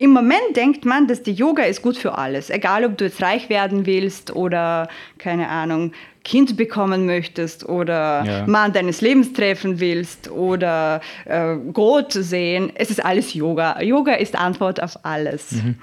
[0.00, 2.50] im Moment denkt man, dass die Yoga ist gut für alles.
[2.50, 4.88] Egal, ob du jetzt reich werden willst oder,
[5.18, 5.92] keine Ahnung,
[6.22, 8.46] Kind bekommen möchtest oder ja.
[8.46, 12.70] Mann deines Lebens treffen willst oder äh, Gott sehen.
[12.74, 13.80] Es ist alles Yoga.
[13.80, 15.52] Yoga ist Antwort auf alles.
[15.52, 15.76] Mhm.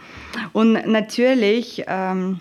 [0.54, 2.40] Und natürlich, ähm,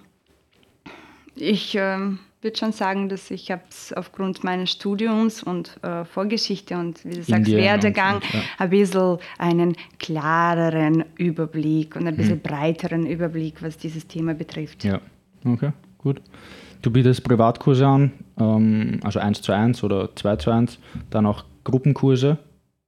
[1.34, 1.74] ich...
[1.76, 7.04] Ähm, würde schon sagen, dass ich habe es aufgrund meines Studiums und äh, Vorgeschichte und
[7.04, 8.40] wie du sagst, Werdegang ja.
[8.58, 12.42] ein bisschen einen klareren Überblick und ein bisschen mhm.
[12.42, 14.84] breiteren Überblick, was dieses Thema betrifft.
[14.84, 15.00] Ja,
[15.44, 16.20] okay, gut.
[16.82, 18.12] Du bietest Privatkurse an.
[18.38, 22.36] ähm, also 1 zu 1 oder 2 zu 1, dann auch Gruppenkurse,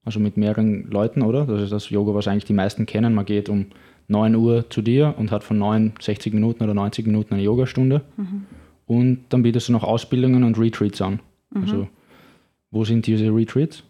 [0.04, 1.46] also mit mehreren Leuten, oder?
[1.46, 3.14] Das ist das Yoga, was eigentlich die meisten kennen.
[3.14, 3.66] Man geht um
[4.08, 8.02] 9 Uhr zu dir und hat von 9 60 Minuten oder 90 Minuten eine Yogastunde.
[8.18, 8.44] Mhm.
[8.86, 11.20] Und dann bietest du noch Ausbildungen und Retreats an.
[11.50, 11.62] Mhm.
[11.62, 11.88] Also,
[12.70, 13.82] wo sind diese Retreats?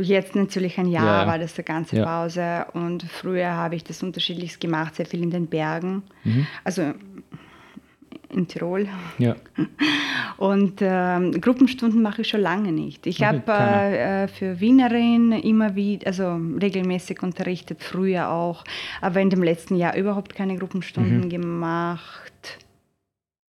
[0.00, 2.04] Jetzt natürlich ein Jahr ja, war das eine ganze ja.
[2.04, 6.46] Pause und früher habe ich das unterschiedlichst gemacht, sehr viel in den Bergen, mhm.
[6.64, 6.94] also
[8.30, 8.88] in Tirol.
[9.18, 9.36] Ja.
[10.36, 13.06] Und äh, Gruppenstunden mache ich schon lange nicht.
[13.06, 18.64] Ich habe äh, für Wienerin immer wieder, also regelmäßig unterrichtet, früher auch,
[19.00, 21.28] aber in dem letzten Jahr überhaupt keine Gruppenstunden mhm.
[21.28, 22.27] gemacht.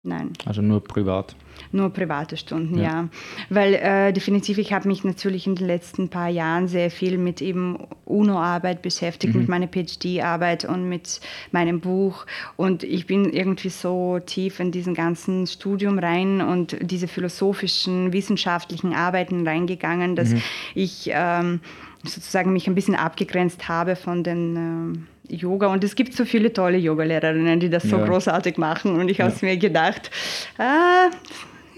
[0.03, 0.31] Nein.
[0.45, 1.35] Also nur privat.
[1.73, 2.83] Nur private Stunden, ja.
[2.83, 3.09] ja.
[3.49, 7.41] Weil äh, definitiv, ich habe mich natürlich in den letzten paar Jahren sehr viel mit
[7.41, 9.41] eben UNO-Arbeit beschäftigt, mhm.
[9.41, 11.19] mit meiner PhD-Arbeit und mit
[11.51, 12.25] meinem Buch.
[12.55, 18.93] Und ich bin irgendwie so tief in diesen ganzen Studium rein und diese philosophischen, wissenschaftlichen
[18.93, 20.41] Arbeiten reingegangen, dass mhm.
[20.75, 21.59] ich ähm,
[22.05, 24.55] sozusagen mich ein bisschen abgegrenzt habe von den...
[24.55, 28.05] Ähm, Yoga und es gibt so viele tolle Yogalehrerinnen, die das so ja.
[28.05, 29.25] großartig machen und ich ja.
[29.25, 30.09] habe mir gedacht,
[30.57, 31.09] ah,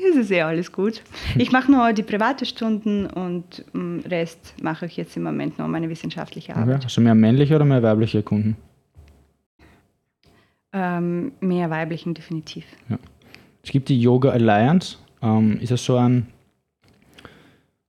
[0.09, 1.01] es ist ja alles gut.
[1.37, 5.59] Ich mache nur die private Stunden und den mm, Rest mache ich jetzt im Moment
[5.59, 6.77] nur meine wissenschaftliche Arbeit.
[6.77, 6.83] Okay.
[6.85, 8.55] Also mehr männliche oder mehr weibliche Kunden?
[10.73, 12.65] Ähm, mehr weiblichen definitiv.
[12.89, 12.97] Ja.
[13.63, 14.97] Es gibt die Yoga Alliance.
[15.21, 16.27] Ähm, ist das so ein,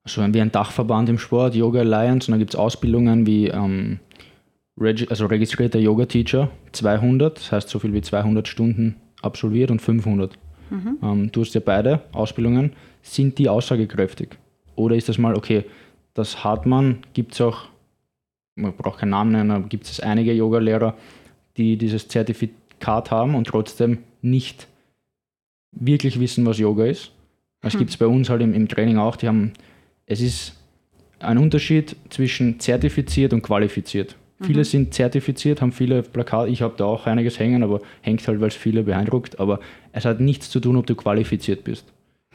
[0.05, 3.49] so ein wie ein Dachverband im Sport, Yoga Alliance, und da gibt es Ausbildungen wie
[3.49, 4.01] ähm,
[4.81, 10.39] Reg also registrierter Yoga-Teacher 200, das heißt so viel wie 200 Stunden absolviert und 500.
[10.71, 10.99] Mhm.
[11.03, 12.73] Ähm, du hast ja beide Ausbildungen.
[13.03, 14.31] Sind die aussagekräftig?
[14.75, 15.65] Oder ist das mal, okay,
[16.15, 17.69] das hat man, gibt es auch,
[18.55, 20.97] man braucht keinen Namen nennen, aber gibt es einige Yoga-Lehrer,
[21.57, 24.69] die dieses Zertifikat haben und trotzdem nicht
[25.73, 27.13] wirklich wissen, was Yoga ist.
[27.61, 27.79] Das hm.
[27.81, 29.17] gibt es bei uns halt im, im Training auch.
[29.17, 29.53] Die haben,
[30.07, 30.59] es ist
[31.19, 34.17] ein Unterschied zwischen zertifiziert und qualifiziert.
[34.43, 34.65] Viele mhm.
[34.65, 36.51] sind zertifiziert, haben viele Plakate.
[36.51, 39.41] Ich habe da auch einiges hängen, aber hängt halt, weil es viele beeindruckt.
[39.41, 39.61] Aber
[39.93, 41.87] es hat nichts zu tun, ob du qualifiziert bist.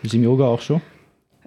[0.03, 0.81] Ist im Yoga auch so?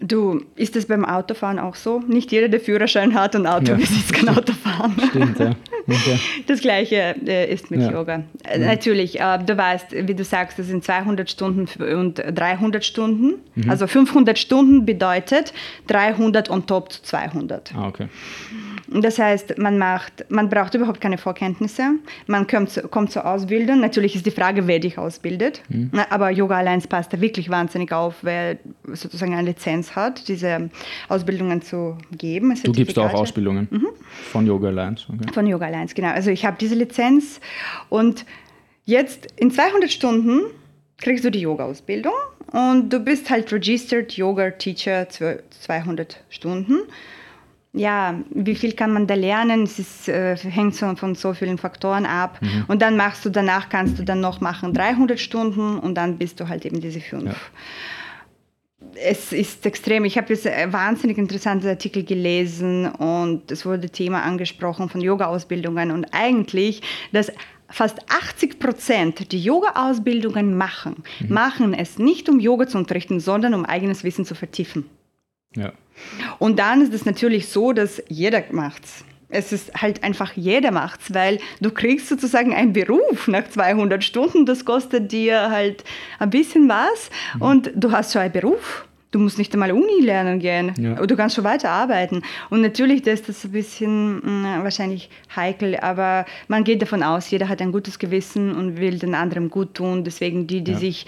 [0.02, 2.00] Du, ist das beim Autofahren auch so?
[2.00, 3.74] Nicht jeder, der Führerschein hat und Auto ja.
[3.76, 4.96] besitzt, kann Auto fahren.
[5.10, 5.54] Stimmt, ja.
[5.90, 6.18] Okay.
[6.46, 7.90] Das Gleiche äh, ist mit ja.
[7.90, 8.24] Yoga.
[8.44, 8.66] Äh, mhm.
[8.66, 13.40] Natürlich, äh, du weißt, wie du sagst, das sind 200 Stunden und 300 Stunden.
[13.54, 13.70] Mhm.
[13.70, 15.52] Also 500 Stunden bedeutet
[15.88, 17.74] 300 on top zu 200.
[17.74, 18.08] Ah, okay.
[18.92, 21.94] Das heißt, man, macht, man braucht überhaupt keine Vorkenntnisse.
[22.26, 23.80] Man kommt, kommt zur Ausbildung.
[23.80, 25.62] Natürlich ist die Frage, wer dich ausbildet.
[25.68, 25.92] Mhm.
[26.10, 28.56] Aber Yoga Alliance passt da wirklich wahnsinnig auf, wer
[28.92, 30.70] sozusagen eine Lizenz hat, diese
[31.08, 32.52] Ausbildungen zu geben.
[32.64, 33.88] Du gibst auch Ausbildungen mhm.
[34.32, 35.06] von Yoga Alliance.
[35.08, 35.32] Okay.
[35.32, 36.08] Von Yoga Alliance, genau.
[36.08, 37.40] Also ich habe diese Lizenz
[37.88, 38.24] und
[38.84, 40.42] jetzt in 200 Stunden
[40.98, 42.12] kriegst du die Yoga-Ausbildung
[42.52, 46.80] und du bist halt Registered Yoga Teacher 200 Stunden
[47.72, 49.62] ja, wie viel kann man da lernen?
[49.62, 52.38] Es ist, äh, hängt so von so vielen Faktoren ab.
[52.40, 52.64] Mhm.
[52.66, 56.40] Und dann machst du, danach kannst du dann noch machen 300 Stunden und dann bist
[56.40, 57.26] du halt eben diese fünf.
[57.26, 57.34] Ja.
[58.94, 60.04] Es ist extrem.
[60.04, 66.06] Ich habe jetzt wahnsinnig interessante Artikel gelesen und es wurde Thema angesprochen von Yoga-Ausbildungen und
[66.12, 67.32] eigentlich, dass
[67.68, 71.32] fast 80 Prozent die Yoga-Ausbildungen machen, mhm.
[71.32, 74.86] machen es nicht, um Yoga zu unterrichten, sondern um eigenes Wissen zu vertiefen.
[75.54, 75.72] Ja.
[76.38, 79.04] Und dann ist es natürlich so, dass jeder macht's.
[79.30, 84.46] Es ist halt einfach jeder macht's, weil du kriegst sozusagen einen Beruf nach 200 Stunden.
[84.46, 85.84] Das kostet dir halt
[86.18, 87.42] ein bisschen was mhm.
[87.42, 88.86] und du hast schon einen Beruf.
[89.12, 90.72] Du musst nicht einmal Uni lernen gehen.
[90.78, 91.04] Ja.
[91.04, 92.22] Du kannst schon weiter arbeiten.
[92.48, 97.28] Und natürlich ist das ein bisschen mh, hm, wahrscheinlich heikel, aber man geht davon aus,
[97.28, 100.04] jeder hat ein gutes Gewissen und will den anderen gut tun.
[100.04, 100.78] Deswegen die, die ja.
[100.78, 101.06] sich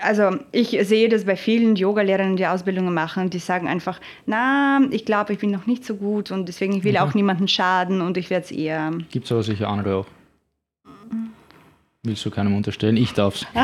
[0.00, 5.04] also ich sehe das bei vielen Yogalehrern, die Ausbildungen machen, die sagen einfach, na, ich
[5.04, 6.98] glaube, ich bin noch nicht so gut und deswegen ich will mhm.
[6.98, 8.92] auch niemanden schaden und ich werde es eher.
[9.10, 10.06] Gibt es aber sicher andere auch.
[12.02, 12.96] Willst du keinem unterstellen?
[12.96, 13.46] Ich darf's.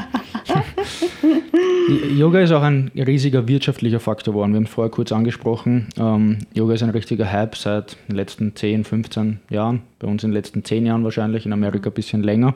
[2.17, 4.53] Yoga ist auch ein riesiger wirtschaftlicher Faktor geworden.
[4.53, 5.89] Wir haben es vorher kurz angesprochen.
[5.99, 9.83] Ähm, Yoga ist ein richtiger Hype seit den letzten 10, 15 Jahren.
[9.99, 12.55] Bei uns in den letzten 10 Jahren wahrscheinlich, in Amerika ein bisschen länger.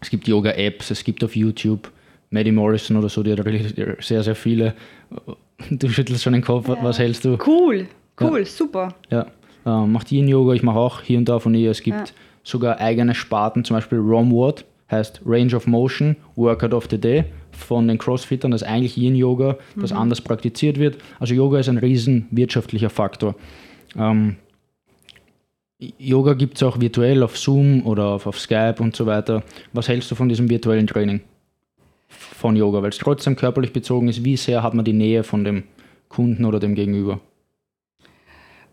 [0.00, 1.90] Es gibt Yoga-Apps, es gibt auf YouTube
[2.30, 3.44] Maddie Morrison oder so, die hat
[4.00, 4.74] sehr, sehr viele.
[5.70, 6.76] Du schüttelst schon den Kopf, ja.
[6.82, 7.36] was hältst du?
[7.44, 7.88] Cool,
[8.20, 8.44] cool, ja.
[8.44, 8.94] super.
[9.10, 9.26] Ja,
[9.66, 11.70] äh, macht Yin-Yoga, ich mache auch hier und da von ihr.
[11.70, 12.04] Es gibt ja.
[12.44, 17.88] sogar eigene Sparten, zum Beispiel ROMWOD, heißt Range of Motion, Workout of the Day von
[17.88, 19.98] den Crossfittern, das ist eigentlich Yin-Yoga, das mhm.
[19.98, 20.98] anders praktiziert wird.
[21.18, 23.34] Also Yoga ist ein riesen wirtschaftlicher Faktor.
[23.96, 24.36] Ähm,
[25.98, 29.42] Yoga gibt es auch virtuell auf Zoom oder auf, auf Skype und so weiter.
[29.72, 31.20] Was hältst du von diesem virtuellen Training?
[32.38, 34.24] Von Yoga, weil es trotzdem körperlich bezogen ist.
[34.24, 35.64] Wie sehr hat man die Nähe von dem
[36.08, 37.20] Kunden oder dem Gegenüber?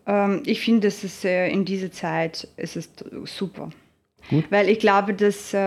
[0.06, 3.72] Ähm, ich finde, es ist äh, in dieser Zeit es ist super.
[4.30, 4.46] Gut.
[4.50, 5.58] Weil ich glaube, dass, äh,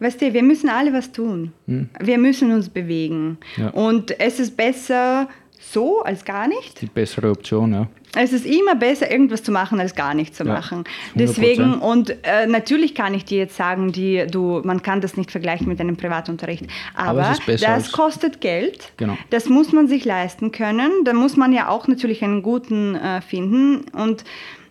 [0.00, 1.52] weißt du, wir müssen alle was tun.
[2.00, 3.38] Wir müssen uns bewegen.
[3.58, 3.68] Ja.
[3.70, 5.28] Und es ist besser
[5.72, 6.80] so als gar nicht.
[6.80, 7.86] Die bessere Option, ja.
[8.16, 10.80] Es ist immer besser, irgendwas zu machen, als gar nicht zu Ja, machen.
[10.82, 10.86] 100%.
[11.14, 15.30] Deswegen, und äh, natürlich kann ich dir jetzt sagen, die, du, man kann das nicht
[15.30, 16.66] vergleichen mit einem Privatunterricht.
[16.94, 18.92] Aber Aber, das kostet Geld.
[18.96, 19.16] Genau.
[19.30, 20.90] Das muss man sich leisten können.
[21.04, 23.84] Da muss man ja auch natürlich einen guten äh, finden.
[23.92, 24.24] Und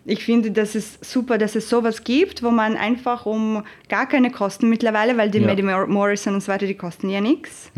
[0.04, 4.30] ich finde, das ist super, dass es sowas gibt, wo man einfach um gar keine
[4.30, 5.46] Kosten mittlerweile, weil die Ja.
[5.46, 7.70] Maddie Mor- Morrison und so weiter, die kosten ja nichts.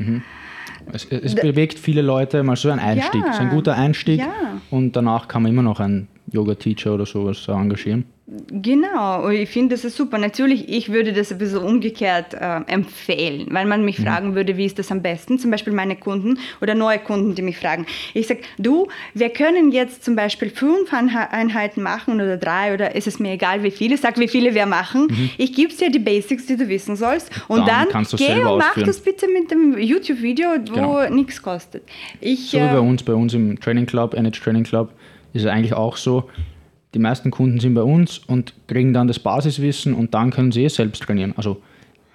[0.93, 3.23] Es, es bewegt viele Leute mal so ein Einstieg.
[3.23, 3.29] Ja.
[3.31, 4.29] Es ist ein guter Einstieg Ja.
[4.71, 8.05] und danach kann man immer noch einen Yoga-Teacher oder sowas engagieren.
[8.51, 10.17] Genau, ich finde, das ist super.
[10.17, 14.65] Natürlich, ich würde das ein bisschen umgekehrt äh, empfehlen, weil man mich fragen würde, wie
[14.65, 15.39] ist das am besten?
[15.41, 17.85] Zum Beispiel meine Kunden oder neue Kunden, die mich fragen.
[18.15, 22.95] Ich sage, du, wir können jetzt zum Beispiel fünf Einhe- Einheiten machen oder drei oder
[22.95, 23.97] ist es mir egal, wie viele.
[23.97, 25.09] Sag, wie viele wir machen.
[25.37, 27.31] Ich gebe dir die Basics, die du wissen sollst.
[27.49, 28.87] Und Dann dann, geh und mach ausführen.
[28.87, 31.09] das bitte mit dem YouTube-Video, wo Genau.
[31.11, 31.83] nichts kostet.
[32.21, 34.91] Ich, So wie bei uns, bei uns im Training Club, NH Training Club,
[35.35, 36.31] ist es eigentlich auch so,
[36.95, 40.65] die meisten Kunden sind bei uns und kriegen dann das Basiswissen und dann können sie
[40.65, 41.33] eh selbst trainieren.
[41.37, 41.63] Also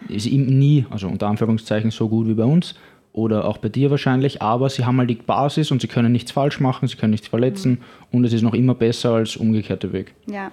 [0.08, 2.76] ist ihm nie, also unter Anführungszeichen, so gut wie bei uns
[3.18, 6.32] oder auch bei dir wahrscheinlich, aber sie haben mal die Basis und sie können nichts
[6.32, 7.80] falsch machen, sie können nichts verletzen
[8.12, 10.14] und es ist noch immer besser als umgekehrter Weg.
[10.28, 10.52] Ja,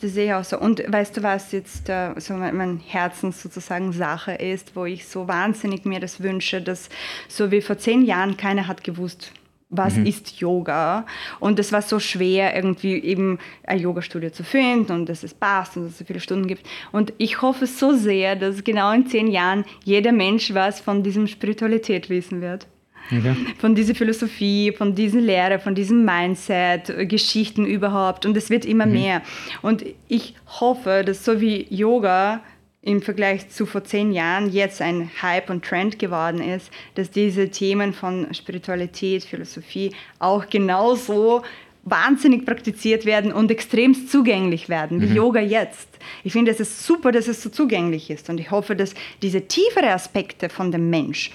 [0.00, 0.58] das sehe ich auch so.
[0.60, 5.08] Und weißt du, was jetzt äh, so mein, mein Herzens sozusagen Sache ist, wo ich
[5.08, 6.88] so wahnsinnig mir das wünsche, dass
[7.26, 9.32] so wie vor zehn Jahren keiner hat gewusst,
[9.76, 11.06] was ist Yoga?
[11.40, 15.76] Und es war so schwer, irgendwie eben ein Yoga-Studio zu finden und dass es passt
[15.76, 16.66] und dass es so viele Stunden gibt.
[16.92, 21.26] Und ich hoffe so sehr, dass genau in zehn Jahren jeder Mensch was von diesem
[21.26, 22.66] Spiritualität wissen wird
[23.12, 23.34] Okay?
[23.58, 28.24] von dieser Philosophie, von dieser Lehre, von diesem Mindset, Geschichten überhaupt.
[28.24, 29.22] Und es wird immer mehr.
[29.62, 32.40] Und ich hoffe, dass so wie Yoga
[32.84, 37.48] im Vergleich zu vor zehn Jahren jetzt ein Hype und Trend geworden ist, dass diese
[37.48, 41.42] Themen von Spiritualität, Philosophie auch genauso
[41.84, 45.88] wahnsinnig praktiziert werden und extremst zugänglich werden, wie Yoga jetzt.
[46.24, 49.42] Ich finde, es ist super, dass es so zugänglich ist und ich hoffe, dass diese
[49.42, 51.30] tiefere Aspekte von dem Mensch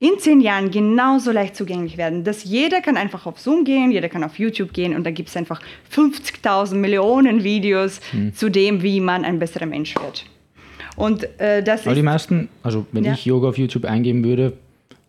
[0.00, 4.08] in zehn Jahren genauso leicht zugänglich werden, dass jeder kann einfach auf Zoom gehen, jeder
[4.08, 5.60] kann auf YouTube gehen und da gibt es einfach
[5.92, 8.32] 50.000 Millionen Videos Hm.
[8.34, 10.24] zu dem, wie man ein besserer Mensch wird.
[10.98, 12.04] Und äh, das Aber die ist...
[12.04, 13.12] meisten, also wenn Ja.
[13.12, 14.52] ich Yoga auf YouTube eingeben würde,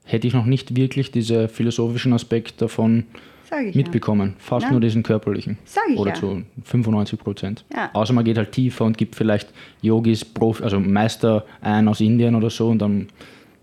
[0.06, 3.06] hätte ich noch nicht wirklich diese philosophischen Aspekte davon
[3.45, 3.82] ich ja.
[3.82, 4.36] mitbekommen.
[4.38, 4.72] Fast Ja.
[4.72, 5.57] nur diesen körperlichen.
[5.66, 6.16] Sag ich Oder ja.
[6.16, 7.66] zu 95 Prozent.
[7.76, 7.90] Ja.
[7.94, 9.49] Außer man geht halt tiefer und gibt vielleicht
[9.82, 13.07] Yogis, Profi, also Meister ein aus Indien oder so und dann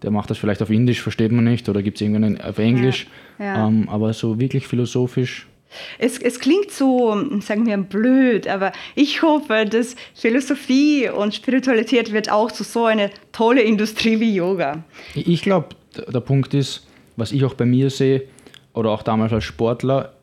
[0.02, 3.06] der macht das vielleicht auf Indisch, versteht man nicht, oder gibt es irgendeinen auf Englisch.
[3.38, 3.66] Ja.
[3.66, 5.46] Ähm, aber so wirklich philosophisch,
[5.98, 12.30] Es, es klingt so, sagen wir, blöd, aber ich hoffe, dass Philosophie und Spiritualität wird
[12.30, 14.84] auch zu so einer tolle Industrie wie Yoga.
[15.14, 15.68] Ich ich glaube,
[16.08, 16.86] der Punkt ist,
[17.16, 18.22] was ich auch bei mir sehe,
[18.72, 20.14] oder auch damals als Sportler,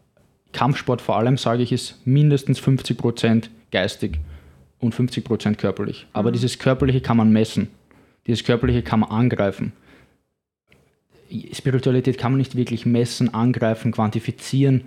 [0.54, 4.20] Kampfsport vor allem, sage ich, ist mindestens 50% geistig
[4.80, 6.08] und 50% körperlich.
[6.14, 7.70] Aber dieses Körperliche kann man messen.
[8.28, 9.74] Dieses Körperliche kann man angreifen.
[11.52, 14.82] Spiritualität kann man nicht wirklich messen, angreifen, quantifizieren.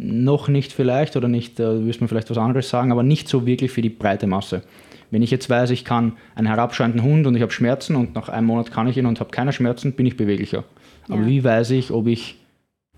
[0.00, 3.46] Noch nicht vielleicht, oder nicht, da müsste man vielleicht was anderes sagen, aber nicht so
[3.46, 4.62] wirklich für die breite Masse.
[5.10, 8.28] Wenn ich jetzt weiß, ich kann einen herabschauenden Hund und ich habe Schmerzen und nach
[8.28, 10.62] einem Monat kann ich ihn und habe keine Schmerzen, bin ich beweglicher.
[11.08, 11.26] Aber Ja.
[11.26, 12.36] wie weiß ich, ob ich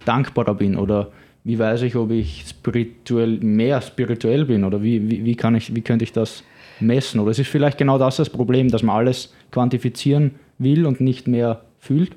[0.04, 1.10] dankbarer bin oder
[1.42, 5.74] wie weiß ich, ob ich spirituell mehr spirituell bin oder wie, wie, wie, kann ich,
[5.74, 6.44] wie könnte ich das
[6.80, 7.18] messen?
[7.18, 11.28] Oder es ist vielleicht genau das das Problem, dass man alles quantifizieren will und nicht
[11.28, 12.12] mehr fühlt.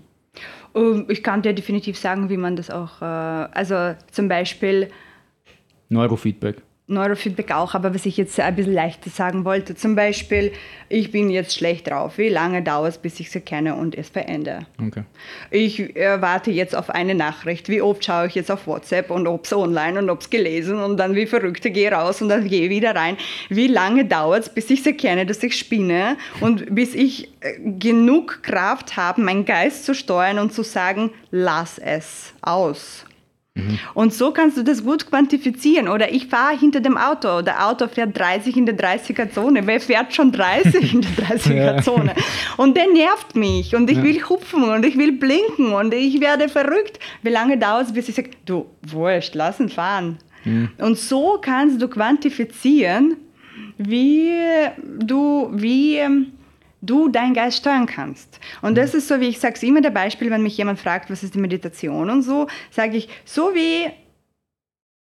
[0.75, 4.89] Ähm, Ich kann dir definitiv sagen, wie man das auch, äh, also zum Beispiel
[5.89, 6.61] Neurofeedback.
[6.87, 10.51] Neurofeedback auch, aber was ich jetzt ein bisschen leichter sagen wollte, zum Beispiel,
[10.89, 14.09] ich bin jetzt schlecht drauf, wie lange dauert es, bis ich es erkenne und es
[14.09, 14.65] verändere?
[14.85, 15.03] Okay.
[15.49, 19.27] Ich äh, warte jetzt auf eine Nachricht, wie oft schaue ich jetzt auf WhatsApp und
[19.27, 22.49] ob es online und ob es gelesen und dann wie Verrückte gehe raus und dann
[22.49, 23.15] gehe wieder rein.
[23.47, 27.59] Wie lange dauert es, bis ich es erkenne, dass ich spinne und bis ich äh,
[27.79, 33.05] genug Kraft habe, meinen Geist zu steuern und zu sagen, lass es aus.
[33.93, 35.87] Und so kannst du das gut quantifizieren.
[35.87, 37.41] Oder ich fahre hinter dem Auto.
[37.43, 39.65] Der Auto fährt 30 in der 30er-Zone.
[39.67, 42.15] Wer fährt schon 30 in der 30er-Zone?
[42.57, 43.75] Und der nervt mich.
[43.75, 46.99] Und ich will hupfen und ich will blinken und ich werde verrückt.
[47.21, 50.17] Wie lange dauert es, bis ich sage, du, wurscht, lass ihn fahren.
[50.79, 53.15] Und so kannst du quantifizieren,
[53.77, 54.33] wie
[54.99, 56.01] du, wie,
[56.83, 58.39] du deinen Geist steuern kannst.
[58.61, 61.09] Und das ist so, wie ich sage es immer der Beispiel, wenn mich jemand fragt,
[61.09, 63.89] was ist die Meditation und so, sage ich, so wie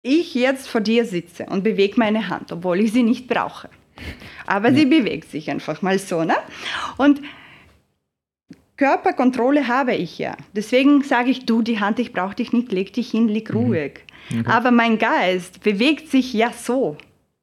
[0.03, 3.69] ich jetzt vor dir sitze und bewege meine Hand, obwohl ich sie nicht brauche.
[4.47, 4.77] Aber ja.
[4.77, 6.25] sie bewegt sich einfach mal so.
[6.25, 6.37] Ne?
[6.97, 7.21] Und
[8.77, 10.37] Körperkontrolle habe ich ja.
[10.53, 13.57] Deswegen sage ich, du, die Hand, ich brauche dich nicht, leg dich hin, lieg mhm.
[13.57, 14.01] ruhig.
[14.31, 14.45] Okay.
[14.47, 16.97] Aber mein Geist bewegt sich ja so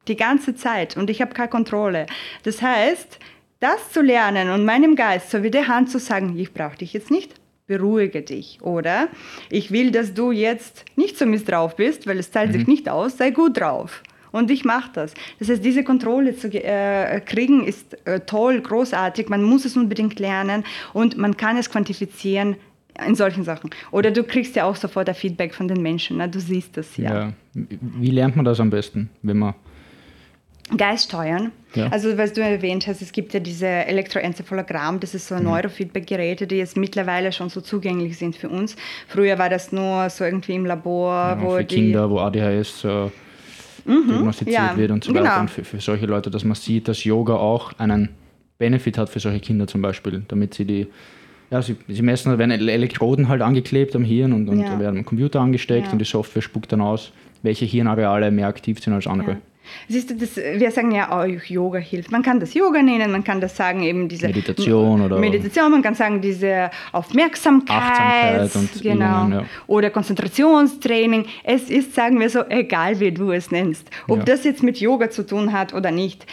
[0.08, 2.06] die ganze Zeit und ich habe keine Kontrolle.
[2.44, 3.20] Das heißt,
[3.62, 6.92] das zu lernen und meinem Geist so wie der Hand zu sagen, ich brauche dich
[6.94, 7.36] jetzt nicht,
[7.68, 8.60] beruhige dich.
[8.62, 9.08] Oder
[9.50, 12.54] ich will, dass du jetzt nicht so misstrauf bist, weil es zahlt mhm.
[12.54, 14.04] sich nicht aus, sei gut drauf.
[14.32, 15.14] Und ich mache das.
[15.40, 19.30] Das heißt, diese Kontrolle zu äh, kriegen ist äh, toll, großartig.
[19.30, 20.64] Man muss es unbedingt lernen
[20.94, 22.56] und man kann es quantifizieren
[23.06, 23.70] in solchen Sachen.
[23.92, 26.18] Oder du kriegst ja auch sofort ein Feedback von den Menschen.
[26.18, 26.30] Ne?
[26.30, 27.14] Du siehst das ja.
[27.14, 27.34] ja.
[27.54, 29.54] Wie lernt man das am besten, wenn man
[30.78, 31.52] Geist steuern.
[31.74, 31.88] Ja.
[31.88, 35.50] Also, was du erwähnt hast, es gibt ja diese Elektroenzephalogramm, das ist so ein mhm.
[35.50, 38.76] Neurofeedback-Geräte, die jetzt mittlerweile schon so zugänglich sind für uns.
[39.08, 42.84] Früher war das nur so irgendwie im Labor, ja, wo für die Kinder, wo ADHS
[42.84, 43.06] äh,
[43.86, 44.08] mhm.
[44.08, 44.78] diagnostiziert ja.
[44.78, 45.24] wird und so weiter.
[45.24, 45.40] Genau.
[45.42, 48.10] Und für, für solche Leute, dass man sieht, dass Yoga auch einen
[48.58, 50.88] Benefit hat für solche Kinder zum Beispiel, damit sie die
[51.52, 54.70] ja, sie, sie messen, da werden Elektroden halt angeklebt am Hirn und, und ja.
[54.70, 55.92] da werden am Computer angesteckt ja.
[55.92, 57.12] und die Software spuckt dann aus,
[57.44, 59.38] welche Hirnareale mehr aktiv sind als andere.
[59.88, 62.12] Siehst du, das, wir sagen ja auch, Yoga hilft.
[62.12, 65.82] Man kann das Yoga nennen, man kann das sagen, eben diese Meditation oder Meditation, man
[65.82, 69.46] kann sagen, diese Aufmerksamkeit, Achtsamkeit und genau, Übungen, ja.
[69.68, 71.26] oder Konzentrationstraining.
[71.44, 73.90] Es ist, sagen wir so, egal wie du es nennst.
[74.08, 74.24] Ob ja.
[74.26, 76.26] das jetzt mit Yoga zu tun hat oder nicht.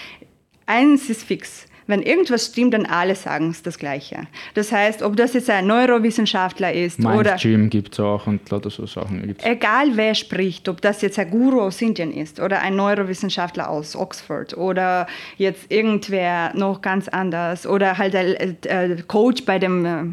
[0.66, 4.26] Eins ist fix wenn irgendwas stimmt, dann alle sagen es das Gleiche.
[4.54, 7.36] Das heißt, ob das jetzt ein Neurowissenschaftler ist Mind oder...
[7.36, 9.26] Gym gibt es auch und lauter so Sachen.
[9.26, 9.44] Gibt's.
[9.44, 13.96] Egal wer spricht, ob das jetzt ein Guru aus Indien ist oder ein Neurowissenschaftler aus
[13.96, 15.06] Oxford oder
[15.38, 20.04] jetzt irgendwer noch ganz anders oder halt ein äh, Coach bei dem, äh,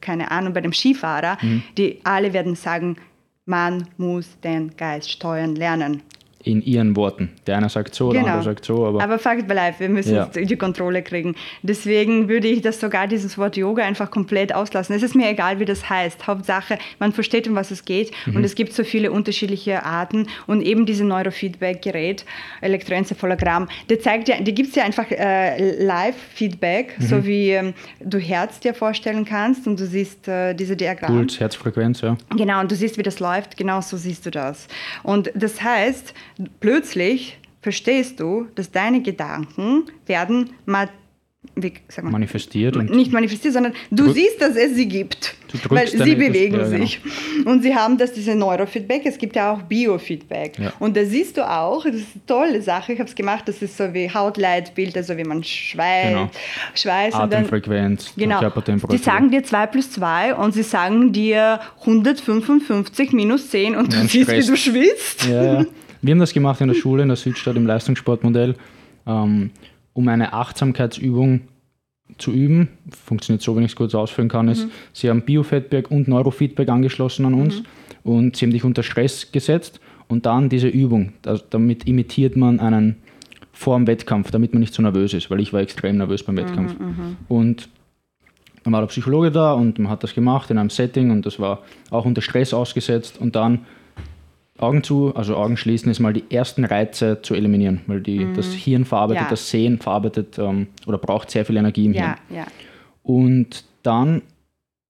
[0.00, 1.64] keine Ahnung, bei dem Skifahrer, mhm.
[1.76, 2.96] die alle werden sagen,
[3.44, 6.02] man muss den Geist steuern lernen
[6.44, 7.30] in ihren Worten.
[7.46, 8.24] Der eine sagt so, genau.
[8.24, 8.86] der andere sagt so.
[8.86, 10.26] Aber, aber Fakt bleibt, wir müssen ja.
[10.26, 11.34] die Kontrolle kriegen.
[11.62, 14.94] Deswegen würde ich das sogar dieses Wort Yoga einfach komplett auslassen.
[14.94, 16.26] Es ist mir egal, wie das heißt.
[16.26, 18.12] Hauptsache, man versteht, um was es geht.
[18.26, 18.36] Mhm.
[18.36, 20.26] Und es gibt so viele unterschiedliche Arten.
[20.46, 22.26] Und eben diese Neurofeedback-Gerät,
[22.60, 27.04] Elektroenzephalogramm, der zeigt ja, die gibt es ja einfach äh, Live-Feedback, mhm.
[27.04, 31.16] so wie ähm, du Herz dir vorstellen kannst und du siehst äh, diese Diagramme.
[31.16, 32.18] Puls, Herzfrequenz, ja.
[32.36, 33.56] Genau, und du siehst, wie das läuft.
[33.56, 34.68] Genau so siehst du das.
[35.02, 36.12] Und das heißt,
[36.60, 40.88] plötzlich verstehst du, dass deine Gedanken werden mal
[41.56, 42.76] wie, manifestiert.
[42.76, 45.36] Und nicht manifestiert, sondern du siehst, dass es sie gibt.
[45.68, 47.00] Weil sie bewegen ja, sich.
[47.02, 47.52] Genau.
[47.52, 49.02] Und sie haben das, diese Neurofeedback.
[49.06, 50.58] Es gibt ja auch Biofeedback.
[50.58, 50.72] Ja.
[50.80, 52.94] Und da siehst du auch, das ist eine tolle Sache.
[52.94, 56.08] Ich habe es gemacht, das ist so wie Hautleitbild, also wie man schweißt.
[56.08, 56.30] Genau.
[56.74, 58.40] Schweiß Atemfrequenz, genau.
[58.40, 58.96] Körpertemperatur.
[58.96, 64.00] Die sagen dir 2 plus 2 und sie sagen dir 155 minus 10 und ja,
[64.00, 65.26] du siehst, wie du schwitzt.
[65.26, 65.64] Ja,
[66.04, 68.54] wir haben das gemacht in der Schule, in der Südstadt im Leistungssportmodell,
[69.06, 69.50] ähm,
[69.94, 71.42] um eine Achtsamkeitsübung
[72.18, 72.68] zu üben.
[73.06, 74.70] Funktioniert so, wenn ich es kurz ausführen kann, ist, mhm.
[74.92, 77.64] sie haben Biofeedback und Neurofeedback angeschlossen an uns mhm.
[78.02, 81.14] und sie haben dich unter Stress gesetzt und dann diese Übung.
[81.50, 82.96] damit imitiert man einen
[83.52, 86.36] vor dem Wettkampf, damit man nicht so nervös ist, weil ich war extrem nervös beim
[86.36, 86.78] Wettkampf.
[86.78, 87.16] Mhm, mhm.
[87.28, 87.68] und
[88.64, 91.38] dann war der Psychologe da und man hat das gemacht in einem Setting und das
[91.38, 93.60] war auch unter Stress ausgesetzt und dann
[94.64, 98.34] Augen zu, also Augen schließen, ist mal die ersten Reize zu eliminieren, weil die, mhm.
[98.34, 99.30] das Hirn verarbeitet, ja.
[99.30, 102.16] das Sehen verarbeitet ähm, oder braucht sehr viel Energie im ja, Hirn.
[102.30, 102.46] Ja.
[103.02, 104.22] Und dann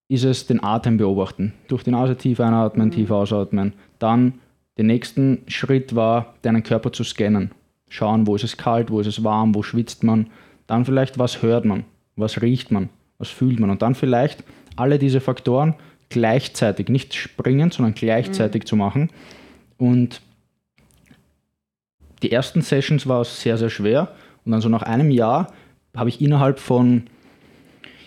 [0.08, 1.52] ist es den Atem beobachten.
[1.68, 2.92] Durch die Nase tief einatmen, mhm.
[2.92, 3.72] tief ausatmen.
[3.98, 4.34] Dann
[4.76, 7.50] der nächste Schritt war, deinen Körper zu scannen.
[7.88, 10.28] Schauen, wo ist es kalt, wo ist es warm, wo schwitzt man.
[10.66, 11.84] Dann vielleicht, was hört man,
[12.16, 12.88] was riecht man,
[13.18, 13.70] was fühlt man.
[13.70, 14.44] Und dann vielleicht
[14.76, 15.74] alle diese Faktoren
[16.08, 18.66] gleichzeitig, nicht springend, sondern gleichzeitig mhm.
[18.66, 19.10] zu machen
[19.78, 20.20] und
[22.22, 24.08] die ersten Sessions war es sehr, sehr schwer.
[24.44, 25.52] Und dann so nach einem Jahr
[25.94, 27.04] habe ich innerhalb von,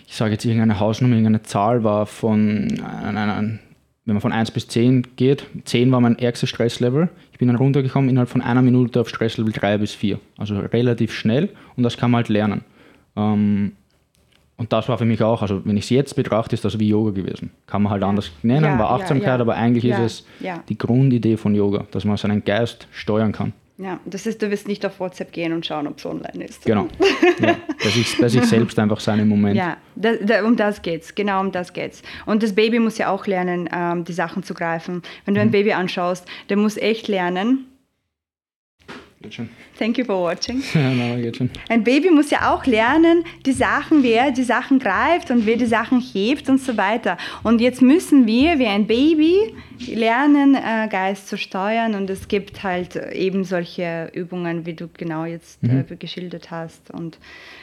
[0.06, 2.68] ich sage jetzt irgendeine Hausnummer, irgendeine Zahl war von,
[4.04, 7.08] wenn man von 1 bis 10 geht, 10 war mein ärgstes Stresslevel.
[7.32, 10.18] Ich bin dann runtergekommen innerhalb von einer Minute auf Stresslevel 3 bis 4.
[10.36, 12.64] Also relativ schnell und das kann man halt lernen.
[13.16, 13.72] Ähm,
[14.58, 16.88] und das war für mich auch, also wenn ich es jetzt betrachte, ist das wie
[16.88, 17.52] Yoga gewesen.
[17.66, 19.40] Kann man halt anders nennen, ja, war Achtsamkeit, ja, ja.
[19.40, 20.26] aber eigentlich ist es
[20.68, 23.52] die Grundidee von Yoga, dass man seinen Geist steuern kann.
[23.80, 26.64] Ja, das ist, du wirst nicht auf WhatsApp gehen und schauen, ob es online ist.
[26.64, 26.88] Genau.
[27.40, 29.54] ja, dass, ich, dass ich selbst einfach sein im Moment.
[29.54, 31.14] Ja, da, da, um das geht's.
[31.14, 32.02] Genau um das geht's.
[32.26, 35.02] Und das Baby muss ja auch lernen, ähm, die Sachen zu greifen.
[35.24, 35.46] Wenn du mhm.
[35.46, 37.67] ein Baby anschaust, der muss echt lernen,
[39.20, 39.48] Geht schon.
[39.76, 40.62] Thank you for watching.
[40.74, 41.50] Ja, nein, geht schon.
[41.68, 45.52] Ein Baby muss ja auch lernen, die Sachen, wie er die Sachen greift und wie
[45.52, 47.16] er die Sachen hebt und so weiter.
[47.42, 49.54] Und jetzt müssen wir, wie ein Baby,
[49.86, 51.94] lernen, äh, Geist zu steuern.
[51.94, 56.90] Und es gibt halt eben solche Übungen, wie du genau jetzt äh, geschildert hast.
[56.92, 57.18] Und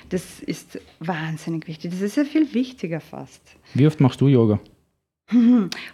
[0.10, 1.91] das ist wahnsinnig wichtig.
[1.91, 3.41] Das ist ja viel wichtiger fast.
[3.73, 4.60] Wie oft machst du Yoga?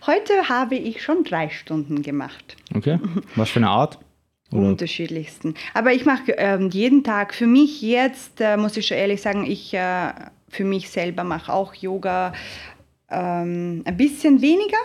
[0.07, 2.57] Heute habe ich schon drei Stunden gemacht.
[2.73, 2.99] Okay.
[3.35, 3.99] Was für eine Art?
[4.51, 4.67] Oder?
[4.67, 5.55] Unterschiedlichsten.
[5.73, 7.33] Aber ich mache ähm, jeden Tag.
[7.33, 10.11] Für mich jetzt, äh, muss ich schon ehrlich sagen, ich äh,
[10.49, 12.33] für mich selber mache auch Yoga
[13.09, 14.77] ähm, ein bisschen weniger,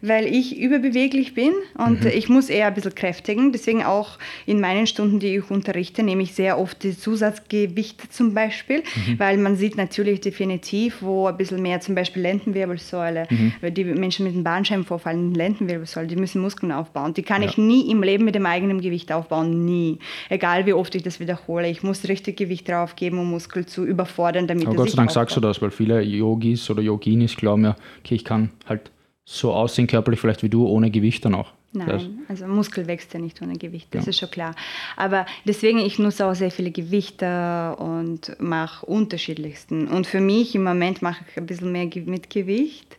[0.00, 3.52] weil ich überbeweglich bin und ich muss eher ein bisschen kräftigen.
[3.52, 8.34] Deswegen auch in meinen Stunden, die ich unterrichte, nehme ich sehr oft die Zusatzgewichte zum
[8.34, 8.82] Beispiel,
[9.18, 13.26] weil man sieht natürlich definitiv, wo ein bisschen mehr zum Beispiel Lendenwirbelsäule,
[13.60, 17.14] weil die Menschen mit dem Bandscheibenvorfall, Lendenwirbelsäule, die müssen Muskeln aufbauen.
[17.14, 17.48] Die kann Ja.
[17.48, 19.98] ich nie im Leben mit dem eigenen Gewicht aufbauen, nie.
[20.28, 21.68] Egal wie oft ich das wiederhole.
[21.68, 25.10] Ich muss richtig Gewicht draufgeben, um Muskel zu überfordern, damit Aber er Gott sei Dank
[25.10, 25.50] sagst du aufbaut.
[25.56, 28.90] das, weil viele Yogis oder Yoginis glauben ja, okay, ich kann halt
[29.30, 31.52] so aussehen körperlich vielleicht wie du, ohne Gewicht dann auch.
[31.74, 34.10] Nein, also Muskel wächst ja nicht ohne Gewicht, das Ja.
[34.10, 34.54] ist schon klar.
[34.96, 39.86] Aber deswegen, ich nutze auch sehr viele Gewichte und mache unterschiedlichsten.
[39.86, 42.96] Und für mich im Moment mache ich ein bisschen mehr mit Gewicht,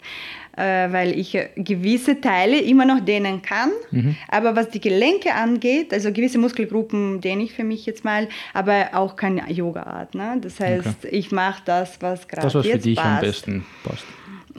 [0.56, 3.72] äh, weil ich gewisse Teile immer noch dehnen kann.
[3.90, 4.16] Mhm.
[4.28, 8.90] Aber was die Gelenke angeht, also gewisse Muskelgruppen dehne ich für mich jetzt mal, aber
[8.94, 10.14] auch keine Yoga-Art.
[10.14, 10.38] Ne?
[10.42, 13.22] Das heißt, ich mache das, was gerade das, was für jetzt dich am passt.
[13.22, 14.06] besten passt.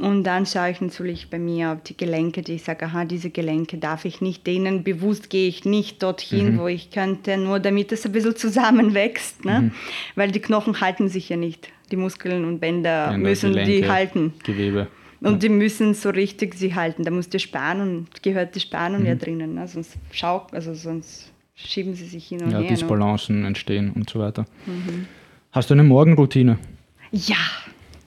[0.00, 3.30] Und dann schaue ich natürlich bei mir auf die Gelenke, die ich sage, aha, diese
[3.30, 4.82] Gelenke darf ich nicht dehnen.
[4.82, 9.44] Bewusst gehe ich nicht dorthin, wo ich könnte, nur damit es ein bisschen zusammenwächst.
[9.44, 9.72] Ne?
[10.14, 11.68] Weil die Knochen halten sich ja nicht.
[11.90, 14.32] Die Muskeln und Bänder Bänder, müssen die Gelenke, halten.
[14.44, 14.86] Gewebe.
[15.20, 17.04] Und die müssen so richtig sie halten.
[17.04, 19.06] Da muss die Spannung, gehört die Spannung Mhm.
[19.06, 19.54] ja drinnen.
[19.54, 19.68] Ne?
[19.68, 22.62] Sonst, schau, also sonst schieben sie sich hin und Ja, her.
[22.62, 22.68] Ne?
[22.68, 24.46] Disbalancen entstehen und so weiter.
[24.64, 25.06] Mhm.
[25.52, 26.58] Hast du eine Morgenroutine?
[27.12, 27.36] Ja,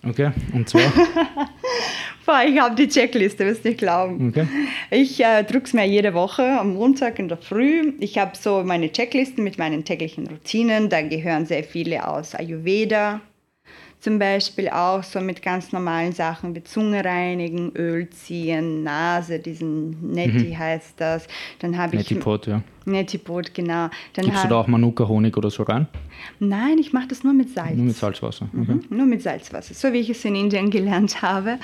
[0.06, 0.82] Okay, und zwar?
[2.48, 4.30] Ich habe die Checkliste, wirst nicht glauben.
[4.30, 4.48] Okay.
[4.90, 7.94] Ich äh, drucke es mir jede Woche am Montag in der Früh.
[8.00, 10.90] Ich habe so meine Checklisten mit meinen täglichen Routinen.
[10.90, 13.20] Da gehören sehr viele aus Ayurveda.
[14.04, 20.12] Zum Beispiel auch so mit ganz normalen Sachen wie Zunge reinigen, Öl ziehen, Nase, diesen
[20.12, 21.26] Neti heißt das.
[21.60, 22.62] Dann habe ich Netipot, ja.
[22.84, 23.88] Netipot, genau.
[24.12, 25.88] Dann Gibst du da auch Manuka-Honig oder so rein?
[26.40, 27.78] Nein, ich mache das nur mit Salz.
[27.78, 28.50] Nur mit Salzwasser.
[28.52, 28.74] Okay.
[28.74, 31.58] Mhm, Nur mit Salzwasser, so wie ich es in Indien gelernt habe.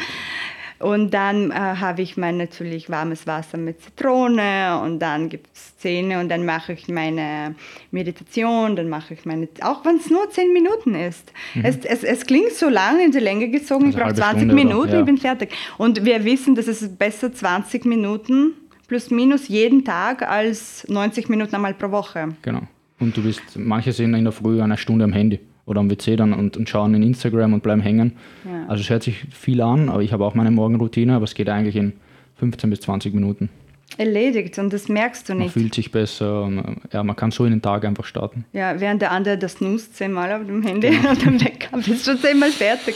[0.79, 5.77] Und dann äh, habe ich mein natürlich warmes Wasser mit Zitrone und dann gibt es
[5.77, 7.55] Zähne und dann mache ich meine
[7.91, 11.33] Meditation, dann mache ich meine, auch wenn es nur 10 Minuten ist.
[11.63, 14.01] Es, es, es klingt so lang in die Länge gezogen, ich Mhm.
[14.01, 14.99] Also brauche halbe 20 Stunde Minuten, ja.
[14.99, 15.51] ich bin fertig.
[15.77, 18.53] Und wir wissen, dass es besser 20 Minuten
[18.87, 22.29] plus minus jeden Tag als 90 Minuten einmal pro Woche.
[22.41, 22.61] Genau.
[22.99, 25.39] Und du bist, manche sind in der Früh eine Stunde am Handy
[25.69, 28.17] oder am WC dann und, und schauen in Instagram und bleiben hängen.
[28.45, 28.65] Ja.
[28.67, 31.47] Also es hört sich viel an, aber ich habe auch meine Morgenroutine, aber es geht
[31.47, 31.93] eigentlich in
[32.37, 33.49] 15 bis 20 Minuten.
[33.97, 35.53] Erledigt und das merkst du Man nicht.
[35.53, 38.45] fühlt sich besser, äh, ja, man kann so in den Tag einfach starten.
[38.53, 42.17] Ja, während der andere das nust zehnmal auf dem Handy und am Wecker bist du
[42.17, 42.95] zehnmal fertig.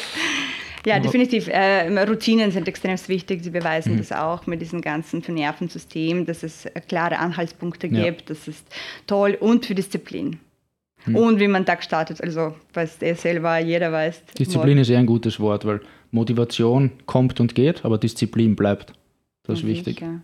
[0.85, 1.47] Ja, definitiv.
[1.47, 3.41] Äh, Routinen sind extrem wichtig.
[3.43, 3.53] Sie Mhm.
[3.53, 8.03] beweisen das auch mit diesem ganzen Nervensystem, dass es klare Anhaltspunkte Ja.
[8.03, 8.29] gibt.
[8.29, 8.65] Das ist
[9.07, 10.39] toll und für Disziplin.
[11.05, 11.15] Mhm.
[11.15, 12.21] Und wie man Tag startet.
[12.21, 14.23] Also, weiß er selber, jeder weiß.
[14.39, 15.81] Disziplin ist eher ein gutes Wort, weil
[16.11, 18.93] Motivation kommt und geht, aber Disziplin bleibt.
[19.45, 19.99] Das ist wichtig.
[19.99, 20.21] Sicher.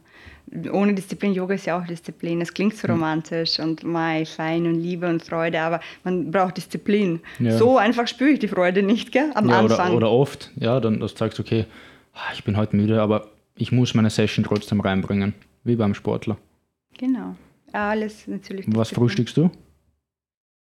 [0.72, 2.42] Ohne Disziplin, Yoga ist ja auch Disziplin.
[2.42, 2.94] Es klingt so Mhm.
[2.94, 7.20] romantisch und mei, fein und Liebe und Freude, aber man braucht Disziplin.
[7.40, 7.58] Ja.
[7.58, 9.30] So einfach spüre ich die Freude nicht, gell?
[9.36, 9.88] Am Ja, Anfang.
[9.90, 11.66] oder, oder oft, ja, dann dass du sagst, okay,
[12.14, 13.28] ah, ich bin heute müde, aber
[13.58, 15.34] ich muss meine Session trotzdem reinbringen,
[15.66, 16.38] wie beim Sportler.
[16.98, 17.36] Genau.
[17.72, 18.66] Alles natürlich.
[18.70, 19.08] Was Disziplin.
[19.10, 19.52] frühstückst du?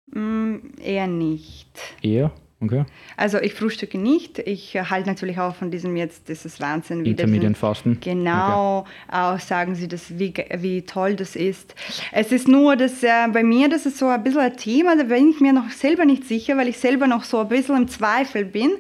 [0.08, 1.70] Mm, eher nicht.
[2.02, 2.32] Eher?
[2.60, 2.86] Okay.
[3.18, 4.40] Also ich frühstücke nicht.
[4.40, 7.06] Ich halte natürlich auch von diesem jetzt, das ist Wahnsinn.
[7.06, 8.00] wie Intermittent Fasten?
[8.02, 11.76] Genau, auch sagen sie das, wie, wie toll das ist.
[12.12, 15.04] Es ist nur, dass äh, bei mir, das ist so ein bisschen ein Thema, da
[15.04, 17.88] bin ich mir noch selber nicht sicher, weil ich selber noch so ein bisschen im
[17.90, 18.72] Zweifel bin.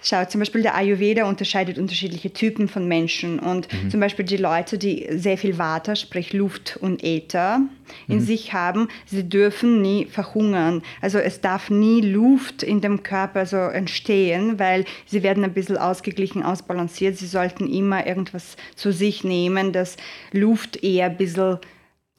[0.00, 4.78] Schau, zum Beispiel der Ayurveda unterscheidet unterschiedliche Typen von Menschen und zum Beispiel die Leute,
[4.78, 7.62] die sehr viel Vata, sprich Luft und Äther
[8.08, 10.82] in sich haben, sie dürfen nie verhungern.
[11.00, 15.76] Also es darf nie Luft in dem Körper so entstehen, weil sie werden ein bisschen
[15.76, 17.16] ausgeglichen, ausbalanciert.
[17.16, 19.96] Sie sollten immer irgendwas zu sich nehmen, dass
[20.32, 21.58] Luft eher ein bisschen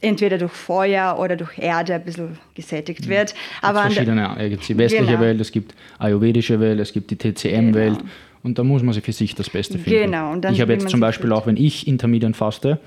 [0.02, 3.34] entweder durch Feuer oder durch Erde ein bisschen gesättigt wird.
[3.61, 5.22] Aber es der- verschiedene, es gibt die westliche Genau.
[5.22, 7.98] Welt, es gibt ayurvedische Welt, es gibt die TCM-Welt
[8.44, 10.11] und da muss man sich für sich das Beste finden.
[10.11, 12.80] Genau, und dann ich habe jetzt zum Beispiel auch, wenn ich intermittent faste,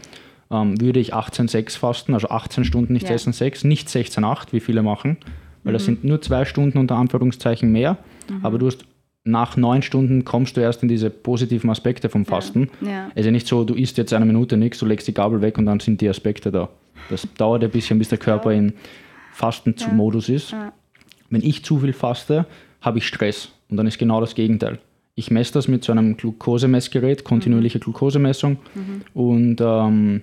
[0.52, 3.14] ähm, würde ich 18,6 fasten, also 18 Stunden nichts Ja.
[3.16, 5.16] essen, 6, nicht 16,8, wie viele machen,
[5.64, 7.98] weil das sind nur zwei Stunden unter Anführungszeichen mehr,
[8.42, 8.84] aber du hast
[9.24, 12.70] nach neun Stunden kommst du erst in diese positiven Aspekte vom Fasten.
[12.80, 13.08] Ja.
[13.14, 15.42] Es ist ja nicht so, du isst jetzt eine Minute nichts, du legst die Gabel
[15.42, 16.68] weg und dann sind die Aspekte da.
[17.10, 18.72] Das dauert ein bisschen, bis der Körper in
[19.32, 20.52] Fastenmodus ist.
[20.52, 20.72] Ja.
[21.28, 22.46] Wenn ich zu viel faste,
[22.80, 24.78] habe ich Stress und dann ist genau das Gegenteil.
[25.14, 28.56] Ich messe das mit so einem Glukosemessgerät, kontinuierliche Glukosemessung
[29.12, 30.22] und ähm,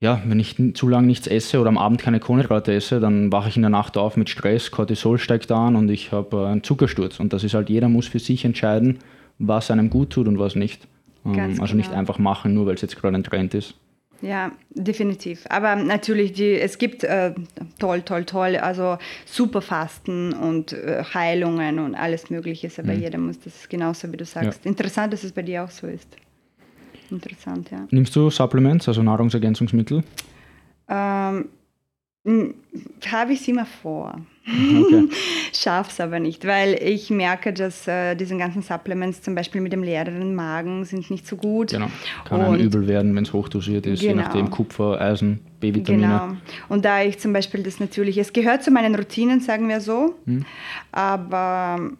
[0.00, 3.48] ja, wenn ich zu lange nichts esse oder am Abend keine Kohlenhydrate esse, dann wache
[3.48, 6.62] ich in der Nacht auf mit Stress, Cortisol steigt an und ich habe äh, einen
[6.62, 7.18] Zuckersturz.
[7.18, 8.98] Und das ist halt, jeder muss für sich entscheiden,
[9.38, 10.86] was einem gut tut und was nicht.
[11.24, 11.98] Ähm, Ganz also nicht genau.
[11.98, 13.74] einfach machen, nur weil es jetzt gerade ein Trend ist.
[14.22, 15.44] Ja, definitiv.
[15.48, 17.34] Aber natürlich, die, es gibt äh,
[17.78, 22.70] toll, toll, toll, also Superfasten und äh, Heilungen und alles Mögliche.
[22.78, 24.64] Aber jeder muss das genauso, wie du sagst.
[24.64, 26.16] Interessant, dass es bei dir auch so ist.
[27.10, 27.86] Interessant, ja.
[27.90, 30.02] Nimmst du Supplements, also Nahrungsergänzungsmittel?
[30.88, 31.48] Ähm,
[33.06, 34.20] Habe ich es immer vor.
[34.46, 35.08] Okay.
[35.52, 39.82] Schaff's aber nicht, weil ich merke, dass äh, diese ganzen Supplements zum Beispiel mit dem
[39.82, 41.70] leeren Magen sind nicht so gut.
[41.70, 41.86] Genau.
[42.24, 44.22] Kann einem Und- übel werden, wenn es hochdosiert ist, je Genau.
[44.22, 46.06] nachdem Kupfer, Eisen, B-Vitamine.
[46.06, 46.36] Genau.
[46.68, 50.14] Und da ich zum Beispiel das natürlich, es gehört zu meinen Routinen, sagen wir so,
[50.26, 50.44] Hm.
[50.92, 51.90] aber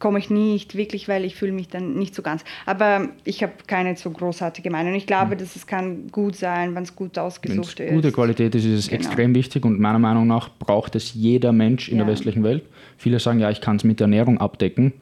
[0.00, 2.42] komme ich nicht wirklich, weil ich fühle mich dann nicht so ganz.
[2.66, 4.94] Aber ich habe keine so großartige Meinung.
[4.94, 7.92] Ich glaube, dass es kann gut sein, wenn es gut Wenn es ausgesucht ist.
[7.92, 8.96] gute Qualität ist, ist es Genau.
[9.00, 12.04] extrem wichtig und meiner Meinung nach braucht es jeder Mensch in Ja.
[12.04, 12.64] der westlichen Welt.
[12.96, 14.92] Viele sagen, ja, ich kann es mit Ernährung abdecken.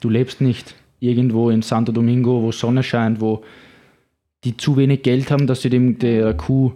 [0.00, 3.42] Du lebst nicht irgendwo in Santo Domingo, wo Sonne scheint, wo
[4.44, 6.72] die zu wenig Geld haben, dass sie dem der Kuh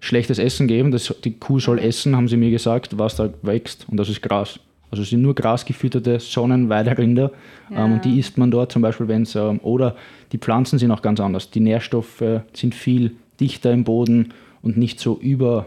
[0.00, 0.90] schlechtes Essen geben.
[0.90, 4.20] Das, die Kuh soll essen, haben sie mir gesagt, was da wächst und das ist
[4.22, 4.60] Gras.
[4.90, 7.32] Also es sind nur grasgefütterte Sonnenweiderinder
[7.72, 9.96] ähm, und die isst man dort zum Beispiel, wenn es, ähm, oder
[10.32, 11.50] die Pflanzen sind auch ganz anders.
[11.50, 12.22] Die Nährstoffe
[12.52, 14.32] sind viel dichter im Boden
[14.62, 15.66] und nicht so über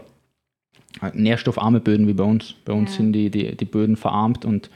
[1.02, 2.54] äh, nährstoffarme Böden wie bei uns.
[2.64, 2.96] Bei uns Ja.
[2.98, 4.70] sind die, die, die Böden verarmt und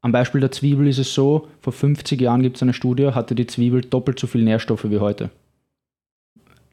[0.00, 3.34] am Beispiel der Zwiebel ist es so, vor 50 Jahren gibt es eine Studie, hatte
[3.34, 5.30] die Zwiebel doppelt so viel Nährstoffe wie heute.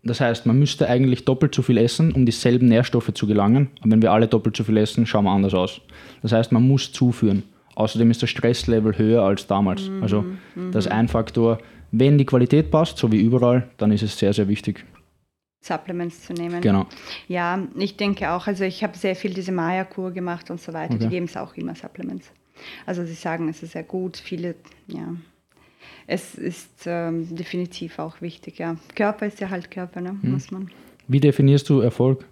[0.06, 3.72] Das heißt, man müsste eigentlich doppelt so viel essen, um dieselben Nährstoffe zu gelangen.
[3.82, 5.82] Aber wenn wir alle doppelt so viel essen, schauen wir anders aus.
[6.22, 7.44] Das heißt, man muss zuführen.
[7.74, 9.90] Außerdem ist das Stresslevel höher als damals.
[10.02, 10.24] Also
[10.72, 11.58] das ist ein Faktor.
[11.92, 14.86] Wenn die Qualität passt, so wie überall, dann ist es sehr, sehr wichtig.
[15.62, 16.62] Supplements zu nehmen.
[16.62, 16.86] Genau.
[17.28, 18.46] Ja, ich denke auch.
[18.46, 20.94] Also ich habe sehr viel diese Maya-Kur gemacht und so weiter.
[20.94, 21.06] Okay.
[21.06, 22.32] Die geben es auch immer Supplements.
[22.86, 24.18] Also sie sagen, es ist sehr gut.
[24.18, 24.56] Viele,
[24.88, 25.16] ja.
[26.08, 28.78] Es ist ähm, definitiv auch wichtig, ja.
[28.96, 30.18] Körper ist ja halt Körper, ne?
[30.22, 30.32] Hm.
[30.32, 30.70] muss man.
[31.08, 32.26] Wie definierst du Erfolg?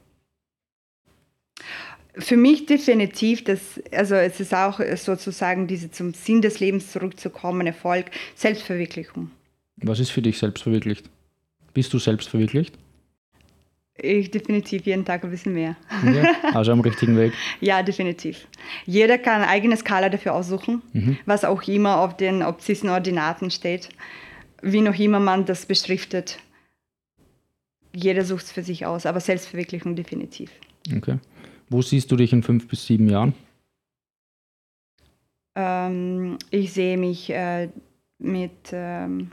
[2.16, 7.66] Für mich definitiv, dass, also es ist auch sozusagen diese zum Sinn des Lebens zurückzukommen,
[7.66, 9.32] Erfolg, Selbstverwirklichung.
[9.78, 11.10] Was ist für dich selbstverwirklicht?
[11.74, 12.78] Bist du selbstverwirklicht?
[13.96, 15.76] Ich definitiv jeden Tag ein bisschen mehr.
[16.02, 16.26] Okay.
[16.54, 17.34] Also am richtigen Weg.
[17.62, 18.48] Ja, definitiv.
[18.86, 20.82] Jeder kann eine eigene Skala dafür aussuchen,
[21.26, 23.90] was auch immer auf den obszisen Ordinaten steht,
[24.64, 26.40] wie noch immer man das beschriftet.
[27.96, 30.50] Jeder sucht es für sich aus, aber Selbstverwirklichung definitiv.
[30.96, 31.20] Okay.
[31.70, 33.34] Wo siehst du dich in fünf bis sieben Jahren?
[35.56, 37.70] Ähm, ich sehe mich äh,
[38.18, 39.32] mit ähm,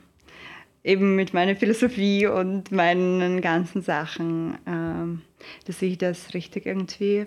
[0.84, 5.22] eben mit meiner Philosophie und meinen ganzen Sachen, ähm,
[5.66, 7.26] dass ich das richtig irgendwie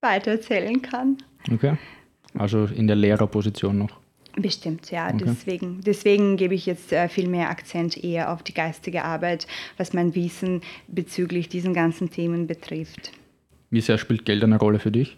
[0.00, 1.18] weitererzählen kann.
[1.52, 1.76] Okay.
[2.34, 4.00] Also in der Lehrerposition noch.
[4.36, 5.08] Bestimmt, ja.
[5.08, 5.24] Okay.
[5.26, 9.46] Deswegen, deswegen gebe ich jetzt äh, viel mehr Akzent eher auf die geistige Arbeit,
[9.78, 13.12] was mein Wissen bezüglich diesen ganzen Themen betrifft.
[13.70, 15.16] Wie sehr spielt Geld eine Rolle für dich?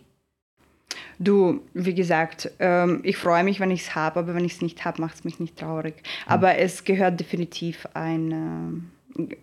[1.19, 4.63] Du, wie gesagt, ähm, ich freue mich, wenn ich es habe, aber wenn ich es
[4.63, 5.95] nicht habe, macht es mich nicht traurig.
[6.27, 8.83] Aber es gehört definitiv eine,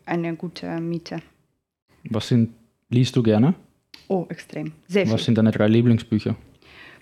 [0.06, 1.22] eine gute Miete.
[2.10, 2.54] Was sind,
[2.90, 3.56] liest du gerne?
[4.08, 4.72] Oh, extrem.
[4.88, 5.14] Sehr viel.
[5.14, 6.36] Was sind deine drei Lieblingsbücher?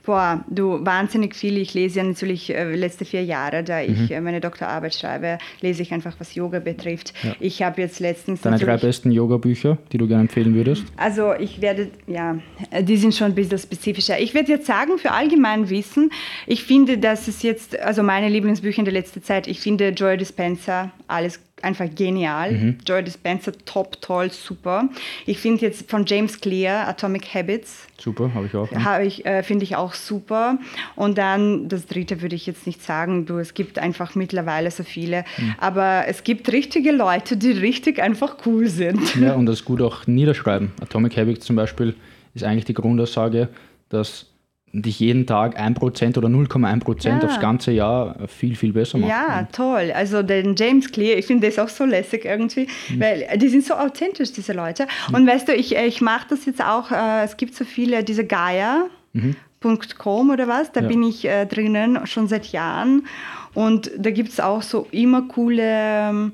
[0.05, 1.57] Boah, du, wahnsinnig viel.
[1.57, 5.81] Ich lese ja natürlich äh, letzte vier Jahre, da ich äh, meine Doktorarbeit schreibe, lese
[5.81, 7.13] ich einfach, was Yoga betrifft.
[7.23, 7.35] Ja.
[7.39, 10.83] Ich habe jetzt letztens Deine drei besten Yoga-Bücher, die du gerne empfehlen würdest?
[10.97, 12.37] Also ich werde, ja,
[12.71, 14.19] äh, die sind schon ein bisschen spezifischer.
[14.19, 16.11] Ich werde jetzt sagen, für allgemein Wissen,
[16.47, 20.17] ich finde, dass es jetzt, also meine Lieblingsbücher in der letzten Zeit, ich finde Joy
[20.17, 22.75] Dispenza, alles einfach genial.
[22.85, 24.89] Joy Dispenza, top, toll, super.
[25.25, 28.69] Ich finde jetzt von James Clear, Atomic Habits, Super, habe ich auch.
[28.71, 30.57] habe ich, äh, finde ich auch super.
[30.95, 34.83] Und dann das dritte würde ich jetzt nicht sagen, du, es gibt einfach mittlerweile so
[34.83, 35.23] viele,
[35.57, 39.15] aber es gibt richtige Leute, die richtig einfach cool sind.
[39.15, 40.71] Ja, und das gut auch niederschreiben.
[40.81, 41.95] Atomic Habits zum Beispiel
[42.33, 43.49] ist eigentlich die Grundaussage,
[43.89, 44.32] dass
[44.75, 47.27] dich jeden Tag 1% oder 0,1% Ja.
[47.27, 49.09] aufs ganze Jahr viel, viel besser macht.
[49.11, 49.91] Ja, toll.
[49.95, 52.99] Also den James Clear, ich finde das auch so lässig irgendwie, Mhm.
[52.99, 54.87] weil die sind so authentisch, diese Leute.
[55.11, 58.25] Und weißt du, ich, ich mache das jetzt auch, äh, es gibt so viele, diese
[58.25, 60.87] Gaia.com oder was, da Ja.
[60.87, 63.05] bin ich äh, drinnen schon seit Jahren.
[63.53, 66.31] Und da gibt es auch so immer coole ähm,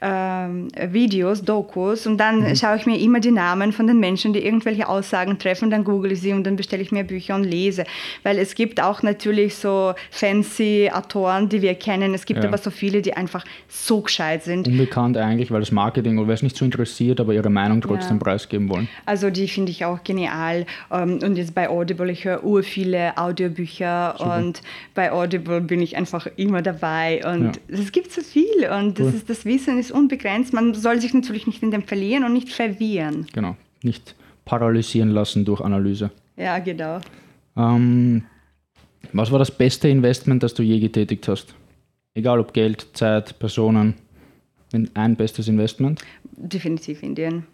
[0.00, 4.44] ähm, Videos, Dokus und dann schaue ich mir immer die Namen von den Menschen, die
[4.44, 7.84] irgendwelche Aussagen treffen, dann google ich sie und dann bestelle ich mir Bücher und lese.
[8.22, 12.14] Weil es gibt auch natürlich so fancy Autoren, die wir kennen.
[12.14, 12.48] Es gibt Ja.
[12.48, 14.66] aber so viele, die einfach so gescheit sind.
[14.68, 18.18] Unbekannt eigentlich, weil das Marketing oder wer es nicht so interessiert, aber ihre Meinung trotzdem
[18.18, 18.22] Ja.
[18.24, 18.88] preisgeben wollen.
[19.06, 20.66] Also die finde ich auch genial.
[20.92, 24.60] Ähm, Und jetzt bei Audible, ich höre ur viele Audiobücher und
[24.94, 27.22] bei Audible bin ich einfach immer dabei.
[27.24, 29.14] Und es gibt so viel und das, Cool.
[29.14, 30.52] ist, das Wissen ist unbegrenzt.
[30.52, 33.26] Man soll sich natürlich nicht in dem verlieren und nicht verwirren.
[33.32, 33.56] Genau.
[33.82, 34.14] Nicht
[34.44, 36.10] paralysieren lassen durch Analyse.
[36.36, 37.00] Ja, genau.
[37.56, 38.24] Ähm,
[39.12, 41.54] was war das beste Investment, das du je getätigt hast?
[42.14, 43.94] Egal ob Geld, Zeit, Personen.
[44.94, 46.02] Ein- bestes Investment?
[46.32, 47.46] Definitiv Indien.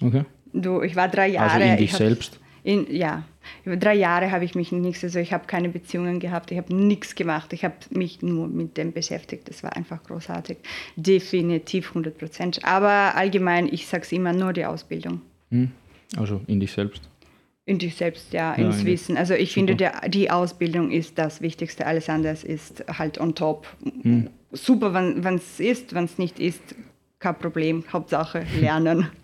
[0.00, 0.24] Okay.
[0.52, 1.50] Du, ich war drei Jahre.
[1.52, 2.40] Also in dich selbst.
[2.64, 3.22] In, ja,
[3.64, 6.74] über drei Jahre habe ich mich nichts, also ich habe keine Beziehungen gehabt, ich habe
[6.74, 10.58] nichts gemacht, ich habe mich nur mit dem beschäftigt, das war einfach großartig.
[10.96, 12.64] Definitiv 100 Prozent.
[12.64, 15.20] Aber allgemein, ich sage es immer, nur die Ausbildung.
[15.50, 15.70] Hm?
[16.16, 17.08] Also in dich selbst.
[17.64, 19.16] In dich selbst, ja, Ja, ins in- Wissen.
[19.16, 19.54] Also ich super.
[19.54, 23.66] finde, der, die Ausbildung ist das Wichtigste, alles andere ist halt on top.
[24.02, 24.28] Hm.
[24.52, 26.62] Super, wenn es ist, wenn es nicht ist,
[27.18, 29.08] kein Problem, Hauptsache lernen.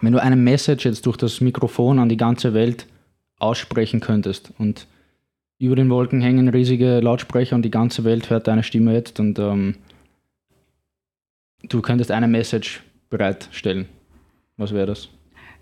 [0.00, 2.86] Wenn du eine Message jetzt durch das Mikrofon an die ganze Welt
[3.38, 4.86] aussprechen könntest und
[5.58, 9.38] über den Wolken hängen riesige Lautsprecher und die ganze Welt hört deine Stimme jetzt und
[9.38, 9.76] ähm,
[11.62, 13.88] du könntest eine Message bereitstellen.
[14.56, 15.08] Was wäre das?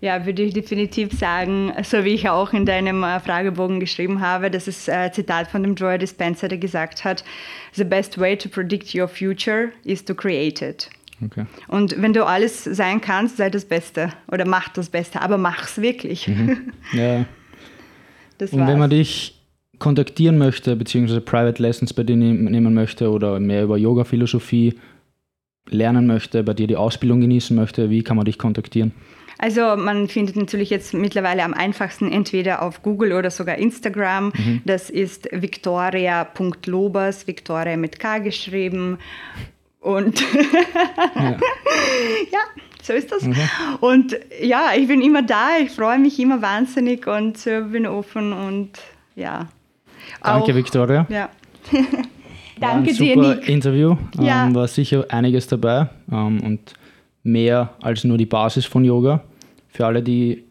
[0.01, 4.51] Ja, würde ich definitiv sagen, so wie ich auch in deinem äh, Fragebogen geschrieben habe,
[4.51, 7.23] das ist ein Zitat von dem Joy Dispenza, der gesagt hat,
[7.71, 10.89] The best way to predict your future is to create it.
[11.23, 11.45] Okay.
[11.67, 15.81] Und wenn du alles sein kannst, sei das Beste oder mach das Beste, aber mach's
[15.81, 16.29] wirklich.
[16.93, 17.25] Ja.
[18.37, 18.97] Das Und wenn man war's.
[18.99, 19.41] dich
[19.79, 24.75] kontaktieren möchte, beziehungsweise Private Lessons bei dir nehm- nehmen möchte oder mehr über Yoga-Philosophie
[25.69, 28.91] lernen möchte, bei dir die Ausbildung genießen möchte, wie kann man dich kontaktieren?
[29.37, 34.31] Also man findet natürlich jetzt mittlerweile am einfachsten entweder auf Google oder sogar Instagram.
[34.63, 38.97] Das ist victoria.lobers, Victoria mit K geschrieben.
[39.85, 41.21] Und Ja.
[42.31, 42.39] ja,
[42.81, 43.23] so ist das.
[43.81, 48.33] Und ja, ich bin immer da, ich freue mich immer wahnsinnig und äh, bin offen
[48.33, 48.71] und
[49.15, 49.47] ja.
[50.23, 51.05] Danke, Auch- Victoria.
[51.09, 51.29] Ja.
[52.59, 53.49] War ein Danke dir, super Nick.
[53.49, 53.95] Interview.
[54.19, 54.45] Ja.
[54.47, 56.73] Ähm, war sicher einiges dabei ähm, und
[57.23, 59.23] mehr als nur die Basis von Yoga.
[59.67, 60.45] Für alle, die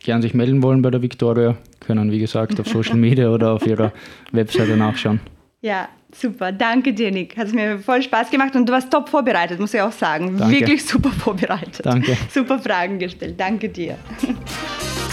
[0.00, 3.66] gern sich melden wollen bei der Victoria, können wie gesagt auf Social Media oder auf
[3.66, 3.92] ihrer
[4.32, 5.20] Webseite nachschauen.
[5.60, 5.88] Ja,
[6.20, 6.52] super.
[6.52, 7.36] Danke dir, Nick.
[7.36, 10.36] Hat mir voll Spaß gemacht und du warst top vorbereitet, muss ich auch sagen.
[10.38, 10.60] Danke.
[10.60, 11.84] Wirklich super vorbereitet.
[11.84, 12.16] Danke.
[12.32, 13.34] Super Fragen gestellt.
[13.38, 13.98] Danke dir.